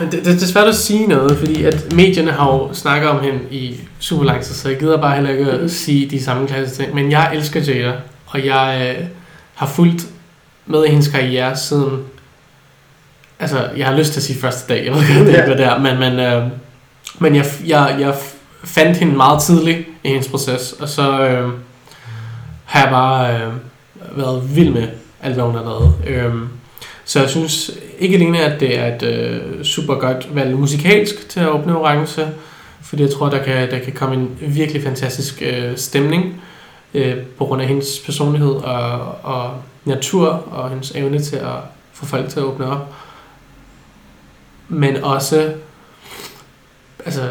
men 0.00 0.12
Det, 0.12 0.24
det, 0.24 0.34
det 0.34 0.42
er 0.42 0.46
svært 0.46 0.68
at 0.68 0.74
sige 0.74 1.06
noget, 1.06 1.38
fordi 1.38 1.64
at 1.64 1.92
medierne 1.92 2.32
har 2.32 2.46
jo 2.46 2.74
snakket 2.74 3.10
om 3.10 3.24
hende 3.24 3.40
i 3.50 3.80
super 3.98 4.24
lang 4.24 4.42
tid, 4.42 4.54
så 4.54 4.68
jeg 4.68 4.78
gider 4.78 5.00
bare 5.00 5.14
heller 5.14 5.30
ikke 5.30 5.50
at 5.50 5.70
sige 5.70 6.10
de 6.10 6.24
samme 6.24 6.48
klasse 6.48 6.82
ting. 6.82 6.94
Men 6.94 7.10
jeg 7.10 7.34
elsker 7.34 7.60
Jada, 7.60 7.92
og 8.26 8.46
jeg 8.46 8.96
øh, 8.98 9.06
har 9.54 9.66
fulgt 9.66 10.06
med 10.66 10.84
i 10.84 10.88
hendes 10.88 11.08
karriere 11.08 11.56
siden... 11.56 12.04
Altså, 13.40 13.70
jeg 13.76 13.86
har 13.86 13.96
lyst 13.96 14.12
til 14.12 14.20
at 14.20 14.24
sige 14.24 14.40
første 14.40 14.74
dag, 14.74 14.84
jeg 14.84 14.94
ved 14.94 15.14
godt, 15.14 15.26
det 15.26 15.36
ikke 15.36 15.50
var 15.50 15.56
der, 15.56 15.78
men, 15.78 15.98
men, 15.98 16.20
øh, 16.20 16.48
men 17.18 17.36
jeg, 17.36 17.46
jeg, 17.66 17.96
jeg 18.00 18.14
fandt 18.64 18.96
hende 18.96 19.16
meget 19.16 19.42
tidligt 19.42 19.78
i 20.04 20.08
hendes 20.08 20.28
proces, 20.28 20.72
og 20.72 20.88
så... 20.88 21.26
Øh, 21.28 21.52
har 22.64 22.80
jeg 22.80 22.90
bare 22.90 23.34
øh, 23.34 23.52
været 24.18 24.56
vild 24.56 24.70
med 24.70 24.88
alt, 25.22 25.34
hvad 25.34 25.44
hun 25.44 25.54
har 25.54 25.62
lavet. 25.62 25.94
Øhm, 26.06 26.48
så 27.04 27.20
jeg 27.20 27.28
synes 27.28 27.70
ikke 27.98 28.16
alene, 28.16 28.40
at 28.40 28.60
det 28.60 28.78
er 28.78 28.94
et 28.94 29.02
øh, 29.02 29.64
super 29.64 29.94
godt 29.94 30.34
valg 30.34 30.56
musikalsk 30.56 31.28
til 31.28 31.40
at 31.40 31.48
åbne 31.48 31.76
Orange, 31.78 32.28
fordi 32.82 33.02
jeg 33.02 33.10
tror, 33.10 33.28
der 33.28 33.42
kan, 33.42 33.70
der 33.70 33.78
kan 33.78 33.92
komme 33.92 34.14
en 34.14 34.38
virkelig 34.40 34.82
fantastisk 34.82 35.42
øh, 35.46 35.76
stemning 35.76 36.42
øh, 36.94 37.16
på 37.38 37.44
grund 37.44 37.62
af 37.62 37.68
hendes 37.68 37.98
personlighed 38.04 38.50
og, 38.50 39.14
og 39.22 39.54
natur 39.84 40.26
og 40.28 40.70
hendes 40.70 40.90
evne 40.90 41.22
til 41.22 41.36
at 41.36 41.56
få 41.92 42.06
folk 42.06 42.28
til 42.28 42.40
at 42.40 42.44
åbne 42.44 42.70
op. 42.70 42.94
Men 44.68 44.96
også, 44.96 45.52
altså, 47.04 47.28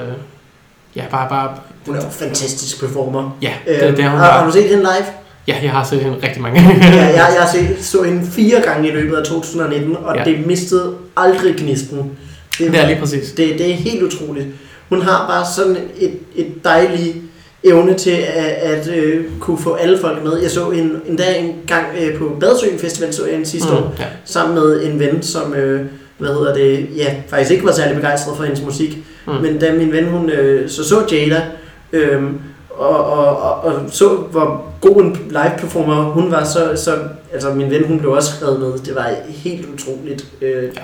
ja, 0.96 1.06
bare, 1.12 1.30
bare, 1.30 1.56
Hun 1.86 1.96
er 1.96 2.06
en 2.06 2.12
fantastisk 2.12 2.80
performer. 2.80 3.38
ja, 3.42 3.54
det, 3.68 3.98
det 3.98 4.06
er 4.06 4.10
hun 4.10 4.20
har, 4.20 4.32
har 4.32 4.46
du 4.46 4.52
set 4.52 4.70
hende 4.70 4.84
live? 4.84 5.27
Ja, 5.48 5.56
jeg 5.64 5.72
har 5.72 5.84
set 5.84 6.00
hende 6.00 6.18
rigtig 6.24 6.42
mange 6.42 6.62
gange. 6.62 6.86
ja, 6.86 7.06
jeg, 7.06 7.14
jeg 7.16 7.42
har 7.42 7.50
set, 7.52 7.86
så 7.86 8.04
hende 8.04 8.28
fire 8.32 8.62
gange 8.62 8.88
i 8.90 8.92
løbet 8.92 9.16
af 9.16 9.24
2019, 9.26 9.98
og 10.04 10.16
Ja. 10.18 10.24
det 10.24 10.46
mistede 10.48 10.94
aldrig 11.18 11.56
gnisten. 11.56 12.12
Det 12.58 12.76
er 12.76 12.88
lige 12.88 13.00
præcis. 13.00 13.32
det, 13.32 13.60
det 13.60 13.70
er 13.72 13.74
helt 13.76 14.04
utroligt. 14.04 14.48
Hun 14.90 15.02
har 15.02 15.28
bare 15.28 15.46
sådan 15.56 15.78
et, 16.00 16.18
et 16.36 16.64
dejligt 16.64 17.16
evne 17.64 17.94
til 17.94 18.12
at, 18.36 18.46
at 18.46 18.90
øh, 18.96 19.26
kunne 19.40 19.58
få 19.58 19.74
alle 19.74 20.00
folk 20.00 20.24
med. 20.24 20.38
Jeg 20.42 20.52
så 20.52 20.70
en, 20.70 20.92
en 21.08 21.16
dag 21.16 21.40
en 21.40 21.54
gang 21.68 21.86
øh, 22.02 22.18
på 22.18 22.38
Badsøen 22.40 22.80
Festival, 22.80 23.14
så 23.14 23.26
jeg 23.26 23.36
en 23.36 23.46
sidste 23.46 23.70
mm. 23.70 23.76
år, 23.78 23.96
ja. 24.00 24.06
sammen 24.26 24.56
med 24.56 24.84
en 24.84 25.00
ven, 25.00 25.22
som 25.24 25.54
øh, 25.54 25.86
hvad 26.18 26.30
hedder 26.30 26.54
det, 26.54 26.88
ja, 26.96 27.16
faktisk 27.30 27.52
ikke 27.52 27.66
var 27.66 27.72
særlig 27.72 27.96
begejstret 27.96 28.38
for 28.38 28.44
hendes 28.44 28.62
musik. 28.62 28.98
Mm. 29.28 29.34
Men 29.34 29.60
da 29.60 29.74
min 29.74 29.92
ven, 29.92 30.06
hun 30.06 30.30
øh, 30.30 30.70
så 30.70 30.84
så 30.84 31.04
Jada, 31.12 31.42
øh, 31.94 32.22
og, 32.78 33.06
og, 33.06 33.38
og, 33.42 33.64
og, 33.64 33.74
så 33.90 34.08
hvor 34.32 34.64
god 34.82 35.02
en 35.02 35.18
live 35.30 35.52
performer 35.58 36.04
hun 36.04 36.32
var, 36.32 36.44
så, 36.44 36.72
så 36.76 36.92
altså 37.34 37.50
min 37.54 37.70
ven, 37.72 37.88
hun 37.88 38.00
blev 38.00 38.12
også 38.12 38.36
skrevet 38.36 38.60
med. 38.60 38.78
Det 38.78 38.96
var 38.96 39.10
helt 39.28 39.66
utroligt, 39.74 40.26
øh, 40.42 40.64
Ja. 40.64 40.82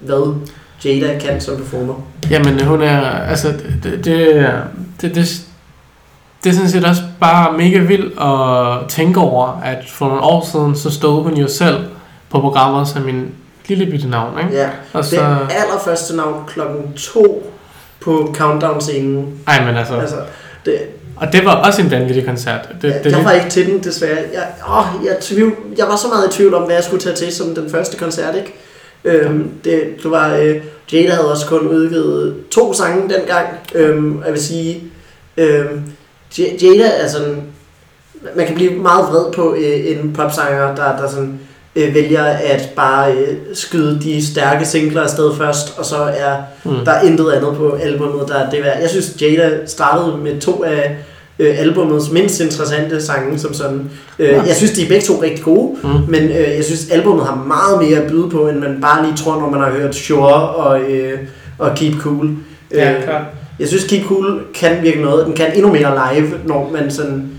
hvad 0.00 0.34
Jada 0.84 1.18
kan 1.18 1.40
som 1.40 1.56
performer. 1.56 1.94
Jamen, 2.30 2.60
hun 2.64 2.82
er, 2.82 3.00
altså, 3.10 3.48
det, 3.48 3.80
det, 3.82 4.04
det, 4.04 5.14
det, 5.14 5.14
det 6.44 6.50
er 6.50 6.54
sådan 6.54 6.70
set 6.70 6.84
også 6.84 7.02
bare 7.20 7.52
mega 7.58 7.78
vildt 7.78 8.20
at 8.20 8.88
tænke 8.88 9.20
over, 9.20 9.60
at 9.64 9.78
for 9.88 10.06
nogle 10.06 10.22
år 10.22 10.48
siden, 10.52 10.76
så 10.76 10.90
stod 10.90 11.22
hun 11.22 11.34
jo 11.36 11.48
selv 11.48 11.84
på 12.30 12.40
programmet 12.40 12.88
som 12.88 13.08
en 13.08 13.34
lille 13.68 13.86
bitte 13.86 14.08
navn, 14.08 14.38
ikke? 14.38 14.54
Ja. 14.60 14.68
Og 14.92 14.98
Det 15.02 15.04
så, 15.04 15.20
allerførste 15.50 16.16
navn 16.16 16.44
klokken 16.46 16.92
to 16.92 17.52
på 18.00 18.34
countdown-scenen. 18.36 19.40
ej, 19.46 19.64
men 19.66 19.76
altså, 19.76 19.94
Altså, 19.94 20.16
det, 20.64 20.78
og 21.16 21.32
det 21.32 21.44
var 21.44 21.54
også 21.54 21.82
en 21.82 21.90
vanvittig 21.90 22.24
koncert. 22.26 22.68
Det, 22.68 22.82
det, 22.82 23.04
det, 23.04 23.12
jeg 23.12 23.24
var 23.24 23.32
ikke 23.32 23.50
til 23.50 23.66
den, 23.66 23.84
desværre. 23.84 24.18
Jeg, 24.32 24.46
åh, 24.68 25.06
jeg, 25.06 25.16
tvivl, 25.20 25.54
jeg 25.78 25.86
var 25.86 25.96
så 25.96 26.08
meget 26.08 26.28
i 26.28 26.36
tvivl 26.36 26.54
om, 26.54 26.62
hvad 26.62 26.74
jeg 26.74 26.84
skulle 26.84 27.02
tage 27.02 27.16
til 27.16 27.32
som 27.32 27.54
den 27.54 27.70
første 27.70 27.96
koncert, 27.96 28.36
ikke? 28.36 28.54
Øhm, 29.04 29.50
det, 29.64 29.82
det 30.02 30.10
var, 30.10 30.36
øh, 30.36 30.56
Jada 30.92 31.10
havde 31.10 31.30
også 31.30 31.46
kun 31.46 31.68
udgivet 31.68 32.36
to 32.50 32.74
sange 32.74 33.14
dengang. 33.14 33.48
Øhm, 33.74 34.22
jeg 34.24 34.32
vil 34.32 34.42
sige, 34.42 34.82
øhm, 35.36 35.82
Jada 36.38 36.90
er 37.02 37.08
sådan, 37.08 37.42
man 38.36 38.46
kan 38.46 38.54
blive 38.54 38.72
meget 38.72 39.04
vred 39.04 39.32
på 39.32 39.54
øh, 39.54 39.98
en 40.00 40.12
popsanger, 40.12 40.74
der, 40.74 40.96
der 40.96 41.08
sådan, 41.08 41.40
øh, 41.76 41.94
vælger 41.94 42.24
at 42.24 42.68
bare 42.76 43.12
øh, 43.12 43.36
skyde 43.52 44.00
de 44.02 44.26
stærke 44.26 44.64
singler 44.64 45.02
afsted 45.02 45.34
først, 45.36 45.78
og 45.78 45.84
så 45.84 45.96
er 45.96 46.34
mm. 46.64 46.84
der 46.84 46.92
er 46.92 47.02
intet 47.02 47.32
andet 47.32 47.54
på 47.56 47.78
albummet, 47.82 48.28
der 48.28 48.34
er 48.34 48.50
det 48.50 48.62
værd. 48.64 48.80
Jeg 48.80 48.90
synes, 48.90 49.16
Jada 49.22 49.66
startede 49.66 50.16
med 50.16 50.40
to 50.40 50.64
af 50.64 50.96
øh, 51.38 51.58
albumets 51.58 52.10
mindst 52.10 52.40
interessante 52.40 53.02
sange, 53.02 53.38
som 53.38 53.54
sådan. 53.54 53.90
Øh, 54.18 54.28
Ja. 54.28 54.42
Jeg 54.42 54.54
synes, 54.56 54.72
de 54.72 54.82
er 54.84 54.88
begge 54.88 55.06
to 55.06 55.22
rigtig 55.22 55.44
gode, 55.44 55.76
Mm. 55.82 55.88
men 56.08 56.22
øh, 56.22 56.56
jeg 56.56 56.64
synes, 56.64 56.90
albummet 56.90 57.26
har 57.26 57.44
meget 57.46 57.88
mere 57.90 58.02
at 58.02 58.10
byde 58.10 58.30
på, 58.30 58.48
end 58.48 58.58
man 58.58 58.78
bare 58.82 59.04
lige 59.06 59.16
tror, 59.16 59.40
når 59.40 59.50
man 59.50 59.60
har 59.60 59.70
hørt 59.70 59.94
Sure 59.94 60.48
og, 60.48 60.80
øh, 60.80 61.18
og 61.58 61.70
Keep 61.76 62.00
Cool. 62.00 62.30
Ja, 62.72 62.92
Øh, 62.96 63.02
klart. 63.04 63.22
jeg 63.60 63.68
synes, 63.68 63.84
Keep 63.84 64.06
Cool 64.06 64.40
kan 64.54 64.82
virkelig 64.82 65.04
noget. 65.04 65.26
Den 65.26 65.34
kan 65.34 65.46
endnu 65.54 65.72
mere 65.72 66.14
live, 66.14 66.30
når 66.46 66.70
man 66.72 66.90
sådan 66.90 67.30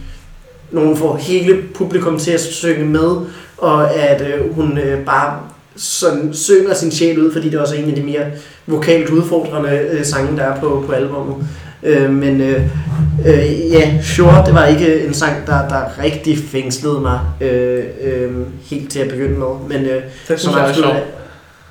hun 0.73 0.97
får 0.97 1.15
hele 1.15 1.57
publikum 1.75 2.19
til 2.19 2.31
at 2.31 2.41
synge 2.41 2.85
med, 2.85 3.15
og 3.57 3.93
at 3.95 4.21
øh, 4.21 4.53
hun 4.55 4.77
øh, 4.77 5.05
bare 5.05 5.39
sådan 5.77 6.33
synger 6.33 6.73
sin 6.73 6.91
sjæl 6.91 7.19
ud, 7.19 7.33
fordi 7.33 7.49
det 7.49 7.55
er 7.57 7.61
også 7.61 7.75
en 7.75 7.89
af 7.89 7.95
de 7.95 8.03
mere 8.03 8.25
vokalt 8.67 9.09
udfordrende 9.09 9.69
øh, 9.91 10.05
sange, 10.05 10.37
der 10.37 10.43
er 10.43 10.59
på, 10.59 10.83
på 10.87 10.91
albumet. 10.91 11.35
Øh, 11.83 12.09
men 12.09 12.41
øh, 12.41 12.61
øh, 13.27 13.71
ja, 13.71 13.93
Sure, 14.03 14.43
det 14.45 14.53
var 14.53 14.65
ikke 14.65 15.05
en 15.05 15.13
sang, 15.13 15.47
der, 15.47 15.67
der 15.67 16.03
rigtig 16.03 16.37
fængslede 16.51 16.99
mig 17.01 17.19
øh, 17.41 17.83
øh, 18.03 18.31
helt 18.63 18.91
til 18.91 18.99
at 18.99 19.09
begynde 19.09 19.39
med. 19.39 19.47
Men 19.69 19.85
øh, 19.85 20.01
Det 20.27 20.39
synes 20.39 20.55
jeg 20.55 20.69
er 20.69 20.73
sjovt. 20.73 20.95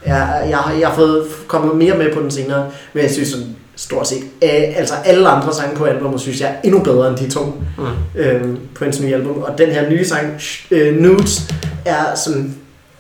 Jeg, 0.07 0.17
har- 0.59 0.73
jeg 0.81 0.89
har 0.89 0.95
fået 0.95 1.25
kommet 1.47 1.77
mere 1.77 1.97
med 1.99 2.13
på 2.15 2.21
den 2.21 2.31
senere, 2.31 2.67
men 2.93 3.03
jeg 3.03 3.11
synes 3.11 3.29
sådan, 3.29 3.54
stort 3.77 4.09
set, 4.09 4.23
øh, 4.43 4.51
altså 4.77 4.95
alle 5.05 5.29
andre 5.29 5.55
sange 5.55 5.77
på 5.77 5.85
albumet, 5.85 6.21
synes 6.21 6.41
jeg 6.41 6.49
er 6.49 6.55
endnu 6.65 6.81
bedre 6.83 7.09
end 7.09 7.17
de 7.17 7.31
to 7.31 7.41
Mm. 7.79 7.85
øh, 8.21 8.43
på 8.75 8.85
hendes 8.85 9.01
nye 9.01 9.15
album. 9.15 9.43
Og 9.43 9.59
den 9.59 9.71
her 9.71 9.91
nye 9.91 10.05
sang, 10.05 10.41
øh, 10.71 10.97
Nudes, 10.97 11.53
er 11.85 12.15
sådan 12.25 12.55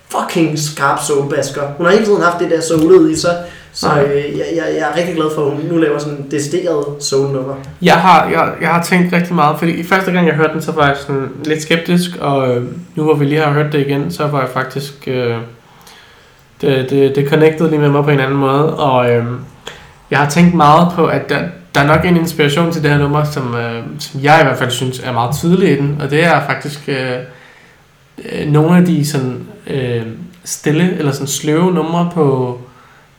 fucking 0.08 0.58
skarp 0.58 0.98
soulbasker. 1.06 1.62
Hun 1.76 1.86
har 1.86 1.92
hele 1.92 2.04
tiden 2.04 2.22
haft 2.22 2.40
det 2.40 2.50
der 2.50 2.60
soulet 2.60 3.10
i 3.10 3.16
sig, 3.20 3.36
så 3.72 3.88
øh, 4.02 4.38
jeg, 4.38 4.46
jeg, 4.56 4.64
jeg 4.78 4.90
er 4.92 4.96
rigtig 4.96 5.14
glad 5.14 5.26
for, 5.34 5.46
at 5.46 5.50
hun 5.56 5.60
nu 5.70 5.76
laver 5.76 5.98
sådan 5.98 6.14
en 6.18 6.26
decideret 6.30 6.84
soul-nummer. 7.00 7.54
Jeg 7.82 7.94
har, 7.94 8.28
jeg, 8.30 8.52
jeg 8.60 8.68
har 8.68 8.82
tænkt 8.82 9.12
rigtig 9.12 9.34
meget, 9.34 9.58
fordi 9.58 9.82
første 9.82 10.12
gang 10.12 10.26
jeg 10.26 10.34
hørte 10.34 10.52
den, 10.52 10.62
så 10.62 10.72
var 10.72 10.86
jeg 10.86 10.96
sådan 10.96 11.28
lidt 11.44 11.62
skeptisk, 11.62 12.10
og 12.20 12.56
øh, 12.56 12.62
nu 12.94 13.02
hvor 13.04 13.14
vi 13.14 13.24
lige 13.24 13.40
har 13.40 13.52
hørt 13.52 13.72
det 13.72 13.78
igen, 13.86 14.10
så 14.12 14.26
var 14.26 14.40
jeg 14.40 14.48
faktisk, 14.48 15.08
øh, 15.08 15.36
det, 16.60 16.90
det, 16.90 17.16
det 17.16 17.28
connectede 17.28 17.70
lige 17.70 17.80
med 17.80 17.88
mig 17.88 18.04
på 18.04 18.10
en 18.10 18.20
anden 18.20 18.38
måde, 18.38 18.76
og 18.76 19.10
øh, 19.10 19.24
jeg 20.14 20.22
har 20.22 20.30
tænkt 20.30 20.54
meget 20.54 20.88
på, 20.94 21.06
at 21.06 21.28
der, 21.28 21.38
der 21.74 21.80
er 21.80 21.86
nok 21.86 22.04
en 22.04 22.16
inspiration 22.16 22.72
til 22.72 22.82
det 22.82 22.90
her 22.90 22.98
nummer, 22.98 23.24
som, 23.24 23.54
øh, 23.54 23.82
som 23.98 24.20
jeg 24.22 24.40
i 24.40 24.44
hvert 24.44 24.58
fald 24.58 24.70
synes 24.70 24.98
er 24.98 25.12
meget 25.12 25.36
tydelig 25.36 25.72
i 25.72 25.76
den, 25.76 25.98
og 26.00 26.10
det 26.10 26.24
er 26.24 26.46
faktisk 26.46 26.80
øh, 26.88 27.10
øh, 28.32 28.48
nogle 28.52 28.76
af 28.78 28.84
de 28.84 29.06
sådan 29.06 29.46
øh, 29.66 30.02
stille 30.44 30.96
eller 30.98 31.12
sådan 31.12 31.26
sløve 31.26 31.72
numre 31.72 32.10
på 32.14 32.58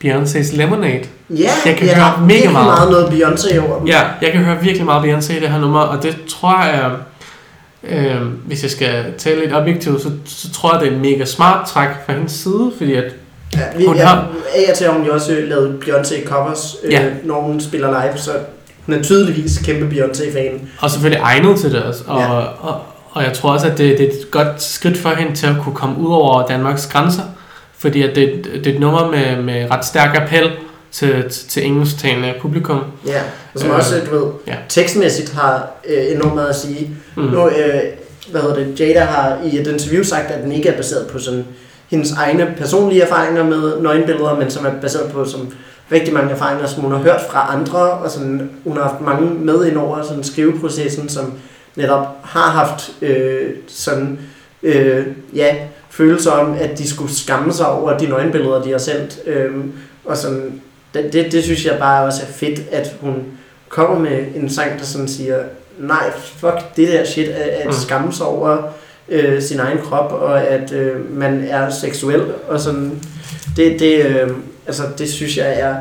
Beyoncé's 0.05 0.57
Lemonade. 0.57 1.03
Ja, 1.29 1.49
Jeg 1.65 1.75
kan 1.75 1.87
jeg 1.87 1.95
høre 1.95 2.13
mega 2.21 2.33
virkelig 2.33 2.51
meget. 2.51 2.65
meget 2.65 2.91
noget 2.91 3.05
Beyoncé 3.05 3.59
over 3.67 3.79
den. 3.79 3.87
Ja, 3.87 4.01
jeg 4.21 4.31
kan 4.31 4.41
høre 4.43 4.61
virkelig 4.61 4.85
meget 4.85 5.03
Beyoncé 5.13 5.37
i 5.37 5.39
det 5.39 5.49
her 5.49 5.59
nummer, 5.59 5.79
og 5.79 6.03
det 6.03 6.17
tror 6.27 6.63
jeg, 6.63 6.91
øh, 7.83 8.21
hvis 8.45 8.63
jeg 8.63 8.71
skal 8.71 9.05
tale 9.17 9.39
lidt 9.41 9.53
objektivt, 9.53 10.01
så, 10.01 10.11
så 10.25 10.51
tror 10.51 10.73
jeg, 10.73 10.81
det 10.81 10.87
er 10.91 10.95
en 10.95 11.01
mega 11.01 11.25
smart 11.25 11.67
træk 11.67 11.89
fra 12.05 12.13
hendes 12.13 12.31
side, 12.31 12.71
fordi 12.77 12.93
at, 12.93 13.13
Ja, 13.55 13.77
vi, 13.77 13.85
Hun 13.85 13.95
ja, 13.95 14.05
har- 14.05 14.27
af 14.55 14.73
til 14.75 14.85
har 14.87 14.93
hun 14.93 15.05
jo 15.05 15.13
også 15.13 15.33
øh, 15.33 15.49
lavet 15.49 15.79
Beyoncé 15.83 16.27
covers, 16.27 16.75
øh, 16.83 16.91
Ja. 16.91 17.05
når 17.23 17.41
hun 17.41 17.61
spiller 17.61 17.87
live, 17.87 18.17
så 18.17 18.31
hun 18.85 18.95
er 18.95 19.01
tydeligvis 19.03 19.57
kæmpe 19.65 19.95
Beyoncé-fan. 19.95 20.61
og 20.81 20.91
selvfølgelig 20.91 21.21
egnet 21.23 21.59
til 21.59 21.71
det 21.71 21.83
også, 21.83 22.03
og, 22.07 22.19
Ja. 22.19 22.27
og, 22.39 22.81
og 23.11 23.23
jeg 23.23 23.33
tror 23.33 23.51
også, 23.53 23.67
at 23.67 23.77
det, 23.77 23.97
det 23.97 24.05
er 24.05 24.09
et 24.11 24.31
godt 24.31 24.61
skridt 24.63 24.97
for 24.97 25.09
hende 25.09 25.35
til 25.35 25.47
at 25.47 25.55
kunne 25.63 25.75
komme 25.75 25.97
ud 25.99 26.13
over 26.13 26.47
Danmarks 26.47 26.87
grænser, 26.87 27.21
fordi 27.77 28.01
at 28.03 28.15
det, 28.15 28.47
det 28.53 28.67
er 28.67 28.73
et 28.73 28.79
nummer 28.79 29.11
med, 29.11 29.41
med 29.43 29.71
ret 29.71 29.85
stærk 29.85 30.15
appel 30.21 30.51
til, 30.91 31.23
til, 31.29 31.49
til 31.49 31.65
engelsktalende 31.65 32.33
publikum. 32.41 32.79
Ja, 33.07 33.19
og 33.53 33.59
som 33.59 33.69
Øh, 33.69 33.75
også, 33.75 33.95
du 34.11 34.17
ved, 34.19 34.31
ja. 34.47 34.55
tekstmæssigt 34.69 35.33
har 35.33 35.67
øh, 35.89 36.11
enormt 36.15 36.35
meget 36.35 36.47
at 36.49 36.55
sige. 36.55 36.89
Mm. 37.15 37.23
Nu, 37.23 37.47
øh, 37.47 37.53
hvad 38.31 38.41
hedder 38.41 38.55
det, 38.55 38.79
Jada 38.79 38.99
har 38.99 39.37
i 39.45 39.59
et 39.59 39.67
interview 39.67 40.03
sagt, 40.03 40.31
at 40.31 40.43
den 40.43 40.51
ikke 40.51 40.69
er 40.69 40.77
baseret 40.77 41.07
på 41.07 41.19
sådan 41.19 41.45
hendes 41.89 42.11
egne 42.11 42.53
personlige 42.57 43.01
erfaringer 43.01 43.43
med 43.43 43.79
nøgenbilleder, 43.81 44.35
men 44.35 44.51
som 44.51 44.65
er 44.65 44.71
baseret 44.81 45.11
på 45.11 45.25
som 45.25 45.53
rigtig 45.91 46.13
mange 46.13 46.31
erfaringer, 46.31 46.67
som 46.67 46.81
hun 46.83 46.91
har 46.91 46.99
hørt 46.99 47.21
fra 47.29 47.53
andre, 47.55 47.79
og 47.91 48.11
sådan, 48.11 48.49
hun 48.63 48.77
har 48.77 48.83
haft 48.83 49.01
mange 49.01 49.29
med 49.29 49.65
ind 49.65 49.77
over 49.77 50.01
sådan 50.03 50.23
skriveprocessen, 50.23 51.09
som 51.09 51.33
netop 51.75 52.07
har 52.23 52.49
haft 52.49 52.91
øh, 53.01 53.49
sådan, 53.67 54.19
øh, 54.63 55.05
ja, 55.35 55.55
følelser 55.89 56.31
om, 56.31 56.53
at 56.59 56.77
de 56.77 56.89
skulle 56.89 57.15
skamme 57.15 57.53
sig 57.53 57.67
over 57.69 57.97
de 57.97 58.07
nøgenbilleder, 58.07 58.61
de 58.63 58.71
har 58.71 58.77
sendt. 58.77 59.19
Øh, 59.25 59.51
og 60.05 60.17
sådan, 60.17 60.61
det, 60.93 61.13
det, 61.13 61.31
det 61.31 61.43
synes 61.43 61.65
jeg 61.65 61.75
bare 61.79 62.05
også 62.05 62.21
er 62.21 62.31
fedt, 62.33 62.61
at 62.71 62.95
hun 63.01 63.15
kommer 63.69 63.99
med 63.99 64.25
en 64.35 64.49
sang, 64.49 64.79
der 64.79 64.85
sådan 64.85 65.07
siger, 65.07 65.37
nej, 65.79 66.11
fuck 66.37 66.55
det 66.75 66.87
der 66.87 67.05
shit, 67.05 67.27
at, 67.27 67.41
at 67.49 67.65
Mm. 67.65 67.71
skamme 67.73 68.13
sig 68.13 68.25
over 68.25 68.57
øh, 69.09 69.41
sin 69.41 69.59
egen 69.59 69.77
krop, 69.83 70.11
og 70.11 70.43
at 70.47 70.71
øh, 70.71 71.17
man 71.17 71.45
er 71.49 71.69
seksuel, 71.69 72.23
og 72.47 72.59
sådan, 72.59 73.01
det, 73.55 73.79
det, 73.79 74.05
øh, 74.05 74.29
altså, 74.67 74.83
det 74.97 75.09
synes 75.09 75.37
jeg 75.37 75.59
er 75.59 75.75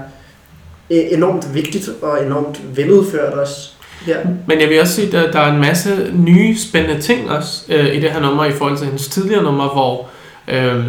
e- 0.92 1.14
enormt 1.14 1.54
vigtigt, 1.54 1.88
og 2.02 2.26
enormt 2.26 2.76
veludført 2.76 3.32
også. 3.32 3.70
Ja. 4.06 4.16
Men 4.48 4.60
jeg 4.60 4.68
vil 4.68 4.80
også 4.80 4.94
sige, 4.94 5.18
at 5.18 5.32
der 5.32 5.40
er 5.40 5.52
en 5.52 5.60
masse 5.60 6.10
nye 6.14 6.58
spændende 6.58 7.02
ting 7.02 7.30
også 7.30 7.62
øh, 7.68 7.94
i 7.94 8.00
det 8.00 8.10
her 8.10 8.20
nummer 8.20 8.44
i 8.44 8.52
forhold 8.52 8.76
til 8.78 8.86
hendes 8.86 9.08
tidligere 9.08 9.42
nummer, 9.42 9.68
hvor, 9.68 10.08
øh, 10.48 10.86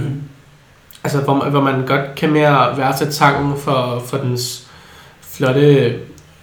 altså, 1.03 1.19
hvor, 1.19 1.33
man- 1.33 1.51
hvor 1.51 1.61
man 1.61 1.85
godt 1.85 2.15
kan 2.15 2.31
mere 2.31 2.77
værdsætte 2.77 3.13
sangen 3.13 3.57
for, 3.57 4.03
for 4.07 4.17
dens 4.17 4.67
flotte 5.21 5.93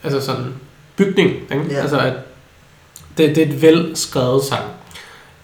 altså 0.05 0.20
sådan, 0.20 0.45
bygning. 0.97 1.30
Ikke? 1.30 1.64
Ja. 1.70 1.80
Altså, 1.80 1.99
at 1.99 2.12
det, 3.18 3.36
det 3.36 3.38
er 3.43 3.47
et 3.47 3.62
velskrevet 3.62 4.43
sang. 4.45 4.64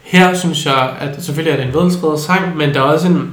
Her 0.09 0.34
synes 0.34 0.66
jeg, 0.66 0.90
at 1.00 1.24
selvfølgelig 1.24 1.52
er 1.52 1.56
det 1.64 1.74
en 1.74 1.82
velskrevet 1.82 2.20
sang, 2.20 2.56
men 2.56 2.74
der 2.74 2.80
er 2.80 2.84
også 2.84 3.06
en, 3.06 3.30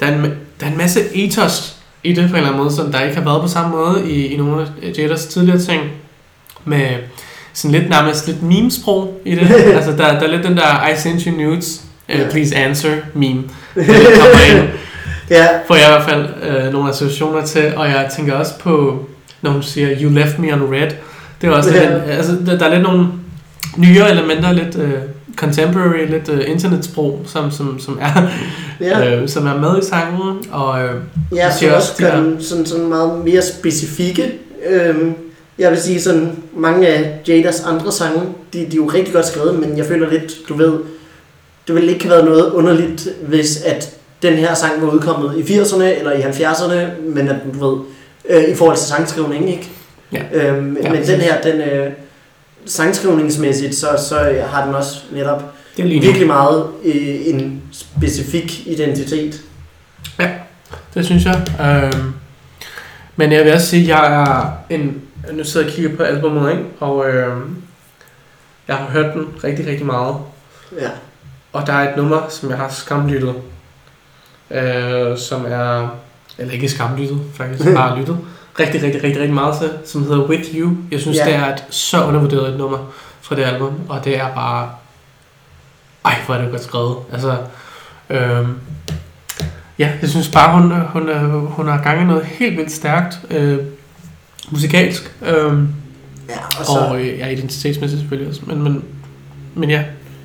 der 0.00 0.06
er 0.06 0.14
en, 0.14 0.24
der 0.60 0.66
er 0.66 0.70
en 0.70 0.78
masse 0.78 1.00
ethos 1.14 1.76
i 2.04 2.12
det 2.12 2.24
på 2.30 2.30
en 2.30 2.36
eller 2.36 2.48
anden 2.48 2.62
måde, 2.62 2.74
som 2.74 2.92
der 2.92 3.00
ikke 3.00 3.16
har 3.16 3.24
været 3.24 3.42
på 3.42 3.48
samme 3.48 3.70
måde 3.76 4.10
i, 4.10 4.26
i 4.26 4.36
nogle 4.36 4.62
af 4.62 4.98
Jadas 4.98 5.26
tidligere 5.26 5.58
ting. 5.58 5.82
Med 6.64 6.86
sådan 7.52 7.70
lidt 7.80 7.90
nærmest 7.90 8.26
lidt 8.26 8.42
meme-sprog 8.42 9.20
i 9.24 9.34
det. 9.34 9.50
altså 9.76 9.90
der, 9.90 9.96
der 9.96 10.26
er 10.26 10.26
lidt 10.26 10.44
den 10.44 10.56
der 10.56 10.88
I 10.88 10.96
sent 10.96 11.22
you 11.22 11.36
nudes, 11.36 11.82
uh, 12.14 12.30
please 12.30 12.56
answer 12.56 12.90
meme. 13.14 13.42
Der 13.74 13.84
kommer 14.20 14.58
ind 14.60 14.68
ja, 15.30 15.46
får 15.66 15.74
jeg 15.74 15.84
i 15.84 15.90
hvert 15.90 16.08
fald 16.08 16.26
øh, 16.42 16.72
nogle 16.72 16.90
associationer 16.90 17.46
til, 17.46 17.72
og 17.76 17.88
jeg 17.88 18.10
tænker 18.16 18.34
også 18.34 18.58
på, 18.58 19.06
når 19.42 19.50
hun 19.50 19.62
siger, 19.62 19.96
you 20.00 20.10
left 20.10 20.38
me 20.38 20.52
on 20.54 20.62
red. 20.74 20.90
Det 21.40 21.48
er 21.48 21.50
også 21.50 21.74
Ja. 21.74 21.80
lidt, 21.80 22.02
altså, 22.10 22.36
der, 22.46 22.58
der 22.58 22.66
er 22.66 22.70
lidt 22.74 22.82
nogle 22.82 23.06
nyere 23.76 24.10
elementer, 24.10 24.52
lidt 24.52 24.76
øh, 24.76 24.92
contemporary, 25.40 26.06
lidt 26.10 26.28
øh, 26.28 26.50
internetsprog, 26.50 27.20
som, 27.26 27.50
som, 27.50 27.78
som, 27.80 27.98
er, 28.00 28.28
ja. 28.80 29.00
øh, 29.20 29.28
som 29.28 29.46
er 29.46 29.58
med 29.58 29.82
i 29.82 29.84
sangen, 29.84 30.44
og 30.52 30.82
øh, 30.84 30.94
Ja, 31.34 31.52
så 31.52 31.74
også 31.74 31.92
gør 31.98 32.20
de 32.20 32.36
sådan, 32.40 32.66
sådan 32.66 32.86
meget 32.86 33.24
mere 33.24 33.42
specifikke. 33.42 34.32
Øhm, 34.70 35.14
jeg 35.58 35.70
vil 35.70 35.80
sige 35.80 36.00
sådan, 36.00 36.32
mange 36.56 36.88
af 36.88 37.18
Jadas 37.28 37.64
andre 37.64 37.92
sange, 37.92 38.20
de, 38.52 38.58
de 38.58 38.64
er 38.64 38.76
jo 38.76 38.86
rigtig 38.86 39.14
godt 39.14 39.26
skrevet, 39.26 39.58
men 39.60 39.78
jeg 39.78 39.86
føler 39.86 40.10
lidt, 40.10 40.32
du 40.48 40.54
ved, 40.54 40.72
det 41.66 41.74
ville 41.74 41.92
ikke 41.92 42.04
have 42.04 42.14
været 42.14 42.24
noget 42.24 42.50
underligt, 42.52 43.08
hvis 43.22 43.62
at 43.62 43.90
den 44.22 44.34
her 44.34 44.54
sang 44.54 44.82
var 44.82 44.88
udkommet 44.88 45.38
i 45.38 45.58
80'erne 45.58 45.82
eller 45.82 46.12
i 46.12 46.20
70'erne, 46.20 47.08
men 47.14 47.28
at 47.28 47.36
du 47.54 47.68
ved, 47.68 47.78
øh, 48.30 48.44
i 48.44 48.54
forhold 48.54 48.76
til 48.76 48.86
sangskrivning, 48.86 49.50
ikke? 49.50 49.70
Ja. 50.12 50.22
Øhm, 50.32 50.76
Ja, 50.82 50.90
men 50.92 51.06
den 51.06 51.20
her, 51.20 51.40
den 51.40 51.60
øh, 51.60 51.92
sangskrivningsmæssigt, 52.66 53.74
så, 53.74 53.88
så 54.08 54.30
øh, 54.30 54.44
har 54.44 54.64
den 54.64 54.74
også 54.74 55.00
netop 55.12 55.54
det 55.76 55.84
virkelig 55.84 56.26
meget 56.26 56.66
øh, 56.84 57.26
en 57.26 57.62
specifik 57.72 58.66
identitet. 58.66 59.40
Det 60.94 61.04
synes 61.04 61.24
jeg. 61.24 61.46
Øhm, 61.60 62.12
men 63.16 63.32
jeg 63.32 63.44
vil 63.44 63.52
også 63.52 63.66
sige, 63.66 63.82
at 63.82 63.88
jeg 63.88 64.22
er 64.22 64.52
en... 64.70 65.02
Nu 65.32 65.44
sidder 65.44 65.66
jeg 65.66 65.72
og 65.72 65.76
kigger 65.76 65.96
på 65.96 66.02
albumet, 66.02 66.50
ikke? 66.50 66.64
og 66.80 67.08
øhm, 67.08 67.56
jeg 68.68 68.76
har 68.76 68.86
hørt 68.86 69.14
den 69.14 69.26
rigtig, 69.44 69.66
rigtig 69.66 69.86
meget. 69.86 70.16
Ja. 70.80 70.90
Og 71.52 71.66
der 71.66 71.72
er 71.72 71.90
et 71.90 71.96
nummer, 71.96 72.28
som 72.28 72.50
jeg 72.50 72.58
har 72.58 72.68
skamlyttet, 72.68 73.34
øh, 74.50 75.18
som 75.18 75.44
er, 75.48 75.88
eller 76.38 76.52
ikke 76.52 76.68
skamlyttet, 76.68 77.20
faktisk, 77.34 77.64
har 77.64 77.96
lyttet 77.96 78.18
rigtig, 78.58 78.82
rigtig, 78.82 79.02
rigtig, 79.04 79.20
rigtig 79.20 79.34
meget 79.34 79.58
til, 79.58 79.70
som 79.84 80.02
hedder 80.02 80.24
With 80.28 80.54
You. 80.54 80.70
Jeg 80.90 81.00
synes, 81.00 81.16
Ja. 81.18 81.24
det 81.24 81.34
er 81.34 81.46
et 81.54 81.64
så 81.70 82.04
undervurderet 82.04 82.48
et 82.52 82.58
nummer 82.58 82.78
fra 83.20 83.36
det 83.36 83.42
album, 83.42 83.72
og 83.88 84.04
det 84.04 84.16
er 84.18 84.34
bare, 84.34 84.70
ej, 86.04 86.14
hvor 86.26 86.34
er 86.34 86.42
det 86.42 86.50
godt 86.50 86.62
skrevet. 86.64 86.96
Altså, 87.12 87.36
øh, 88.10 88.46
ja, 89.78 89.90
jeg 90.02 90.10
synes 90.10 90.28
bare, 90.28 90.52
hun, 90.60 90.72
hun, 90.72 91.10
hun 91.46 91.68
har 91.68 91.82
gang 91.82 92.02
i 92.02 92.04
noget 92.04 92.24
helt 92.24 92.56
vildt 92.56 92.72
stærkt, 92.72 93.20
øh, 93.30 93.58
musikalsk, 94.50 95.14
øh, 95.22 95.54
Ja, 96.28 96.36
og 96.60 96.66
så, 96.66 96.72
og 96.88 97.00
øh, 97.00 97.18
ja, 97.18 97.28
identitetsmæssigt 97.28 98.00
selvfølgelig 98.00 98.28
også, 98.28 98.40
men, 98.46 98.62
men, 98.62 98.84
men 99.54 99.70
ja, 99.70 99.84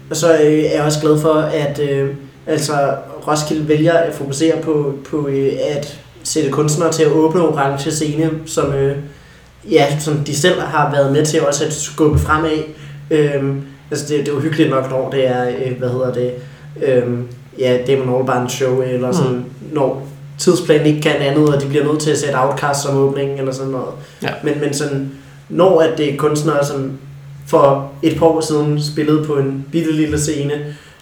Og 0.09 0.15
så 0.15 0.33
øh, 0.33 0.41
er 0.63 0.75
jeg 0.75 0.83
også 0.83 1.01
glad 1.01 1.21
for, 1.21 1.33
at 1.33 1.79
øh, 1.79 2.09
altså 2.47 2.95
Roskilde 3.27 3.67
vælger 3.67 3.93
at 3.93 4.13
fokusere 4.13 4.61
på, 4.61 4.99
på 5.09 5.27
øh, 5.27 5.51
at 5.75 5.99
sætte 6.25 6.49
kunstnere 6.51 6.91
til 6.91 7.03
at 7.03 7.11
åbne 7.11 7.41
orange 7.41 7.91
scene, 7.91 8.29
som, 8.45 8.73
øh, 8.73 8.97
ja, 9.71 9.99
som 9.99 10.17
de 10.17 10.35
selv 10.35 10.61
har 10.61 10.91
været 10.91 11.11
med 11.11 11.25
til 11.25 11.41
også 11.41 11.65
at 11.65 11.73
skubbe 11.73 12.19
fremad. 12.19 12.63
Øhm, 13.11 13.61
altså 13.91 14.05
det, 14.07 14.19
det 14.19 14.27
er 14.27 14.33
jo 14.33 14.39
hyggeligt 14.39 14.69
nok, 14.69 14.89
når 14.89 15.09
det 15.09 15.27
er, 15.27 15.47
øh, 15.47 15.77
hvad 15.77 15.89
hedder 15.89 16.13
det, 16.13 16.31
øhm, 16.83 17.27
ja, 17.59 17.77
Damon 17.87 18.19
Albarn 18.19 18.49
show, 18.49 18.81
eller 18.81 19.11
sådan, 19.11 19.33
mm. 19.33 19.43
når 19.71 20.07
tidsplanen 20.37 20.85
ikke 20.85 21.01
kan 21.01 21.15
andet, 21.15 21.55
og 21.55 21.61
de 21.61 21.67
bliver 21.67 21.85
nødt 21.85 21.99
til 21.99 22.11
at 22.11 22.17
sætte 22.17 22.35
Outcast 22.39 22.81
som 22.81 22.97
åbning, 22.97 23.39
eller 23.39 23.51
sådan 23.51 23.71
noget. 23.71 23.93
Ja. 24.23 24.29
Men, 24.43 24.53
men 24.61 24.73
sådan, 24.73 25.11
når 25.49 25.81
at 25.81 25.97
det 25.97 26.13
er 26.13 26.17
kunstnere, 26.17 26.65
som 26.65 26.91
for 27.47 27.91
et 28.03 28.17
par 28.17 28.25
år 28.25 28.41
siden 28.41 28.81
spillede 28.81 29.23
på 29.25 29.33
en 29.33 29.65
bitte 29.71 29.91
lille 29.91 30.19
scene, 30.19 30.53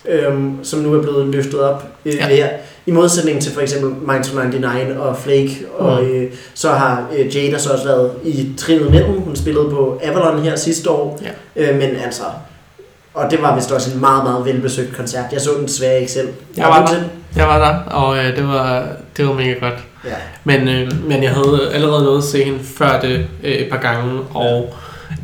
øhm, 0.10 0.64
som 0.64 0.80
nu 0.80 0.94
er 0.94 1.02
blevet 1.02 1.28
løftet 1.28 1.60
op 1.62 1.88
øh, 2.06 2.14
Ja. 2.16 2.36
ja. 2.36 2.48
I 2.86 2.92
modsætning 2.92 3.42
til 3.42 3.52
for 3.54 3.62
eksempel 3.62 3.90
Minds 4.12 4.34
99 4.34 4.98
og 4.98 5.18
Flake, 5.18 5.66
og 5.78 6.04
Mm. 6.04 6.08
øh, 6.10 6.32
så 6.54 6.72
har 6.72 7.06
øh, 7.18 7.36
Jada 7.36 7.58
så 7.58 7.70
også 7.74 7.86
været 7.86 8.12
i 8.24 8.54
trinet 8.58 8.92
mellem. 8.92 9.22
Hun 9.22 9.36
spillede 9.36 9.66
på 9.70 10.00
Avalon 10.04 10.40
her 10.44 10.56
sidste 10.56 10.90
år, 10.90 11.20
Ja. 11.56 11.72
øh, 11.72 11.76
men 11.78 11.90
altså... 12.04 12.24
Og 13.14 13.32
det 13.32 13.42
var 13.42 13.56
vist 13.56 13.72
også 13.72 13.94
en 13.94 14.00
meget, 14.00 14.24
meget 14.24 14.46
velbesøgt 14.46 14.96
koncert. 14.98 15.24
Jeg 15.32 15.42
så 15.42 15.50
den 15.58 15.66
desværre 15.68 16.00
ikke 16.00 16.12
selv. 16.12 16.30
Jeg 16.58 16.66
var 16.68 16.86
der. 16.86 16.96
Jeg 17.36 17.48
var 17.48 17.58
der, 17.60 17.92
og 17.92 18.18
øh, 18.18 18.36
det, 18.38 18.48
var, 18.48 18.88
det 19.18 19.28
var 19.28 19.34
mega 19.34 19.54
godt. 19.54 19.74
Ja. 20.06 20.10
Men, 20.44 20.68
øh, 20.68 21.08
men 21.08 21.24
jeg 21.24 21.32
havde 21.32 21.70
allerede 21.74 22.04
nået 22.04 22.18
at 22.18 22.24
se 22.24 22.44
hende 22.44 22.60
før 22.64 23.00
det 23.00 23.28
øh, 23.44 23.52
et 23.52 23.70
par 23.70 23.78
gange, 23.78 24.20
og 24.34 24.74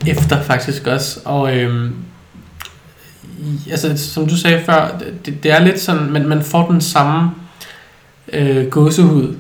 efter 0.07 0.41
faktisk 0.41 0.87
også. 0.87 1.19
Og 1.25 1.55
øh, 1.57 1.89
altså, 3.71 3.97
som 4.13 4.27
du 4.27 4.37
sagde 4.37 4.61
før, 4.65 4.95
det, 5.25 5.43
det 5.43 5.51
er 5.51 5.59
lidt 5.59 5.79
sådan, 5.79 6.11
men 6.11 6.29
man 6.29 6.41
får 6.43 6.67
den 6.71 6.81
samme 6.81 7.29
øh, 8.33 8.67
gåsehud 8.67 9.35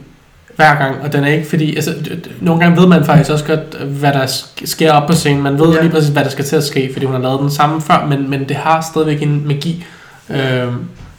hver 0.55 0.75
gang, 0.77 0.95
og 1.01 1.13
den 1.13 1.23
er 1.23 1.27
ikke 1.27 1.49
fordi, 1.49 1.75
altså 1.75 1.93
nogle 2.41 2.61
gange 2.63 2.81
ved 2.81 2.87
man 2.87 3.05
faktisk 3.05 3.29
også 3.31 3.45
godt, 3.45 3.75
hvad 3.83 4.13
der 4.13 4.25
sk- 4.25 4.65
sker 4.65 4.91
op 4.93 5.07
på 5.07 5.13
scenen, 5.15 5.43
man 5.43 5.59
ved 5.59 5.73
ja. 5.73 5.81
Lige 5.81 5.91
præcis, 5.91 6.09
hvad 6.09 6.23
der 6.23 6.29
skal 6.29 6.45
til 6.45 6.55
at 6.55 6.63
ske, 6.63 6.89
fordi 6.93 7.05
hun 7.05 7.15
har 7.15 7.21
lavet 7.21 7.39
den 7.39 7.51
samme 7.51 7.81
før, 7.81 8.05
men, 8.09 8.29
men 8.29 8.49
det 8.49 8.55
har 8.55 8.81
stadigvæk 8.91 9.21
en 9.21 9.47
magi, 9.47 9.85
øh, 10.29 10.67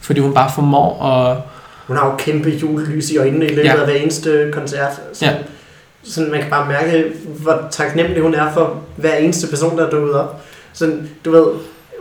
fordi 0.01 0.19
hun 0.19 0.33
bare 0.33 0.51
formår 0.55 1.03
at 1.05 1.37
Hun 1.87 1.97
har 1.97 2.05
jo 2.05 2.15
kæmpe 2.17 2.49
julelys 2.49 3.09
i 3.11 3.17
øjnene 3.17 3.45
i 3.45 3.49
løbet 3.49 3.63
Ja. 3.63 3.79
af 3.79 3.85
hver 3.85 3.93
eneste 3.95 4.49
koncert. 4.53 4.91
Sådan, 5.13 5.33
ja. 5.33 5.39
sådan, 6.03 6.31
man 6.31 6.39
kan 6.41 6.49
bare 6.49 6.67
mærke, 6.67 7.03
hvor 7.25 7.61
taknemmelig 7.71 8.21
hun 8.23 8.33
er 8.35 8.53
for 8.53 8.77
hver 8.95 9.15
eneste 9.15 9.47
person, 9.47 9.77
der 9.77 9.85
er 9.85 9.89
dukket 9.89 10.13
op. 10.15 10.41
Sådan, 10.73 11.09
du 11.25 11.31
ved, 11.31 11.43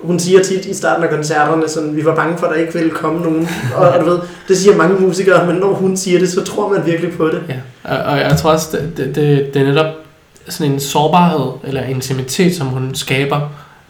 hun 0.03 0.19
siger 0.19 0.43
tit 0.43 0.67
i 0.67 0.75
starten 0.75 1.05
af 1.05 1.11
koncerterne, 1.11 1.69
sådan, 1.69 1.97
vi 1.97 2.05
var 2.05 2.15
bange 2.15 2.39
for, 2.39 2.47
at 2.47 2.53
der 2.55 2.61
ikke 2.61 2.73
ville 2.73 2.91
komme 2.91 3.21
nogen. 3.21 3.49
Og, 3.77 3.89
og 3.89 4.01
du 4.01 4.05
ved, 4.11 4.21
det 4.49 4.59
siger 4.59 4.77
mange 4.77 5.01
musikere, 5.01 5.47
men 5.47 5.57
når 5.57 5.73
hun 5.75 5.97
siger 5.97 6.19
det, 6.19 6.29
så 6.33 6.45
tror 6.45 6.69
man 6.69 6.87
virkelig 6.87 7.17
på 7.17 7.27
det. 7.29 7.43
Ja, 7.49 7.57
og, 7.97 8.05
og 8.13 8.19
jeg 8.19 8.37
tror 8.39 8.51
også, 8.53 8.77
det, 8.77 8.93
det, 8.97 9.15
det, 9.15 9.55
det 9.55 9.63
er 9.63 9.67
netop 9.67 9.87
sådan 10.49 10.73
en 10.73 10.81
sårbarhed 10.81 11.51
eller 11.65 11.83
intimitet, 11.83 12.57
som 12.57 12.67
hun 12.67 12.95
skaber 12.95 13.41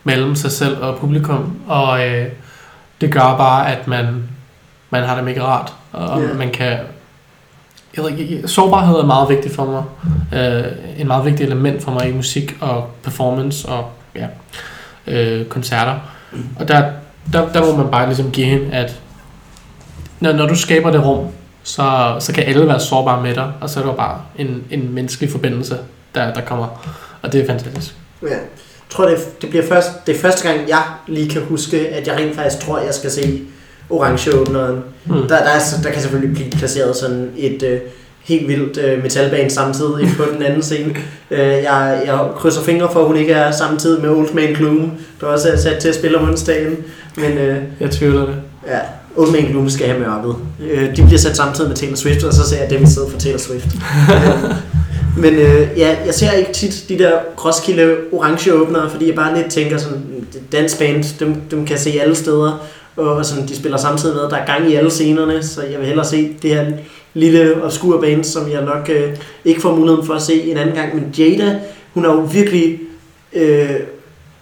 mellem 0.04 0.34
sig 0.34 0.52
selv 0.52 0.76
og 0.82 0.96
publikum, 0.96 1.56
og 1.68 2.06
øh, 2.08 2.26
det 3.00 3.12
gør 3.12 3.20
bare, 3.20 3.72
at 3.72 3.88
man, 3.88 4.06
man 4.90 5.02
har 5.02 5.14
det 5.14 5.24
mega 5.24 5.42
rart, 5.42 5.72
og 5.92 6.20
Ja. 6.22 6.34
man 6.38 6.50
kan... 6.50 6.78
Jeg 7.96 8.04
ved 8.04 8.10
ikke, 8.18 8.48
sårbarhed 8.48 8.96
er 8.96 9.06
meget 9.06 9.28
vigtigt 9.28 9.54
for 9.54 9.64
mig. 9.64 9.82
Øh, 10.40 10.64
en 10.98 11.06
meget 11.06 11.24
vigtig 11.24 11.46
element 11.46 11.82
for 11.82 11.90
mig 11.90 12.08
i 12.08 12.12
musik 12.12 12.56
og 12.60 12.86
performance 13.02 13.68
og 13.68 13.84
ja, 14.16 14.26
øh, 15.10 15.46
koncerter. 15.46 15.98
Og 16.56 16.68
der, 16.68 16.90
der, 17.32 17.52
der 17.52 17.66
må 17.66 17.76
man 17.76 17.90
bare 17.90 18.06
ligesom 18.06 18.30
give 18.30 18.46
hende, 18.46 18.72
at 18.72 19.00
når, 20.20 20.32
når 20.32 20.46
du 20.46 20.56
skaber 20.56 20.90
det 20.90 21.06
rum, 21.06 21.26
så, 21.62 22.16
så 22.18 22.32
kan 22.32 22.44
alle 22.44 22.66
være 22.66 22.80
sårbare 22.80 23.22
med 23.22 23.34
dig, 23.34 23.52
og 23.60 23.70
så 23.70 23.80
er 23.80 23.86
der 23.86 23.94
bare 23.94 24.20
en, 24.38 24.64
en 24.70 24.94
menneskelig 24.94 25.30
forbindelse, 25.30 25.78
der, 26.14 26.34
der 26.34 26.40
kommer, 26.40 26.88
og 27.22 27.32
det 27.32 27.40
er 27.40 27.46
fantastisk. 27.46 27.94
Ja. 28.22 28.28
Jeg 28.28 28.38
tror, 28.94 29.08
det, 29.08 29.42
det 29.42 29.50
bliver 29.50 29.66
først, 29.66 30.06
det 30.06 30.16
er 30.16 30.20
første 30.20 30.48
gang, 30.48 30.68
jeg 30.68 30.82
lige 31.06 31.30
kan 31.30 31.42
huske, 31.42 31.88
at 31.88 32.06
jeg 32.06 32.16
rent 32.16 32.36
faktisk 32.36 32.62
tror, 32.62 32.78
jeg 32.78 32.94
skal 32.94 33.10
se 33.10 33.42
orange. 33.90 34.30
Mm. 34.36 35.14
Der, 35.14 35.26
der, 35.28 35.36
er, 35.36 35.60
der 35.82 35.90
kan 35.90 36.02
selvfølgelig 36.02 36.34
blive 36.36 36.50
placeret 36.50 36.96
sådan 36.96 37.30
et 37.36 37.62
øh, 37.62 37.80
helt 38.30 38.48
vildt 38.48 38.78
øh, 38.78 39.02
metalband 39.02 39.50
samtidig 39.50 40.08
på 40.16 40.24
den 40.34 40.42
anden 40.42 40.62
scene. 40.62 40.94
Øh, 41.30 41.38
jeg, 41.38 42.02
jeg 42.06 42.18
krydser 42.36 42.62
fingre 42.62 42.88
for, 42.92 43.00
at 43.00 43.06
hun 43.06 43.16
ikke 43.16 43.32
er 43.32 43.50
samtidig 43.50 44.02
med 44.02 44.10
Old 44.10 44.34
Man 44.34 44.54
Gloom, 44.54 44.90
der 45.20 45.26
også 45.26 45.48
er 45.48 45.56
sat 45.56 45.78
til 45.78 45.88
at 45.88 45.94
spille 45.94 46.18
om 46.18 46.28
onsdagen. 46.28 46.76
Men 47.16 47.38
øh, 47.38 47.56
Jeg 47.80 47.90
tvivler 47.90 48.26
det. 48.26 48.34
ja, 48.68 48.78
Old 49.16 49.30
Man 49.32 49.44
Gloom 49.50 49.70
skal 49.70 49.86
have 49.86 50.00
mørket. 50.00 50.34
Øh, 50.70 50.96
de 50.96 51.02
bliver 51.02 51.18
sat 51.18 51.36
samtidig 51.36 51.68
med 51.68 51.76
Taylor 51.76 51.96
Swift, 51.96 52.24
og 52.24 52.32
så 52.34 52.48
ser 52.48 52.56
jeg 52.62 52.70
dem 52.70 52.82
i 52.82 52.86
stedet 52.86 53.10
for 53.10 53.18
Taylor 53.18 53.38
Swift. 53.38 53.66
Men 55.22 55.34
øh, 55.34 55.68
ja, 55.76 55.96
jeg 56.06 56.14
ser 56.14 56.32
ikke 56.32 56.52
tit 56.52 56.84
de 56.88 56.98
der 56.98 57.12
Roskilde 57.44 57.96
orange 58.12 58.52
åbnere, 58.54 58.90
fordi 58.90 59.06
jeg 59.06 59.14
bare 59.14 59.36
lidt 59.36 59.50
tænker 59.50 59.78
sådan, 59.78 60.02
dansband, 60.52 61.04
dem, 61.20 61.34
dem 61.50 61.64
kan 61.66 61.72
jeg 61.72 61.80
se 61.80 62.00
alle 62.02 62.14
steder, 62.14 62.66
og 62.96 63.24
sådan, 63.26 63.48
de 63.48 63.56
spiller 63.56 63.78
samtidig 63.78 64.14
med, 64.14 64.22
der 64.22 64.36
er 64.36 64.46
gang 64.46 64.70
i 64.70 64.74
alle 64.74 64.90
scenerne, 64.90 65.42
så 65.42 65.62
jeg 65.62 65.78
vil 65.78 65.86
hellere 65.86 66.06
se 66.06 66.30
det 66.42 66.50
her 66.50 66.64
lille 67.14 67.62
obskur 67.64 68.00
band, 68.00 68.24
som 68.24 68.50
jeg 68.50 68.64
nok 68.64 68.90
øh, 68.92 69.16
ikke 69.44 69.60
får 69.60 69.76
muligheden 69.76 70.06
for 70.06 70.14
at 70.14 70.22
se 70.22 70.42
en 70.42 70.56
anden 70.56 70.74
gang. 70.74 70.94
Men 70.94 71.14
Jada, 71.18 71.60
hun 71.94 72.04
har 72.04 72.12
jo 72.12 72.20
virkelig, 72.20 72.80
øh, 73.32 73.70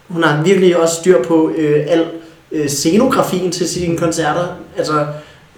hun 0.07 0.23
har 0.23 0.43
virkelig 0.43 0.77
også 0.77 0.95
styr 0.95 1.23
på 1.23 1.51
øh, 1.57 1.85
al 1.87 2.05
øh, 2.51 2.67
scenografien 2.67 3.51
til 3.51 3.69
sine 3.69 3.97
koncerter. 3.97 4.47
Altså, 4.77 5.05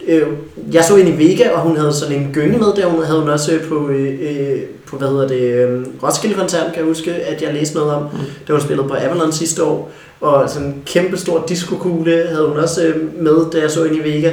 øh, 0.07 0.28
jeg 0.74 0.84
så 0.84 0.95
hende 0.95 1.12
i 1.12 1.30
Vega, 1.30 1.49
og 1.49 1.62
hun 1.62 1.78
havde 1.78 1.93
sådan 1.93 2.16
en 2.16 2.30
gynge 2.34 2.57
med 2.57 2.68
der. 2.76 2.86
Hun 2.86 3.03
havde 3.03 3.20
hun 3.20 3.30
også 3.30 3.53
øh, 3.53 3.68
på, 3.68 3.89
øh, 3.89 4.20
øh, 4.22 4.62
på 4.88 4.97
hvad 4.97 5.07
hedder 5.07 5.28
det, 5.28 5.41
øh, 5.41 5.86
Roskilde-koncerten, 6.03 6.72
kan 6.74 6.80
jeg 6.80 6.88
huske, 6.88 7.14
at 7.14 7.41
jeg 7.41 7.53
læste 7.53 7.76
noget 7.76 7.93
om. 7.93 8.01
Mm. 8.01 8.20
Da 8.47 8.53
hun 8.53 8.62
spillede 8.62 8.88
på 8.88 8.93
Avalon 8.93 9.32
sidste 9.32 9.64
år. 9.64 9.91
Og 10.22 10.49
sådan 10.49 10.68
en 10.68 10.84
kæmpe 10.86 11.18
stor 11.18 11.45
diskokugle 11.49 12.28
havde 12.30 12.47
hun 12.47 12.57
også 12.57 12.84
øh, 12.84 13.24
med, 13.24 13.51
da 13.53 13.59
jeg 13.59 13.72
så 13.72 13.84
hende 13.84 13.99
i 13.99 14.14
Vega. 14.14 14.32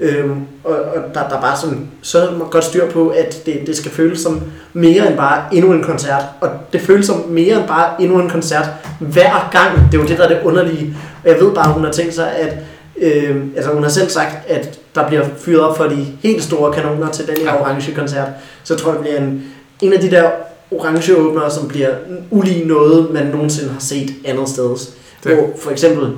Øhm, 0.00 0.40
og, 0.64 0.74
og 0.74 1.14
der, 1.14 1.28
der 1.28 1.36
er 1.36 1.40
bare 1.40 1.56
sådan, 1.56 1.90
så 2.02 2.28
godt 2.50 2.64
styr 2.64 2.90
på, 2.90 3.08
at 3.08 3.42
det, 3.46 3.60
det 3.66 3.76
skal 3.76 3.90
føles 3.90 4.20
som 4.20 4.40
mere 4.72 5.08
end 5.08 5.16
bare 5.16 5.42
endnu 5.54 5.72
en 5.72 5.82
koncert. 5.82 6.22
Og 6.40 6.48
det 6.72 6.80
føles 6.80 7.06
som 7.06 7.24
mere 7.28 7.58
end 7.58 7.68
bare 7.68 8.02
endnu 8.02 8.18
en 8.20 8.28
koncert 8.30 8.66
hver 9.00 9.48
gang. 9.52 9.92
Det 9.92 9.98
er 9.98 10.02
jo 10.02 10.08
det, 10.08 10.18
der 10.18 10.24
er 10.24 10.28
det 10.28 10.40
underlige. 10.44 10.96
Og 11.24 11.28
jeg 11.30 11.40
ved 11.40 11.54
bare, 11.54 11.66
at 11.68 11.72
hun 11.74 11.84
har 11.84 11.92
tænkt 11.92 12.14
sig, 12.14 12.32
at 12.36 12.56
øh, 12.96 13.36
altså 13.56 13.70
hun 13.72 13.82
har 13.82 13.90
selv 13.90 14.08
sagt, 14.10 14.36
at 14.48 14.78
der 14.94 15.08
bliver 15.08 15.24
fyret 15.38 15.60
op 15.60 15.76
for 15.76 15.84
de 15.84 16.06
helt 16.22 16.42
store 16.42 16.72
kanoner 16.72 17.08
til 17.10 17.26
den 17.26 17.36
her 17.36 17.44
Ja. 17.54 17.60
orange 17.62 17.94
koncert. 17.94 18.28
Så 18.64 18.74
jeg 18.74 18.80
tror, 18.80 18.90
det 18.92 19.00
bliver 19.00 19.16
en, 19.18 19.42
en 19.80 19.92
af 19.92 20.00
de 20.00 20.10
der 20.10 20.30
orange 20.70 21.16
åbnere, 21.16 21.50
som 21.50 21.68
bliver 21.68 21.90
ulig 22.30 22.66
noget, 22.66 23.10
man 23.12 23.26
nogensinde 23.26 23.70
har 23.72 23.80
set 23.80 24.10
andet 24.24 24.48
sted. 24.48 24.70
Det- 25.24 25.34
Hvor 25.36 25.50
for 25.58 25.70
eksempel, 25.70 26.08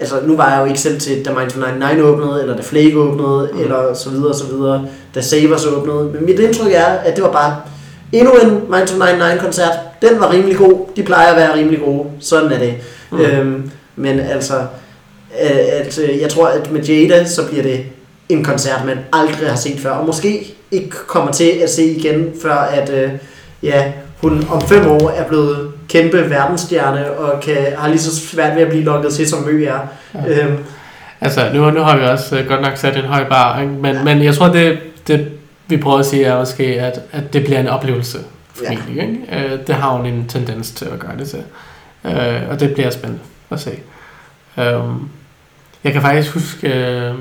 altså 0.00 0.14
nu 0.26 0.36
var 0.36 0.50
jeg 0.52 0.60
jo 0.60 0.64
ikke 0.66 0.80
selv 0.80 1.00
til, 1.00 1.24
da 1.24 1.32
Minds 1.32 1.56
99 1.56 2.00
åbnede, 2.02 2.40
eller 2.42 2.56
da 2.56 2.62
Flake 2.62 2.96
åbnede, 2.98 3.50
Mm. 3.52 3.60
eller 3.60 3.94
så 3.94 4.10
videre, 4.10 4.34
så 4.34 4.44
videre, 4.46 4.86
da 5.14 5.20
Savers 5.20 5.66
åbnede. 5.66 6.04
Men 6.04 6.26
mit 6.26 6.38
indtryk 6.38 6.72
er, 6.72 6.84
at 6.84 7.16
det 7.16 7.24
var 7.24 7.32
bare 7.32 7.56
endnu 8.12 8.32
en 8.32 8.50
Minds 8.70 8.92
99 8.92 9.40
koncert. 9.42 9.72
Den 10.02 10.20
var 10.20 10.32
rimelig 10.32 10.56
god. 10.56 10.86
De 10.96 11.02
plejer 11.02 11.28
at 11.32 11.36
være 11.36 11.54
rimelig 11.54 11.80
gode. 11.80 12.04
Sådan 12.20 12.52
er 12.52 12.58
det. 12.58 12.74
Mm. 13.12 13.20
Øhm, 13.20 13.70
men 13.96 14.20
altså, 14.20 14.54
øh, 15.42 15.58
at, 15.80 15.98
øh, 15.98 16.20
jeg 16.20 16.28
tror, 16.30 16.46
at 16.46 16.72
med 16.72 16.82
Jada, 16.82 17.24
så 17.24 17.46
bliver 17.48 17.62
det 17.62 17.80
en 18.28 18.44
koncert, 18.44 18.84
man 18.86 18.98
aldrig 19.12 19.48
har 19.48 19.56
set 19.56 19.80
før, 19.80 19.90
og 19.90 20.06
måske 20.06 20.54
ikke 20.70 20.90
kommer 20.90 21.32
til 21.32 21.48
at 21.62 21.70
se 21.70 21.84
igen, 21.84 22.26
før 22.42 22.54
at 22.54 22.90
øh, 22.90 23.10
ja, 23.62 23.92
hun 24.22 24.46
om 24.50 24.60
fem 24.60 24.86
år 24.90 25.10
er 25.16 25.24
blevet 25.28 25.71
kæmpe 25.88 26.30
verdensstjerne, 26.30 27.10
og 27.10 27.40
kan, 27.40 27.56
har 27.78 27.88
lige 27.88 27.98
så 27.98 28.16
svært 28.26 28.56
ved 28.56 28.62
at 28.62 28.68
blive 28.68 28.84
lukket 28.84 29.12
til, 29.12 29.28
som 29.28 29.42
Mø 29.42 29.64
er. 29.64 29.78
Ja. 30.14 30.42
Øhm, 30.42 30.58
Altså, 31.20 31.50
nu, 31.54 31.70
nu 31.70 31.80
har 31.80 31.96
vi 31.96 32.04
også 32.04 32.38
øh, 32.38 32.48
godt 32.48 32.62
nok 32.62 32.76
sat 32.76 32.96
en 32.96 33.04
høj 33.04 33.28
bar, 33.28 33.60
ikke? 33.60 33.72
Men, 33.72 33.94
ja. 33.94 34.04
men 34.04 34.24
jeg 34.24 34.34
tror, 34.34 34.48
det, 34.48 34.78
det 35.06 35.32
vi 35.66 35.76
prøver 35.76 35.98
at 35.98 36.06
sige 36.06 36.24
er 36.24 36.38
måske, 36.38 36.64
at, 36.64 37.00
at 37.12 37.32
det 37.32 37.44
bliver 37.44 37.60
en 37.60 37.68
oplevelse 37.68 38.18
for 38.54 38.64
Ja. 38.64 39.02
ikke? 39.02 39.18
Øh, 39.32 39.66
det 39.66 39.74
har 39.74 39.90
hun 39.90 40.06
en 40.06 40.28
tendens 40.28 40.70
til 40.70 40.84
at 40.84 40.98
gøre 40.98 41.16
det 41.18 41.28
til. 41.28 41.42
Øh, 42.04 42.48
og 42.50 42.60
det 42.60 42.74
bliver 42.74 42.90
spændende 42.90 43.22
at 43.50 43.60
se. 43.60 43.70
Um, 44.56 45.10
jeg 45.84 45.92
kan 45.92 46.02
faktisk 46.02 46.34
huske, 46.34 46.68
øh, 46.68 47.14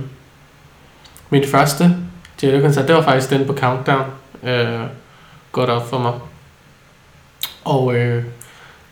min 1.30 1.47
første 1.47 1.95
Jada-koncert, 2.43 2.88
det 2.88 2.95
var 2.95 3.01
faktisk 3.01 3.30
den 3.30 3.45
på 3.47 3.53
Countdown. 3.53 4.05
Øh, 4.43 4.80
godt 5.51 5.70
op 5.70 5.89
for 5.89 5.97
mig. 5.99 6.14
Og 7.66 7.95
øh, 7.95 8.24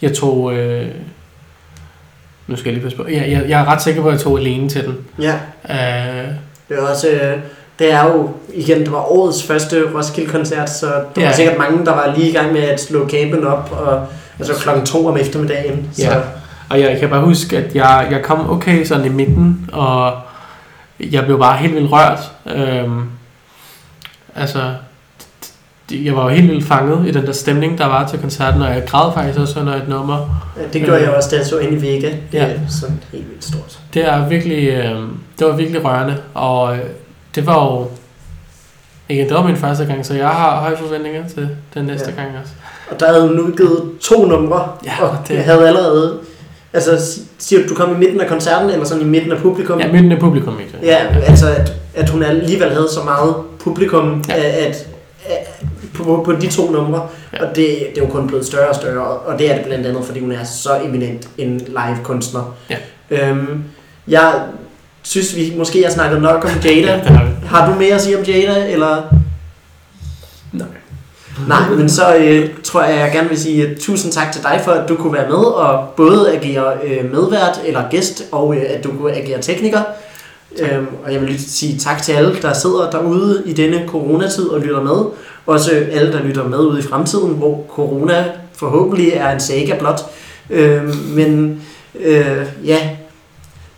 jeg 0.02 0.14
tog... 0.14 0.54
Øh, 0.54 0.88
nu 2.48 2.56
skal 2.56 2.66
jeg 2.70 2.74
lige 2.74 2.84
passe 2.84 2.98
på. 2.98 3.04
Jeg, 3.08 3.30
jeg, 3.32 3.46
jeg 3.50 3.62
er 3.62 3.66
ret 3.66 3.82
sikker 3.82 4.02
på, 4.02 4.08
at 4.08 4.14
jeg 4.14 4.22
tog 4.22 4.40
alene 4.40 4.70
til 4.70 4.84
den. 4.86 4.98
ja, 5.20 5.34
Øh, 5.70 6.28
det 6.70 6.78
er 6.78 6.82
også... 6.82 7.08
Øh, 7.10 7.38
det 7.80 7.92
er 7.94 8.04
jo, 8.06 8.30
igen, 8.54 8.80
det 8.80 8.92
var 8.92 9.12
årets 9.12 9.44
første 9.44 9.84
Roskilde-koncert, 9.96 10.70
så 10.70 10.86
der 10.86 11.22
Ja. 11.22 11.26
var 11.26 11.34
sikkert 11.34 11.58
mange, 11.58 11.86
der 11.86 11.92
var 11.92 12.14
lige 12.18 12.30
i 12.30 12.34
gang 12.34 12.54
med 12.54 12.62
at 12.62 12.80
slå 12.82 13.10
campen 13.10 13.44
op, 13.48 13.72
og 13.72 14.06
altså 14.40 14.54
klokken 14.54 14.86
to 14.86 15.08
om 15.08 15.18
eftermiddagen. 15.18 15.90
Så, 15.94 16.04
Ja. 16.04 16.18
Og 16.70 16.80
jeg 16.82 17.00
kan 17.00 17.10
bare 17.10 17.22
huske, 17.22 17.58
at 17.58 17.76
jeg, 17.76 18.08
jeg 18.12 18.24
kom 18.24 18.50
okay 18.50 18.86
sådan 18.86 19.06
i 19.06 19.10
midten, 19.10 19.70
og 19.74 20.14
jeg 21.00 21.26
blev 21.26 21.40
bare 21.40 21.58
helt 21.58 21.76
vildt 21.76 21.92
rørt. 21.92 22.20
Øhm, 22.56 23.04
altså, 24.36 24.60
jeg 25.92 26.16
var 26.16 26.24
jo 26.24 26.30
helt 26.30 26.52
vildt 26.52 26.66
fanget 26.66 27.08
i 27.08 27.12
den 27.12 27.26
der 27.26 27.32
stemning, 27.32 27.78
der 27.78 27.86
var 27.86 28.08
til 28.08 28.20
koncerten, 28.20 28.62
og 28.62 28.68
jeg 28.74 28.84
græd 28.88 29.14
faktisk 29.14 29.40
også 29.40 29.60
under 29.60 29.76
et 29.76 29.88
nummer. 29.88 30.44
Ja, 30.58 30.62
det 30.74 30.82
gjorde 30.86 31.02
jeg 31.02 31.10
også, 31.10 31.30
da 31.32 31.36
jeg 31.38 31.46
så 31.46 31.58
ind 31.58 31.74
i 31.74 31.82
Vega. 31.82 32.08
Det 32.08 32.18
Ja. 32.34 32.46
er 32.46 32.60
sådan 32.80 33.00
helt 33.12 33.30
vildt 33.30 33.44
stort. 33.46 33.80
Det 33.94 34.06
er 34.08 34.28
virkelig, 34.28 34.68
øh, 34.70 34.96
det 35.40 35.48
var 35.48 35.56
virkelig 35.56 35.86
rørende, 35.86 36.18
og 36.34 36.74
øh, 36.76 36.82
det 37.36 37.46
var 37.46 37.66
jo, 37.66 37.88
igen, 39.10 39.26
det 39.28 39.34
var 39.36 39.44
min 39.48 39.56
første 39.56 39.86
gang, 39.86 40.06
så 40.06 40.14
jeg 40.14 40.30
har 40.30 40.60
høje 40.60 40.78
forventninger 40.78 41.28
til 41.28 41.50
den 41.74 41.86
næste 41.86 42.14
Ja. 42.18 42.22
gang 42.24 42.36
også. 42.42 42.54
Og 42.92 43.00
der 43.00 43.08
havde 43.08 43.28
hun 43.28 43.40
udgivet 43.40 43.84
to 44.02 44.26
numre, 44.26 44.68
Ja, 44.86 45.04
og 45.04 45.18
det- 45.28 45.38
det 45.38 45.44
havde 45.46 45.68
allerede 45.68 46.18
Altså, 46.74 47.06
si- 47.06 47.22
siger 47.40 47.62
du, 47.64 47.70
du 47.70 47.76
kom 47.76 47.96
i 47.96 47.98
midten 47.98 48.22
af 48.22 48.28
koncerten, 48.28 48.70
eller 48.70 48.86
sådan 48.86 49.04
i 49.04 49.08
midten 49.08 49.32
af 49.32 49.38
publikum? 49.38 49.80
Ja, 49.80 49.92
midten 49.92 50.12
af 50.12 50.20
publikum, 50.20 50.60
ikke? 50.60 50.78
Ja, 50.88 50.98
altså 51.28 51.50
at, 51.50 51.74
at 51.96 52.10
hun 52.10 52.24
alligevel 52.24 52.70
havde 52.74 52.88
så 52.94 53.04
meget 53.04 53.34
publikum, 53.60 54.24
Ja. 54.30 54.36
ja. 54.38 54.66
at, 54.66 54.88
at 55.26 55.64
på, 56.04 56.22
på 56.26 56.32
de 56.32 56.48
to 56.50 56.72
numre, 56.72 57.08
Ja. 57.34 57.44
og 57.44 57.56
det, 57.56 57.66
det 57.96 57.98
er 57.98 58.02
jo 58.02 58.08
kun 58.08 58.28
blevet 58.28 58.46
større 58.46 58.70
og 58.70 58.76
større, 58.76 59.02
og 59.08 59.40
det 59.40 59.52
er 59.52 59.56
det 59.56 59.66
blandt 59.66 59.86
andet, 59.88 60.06
fordi 60.06 60.20
hun 60.20 60.32
er 60.32 60.44
så 60.44 60.70
eminent 60.86 61.30
en 61.38 61.58
live-kunstner. 61.58 62.56
Ja. 62.70 62.76
Øhm, 63.10 63.64
jeg 64.08 64.34
synes, 65.02 65.36
vi 65.36 65.54
måske 65.58 65.84
har 65.84 65.92
snakket 65.92 66.22
nok 66.22 66.46
om 66.46 66.52
Jada. 66.66 66.96
Ja, 66.96 66.98
har. 66.98 67.30
Har 67.46 67.72
du 67.72 67.80
mere 67.80 67.94
at 67.96 68.02
sige 68.02 68.18
om 68.18 68.24
Jada, 68.24 68.72
eller... 68.72 69.02
Nej. 70.52 70.68
Nej, 71.48 71.70
men 71.70 71.90
så 71.90 72.16
øh, 72.16 72.50
tror 72.64 72.84
jeg, 72.84 73.00
jeg 73.00 73.12
gerne 73.14 73.30
vil 73.30 73.40
sige 73.40 73.66
uh, 73.72 73.78
tusind 73.78 74.12
tak 74.14 74.32
til 74.32 74.44
dig 74.44 74.62
for, 74.64 74.72
at 74.72 74.90
du 74.90 74.96
kunne 74.96 75.14
være 75.14 75.28
med 75.28 75.38
og 75.38 75.90
både 75.98 76.32
agere 76.36 76.74
øh, 76.84 77.12
medvært 77.12 77.62
eller 77.66 77.90
gæst, 77.92 78.24
og 78.32 78.56
øh, 78.56 78.62
at 78.70 78.84
du 78.84 78.92
kunne 78.98 79.14
agere 79.14 79.42
tekniker. 79.42 79.82
Øhm, 80.62 80.88
og 81.06 81.14
jeg 81.14 81.22
vil 81.22 81.30
lige 81.30 81.42
sige 81.42 81.80
tak 81.80 82.02
til 82.02 82.12
alle, 82.12 82.42
der 82.42 82.54
sidder 82.54 82.90
derude 82.90 83.44
i 83.46 83.54
denne 83.54 83.84
coronatid 83.88 84.48
og 84.48 84.60
lytter 84.60 84.82
med. 84.82 85.06
Også 85.46 85.72
alle, 85.92 86.14
der 86.14 86.24
lytter 86.24 86.48
med 86.48 86.58
ude 86.58 86.80
i 86.80 86.84
fremtiden, 86.84 87.34
hvor 87.34 87.66
corona 87.70 88.26
forhåbentlig 88.56 89.10
er 89.14 89.32
en 89.32 89.40
saga 89.40 89.76
blot. 89.80 90.02
Øhm, 90.50 90.96
men 91.16 91.62
øh, 92.00 92.46
ja, 92.66 92.90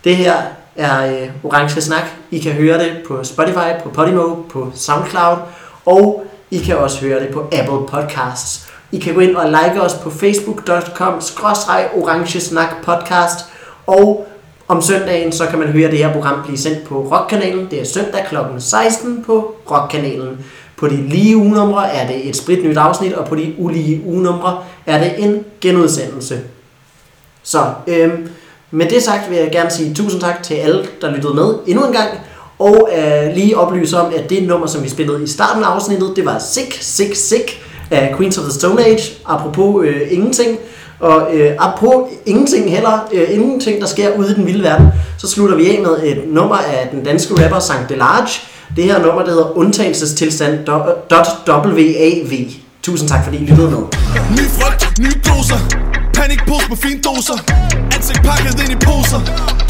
det 0.04 0.16
her 0.16 0.36
er 0.76 1.06
øh, 1.06 1.30
Orange 1.44 1.82
Snak. 1.82 2.04
I 2.32 2.40
kan 2.40 2.52
høre 2.52 2.80
det 2.80 2.92
på 3.08 3.24
Spotify, 3.24 3.84
på 3.84 3.90
Podimo, 3.90 4.36
på 4.50 4.72
Soundcloud, 4.76 5.38
og 5.86 6.26
I 6.52 6.58
kan 6.58 6.78
også 6.78 7.02
høre 7.02 7.20
det 7.20 7.30
på 7.30 7.40
Apple 7.52 7.88
Podcasts. 7.88 8.72
I 8.92 9.00
kan 9.00 9.14
gå 9.14 9.20
ind 9.20 9.36
og 9.36 9.48
like 9.48 9.82
os 9.82 9.94
på 9.94 10.10
facebook.com 10.10 11.14
orange 11.96 12.40
snak 12.40 12.70
podcast 12.84 13.46
og 13.88 14.28
om 14.72 14.82
søndagen, 14.82 15.32
så 15.32 15.48
kan 15.48 15.60
man 15.60 15.68
høre 15.68 15.92
det 15.92 15.98
her 15.98 16.14
program 16.14 16.44
blive 16.46 16.58
sendt 16.58 16.84
på 16.84 17.08
Rockkanalen. 17.12 17.68
Det 17.72 17.82
er 17.82 17.86
søndag 17.86 18.26
kl. 18.30 18.36
16 18.58 19.24
på 19.26 19.56
Rockkanalen. 19.72 20.46
På 20.78 20.88
de 20.88 20.96
lige 20.96 21.38
ugenumre 21.38 21.94
er 21.94 22.08
det 22.08 22.30
et 22.30 22.36
spritnyt 22.36 22.78
afsnit, 22.78 23.14
og 23.14 23.28
på 23.28 23.36
de 23.36 23.54
ulige 23.58 24.02
ugenumre 24.06 24.58
er 24.86 25.04
det 25.04 25.24
en 25.24 25.46
genudsendelse. 25.62 26.40
Så 27.44 27.60
øhm, 27.88 28.30
med 28.72 28.86
det 28.86 29.04
sagt 29.04 29.30
vil 29.30 29.38
jeg 29.38 29.52
gerne 29.52 29.72
sige 29.72 29.94
tusind 29.94 30.22
tak 30.22 30.44
til 30.44 30.54
alle, 30.54 30.86
der 31.02 31.12
lyttede 31.12 31.34
med 31.34 31.56
endnu 31.68 31.86
en 31.86 31.94
gang. 31.94 32.10
Og 32.60 32.90
øh, 32.98 33.36
lige 33.36 33.58
oplyse 33.58 34.00
om, 34.00 34.14
at 34.18 34.30
det 34.30 34.44
nummer, 34.44 34.68
som 34.68 34.84
vi 34.84 34.90
spillede 34.90 35.24
i 35.24 35.28
starten 35.28 35.64
af 35.64 35.68
afsnittet, 35.68 36.14
det 36.16 36.26
var 36.26 36.40
Sick, 36.40 36.78
Sick, 36.82 37.16
Sick 37.16 37.60
af 37.92 38.14
Queens 38.18 38.38
of 38.38 38.44
the 38.44 38.54
Stone 38.54 38.86
Age. 38.86 39.14
Apropos 39.26 39.86
øh, 39.86 40.02
ingenting. 40.12 40.60
Og 41.02 41.36
øh, 41.36 41.52
apropos 41.60 42.12
ingenting 42.26 42.72
heller, 42.72 43.10
øh, 43.14 43.28
ingenting 43.32 43.82
der 43.82 43.88
sker 43.88 44.18
ude 44.18 44.32
i 44.32 44.34
den 44.34 44.46
vilde 44.46 44.64
verden, 44.64 44.88
så 45.18 45.28
slutter 45.28 45.56
vi 45.56 45.70
af 45.70 45.82
med 45.82 46.04
et 46.04 46.24
nummer 46.28 46.56
af 46.56 46.90
den 46.92 47.04
danske 47.04 47.44
rapper 47.44 47.60
Sankt 47.60 47.90
Delarge. 47.90 48.42
Det 48.76 48.84
her 48.84 49.06
nummer, 49.06 49.22
der 49.22 49.30
hedder 49.30 49.58
Undtagelsestilstand 49.58 50.70
.wav. 50.70 52.06
Tusind 52.84 53.10
tak, 53.10 53.24
fordi 53.24 53.38
I 53.38 53.46
lyttede 53.46 53.72
med. 53.72 53.80
Ny 54.32 54.48
frygt, 54.50 55.00
nye 55.00 55.22
doser 55.28 55.81
Panikpose 56.22 56.68
med 56.70 56.78
fine 56.86 57.02
doser. 57.08 57.38
Ansigt 57.96 58.22
pakket 58.30 58.56
ind 58.64 58.72
i 58.78 58.80
poser. 58.88 59.22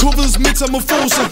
Covids 0.02 0.36
metamorfoser 0.46 1.26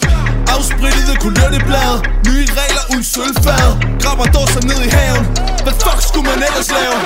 Afsprittede 0.54 1.14
kulørte 1.24 1.58
blade 1.68 1.98
Nye 2.26 2.46
regler 2.60 2.84
uden 2.92 3.04
sølvfad. 3.12 3.70
Grabber 4.02 4.26
dåser 4.36 4.62
ned 4.70 4.80
i 4.88 4.90
haven. 4.98 5.24
Hvad 5.64 5.76
fuck 5.84 6.00
skulle 6.08 6.26
man 6.30 6.38
ellers 6.48 6.70
lave? 6.78 6.96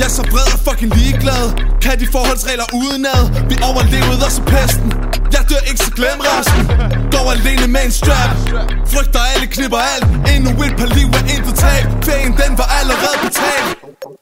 Jeg 0.00 0.06
er 0.10 0.14
så 0.18 0.24
bred 0.32 0.48
og 0.54 0.60
fucking 0.66 0.92
ligeglad. 0.98 1.44
Kan 1.84 1.94
de 2.00 2.06
forholdsregler 2.16 2.68
udenad? 2.80 3.22
Vi 3.50 3.56
overlevede 3.68 4.22
også 4.28 4.42
pesten. 4.52 4.88
Jeg 5.34 5.42
dør 5.50 5.62
ikke, 5.70 5.80
så 5.86 5.90
glem 5.98 6.18
resten. 6.30 6.62
Går 7.12 7.24
alene 7.36 7.66
med 7.74 7.82
en 7.88 7.94
strap. 8.00 8.30
Frygter 8.92 9.22
alle, 9.32 9.46
knipper 9.54 9.80
alt. 9.92 10.06
Endnu 10.32 10.50
et 10.66 10.74
par 10.80 10.90
liv 10.98 11.08
er 11.18 11.24
intet 11.34 11.53
tab. 11.64 11.84
Ferien 12.06 12.32
den 12.42 12.52
var 12.60 12.68
allerede 12.80 13.16
betalt. 13.26 13.68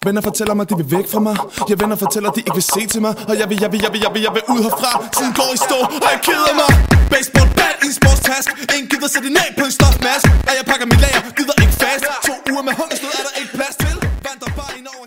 Venner 0.07 0.23
fortæller 0.29 0.55
mig, 0.59 0.65
de 0.71 0.75
vil 0.81 0.89
væk 0.97 1.07
fra 1.13 1.21
mig. 1.29 1.37
Jeg 1.69 1.77
venner 1.81 1.97
fortæller, 2.05 2.29
de 2.37 2.41
ikke 2.47 2.57
vil 2.61 2.67
se 2.75 2.83
til 2.93 3.01
mig. 3.07 3.13
Og 3.31 3.35
jeg 3.41 3.47
vil, 3.51 3.59
jeg 3.65 3.71
vil, 3.73 3.81
jeg 3.85 3.93
vil, 3.95 4.01
jeg 4.07 4.13
vil, 4.15 4.23
jeg 4.27 4.33
vil 4.37 4.43
ud 4.53 4.61
herfra. 4.67 4.93
Tiden 5.17 5.33
går 5.41 5.51
i 5.57 5.59
stå, 5.67 5.79
og 6.05 6.09
jeg 6.15 6.21
keder 6.29 6.55
mig. 6.63 6.71
Baseball 7.13 7.49
bat 7.61 7.77
i 7.85 7.87
en 7.91 7.95
sportstask. 8.01 8.49
Ingen 8.75 8.89
gider 8.93 9.09
sætte 9.15 9.29
en 9.33 9.37
af 9.45 9.49
på 9.59 9.65
en 9.69 9.75
stofmask 9.79 10.27
Og 10.49 10.53
jeg 10.59 10.65
pakker 10.71 10.87
mit 10.93 11.01
lager, 11.05 11.21
gider 11.39 11.57
ikke 11.65 11.77
fast. 11.83 12.05
To 12.29 12.35
uger 12.53 12.63
med 12.69 12.75
hungersnød 12.81 13.13
er 13.21 13.25
der 13.29 13.35
ikke 13.41 13.53
plads 13.59 13.77
til. 13.85 13.97
Vandrer 14.27 14.51
bare 14.59 14.73
ind 14.79 14.87
over 14.95 15.07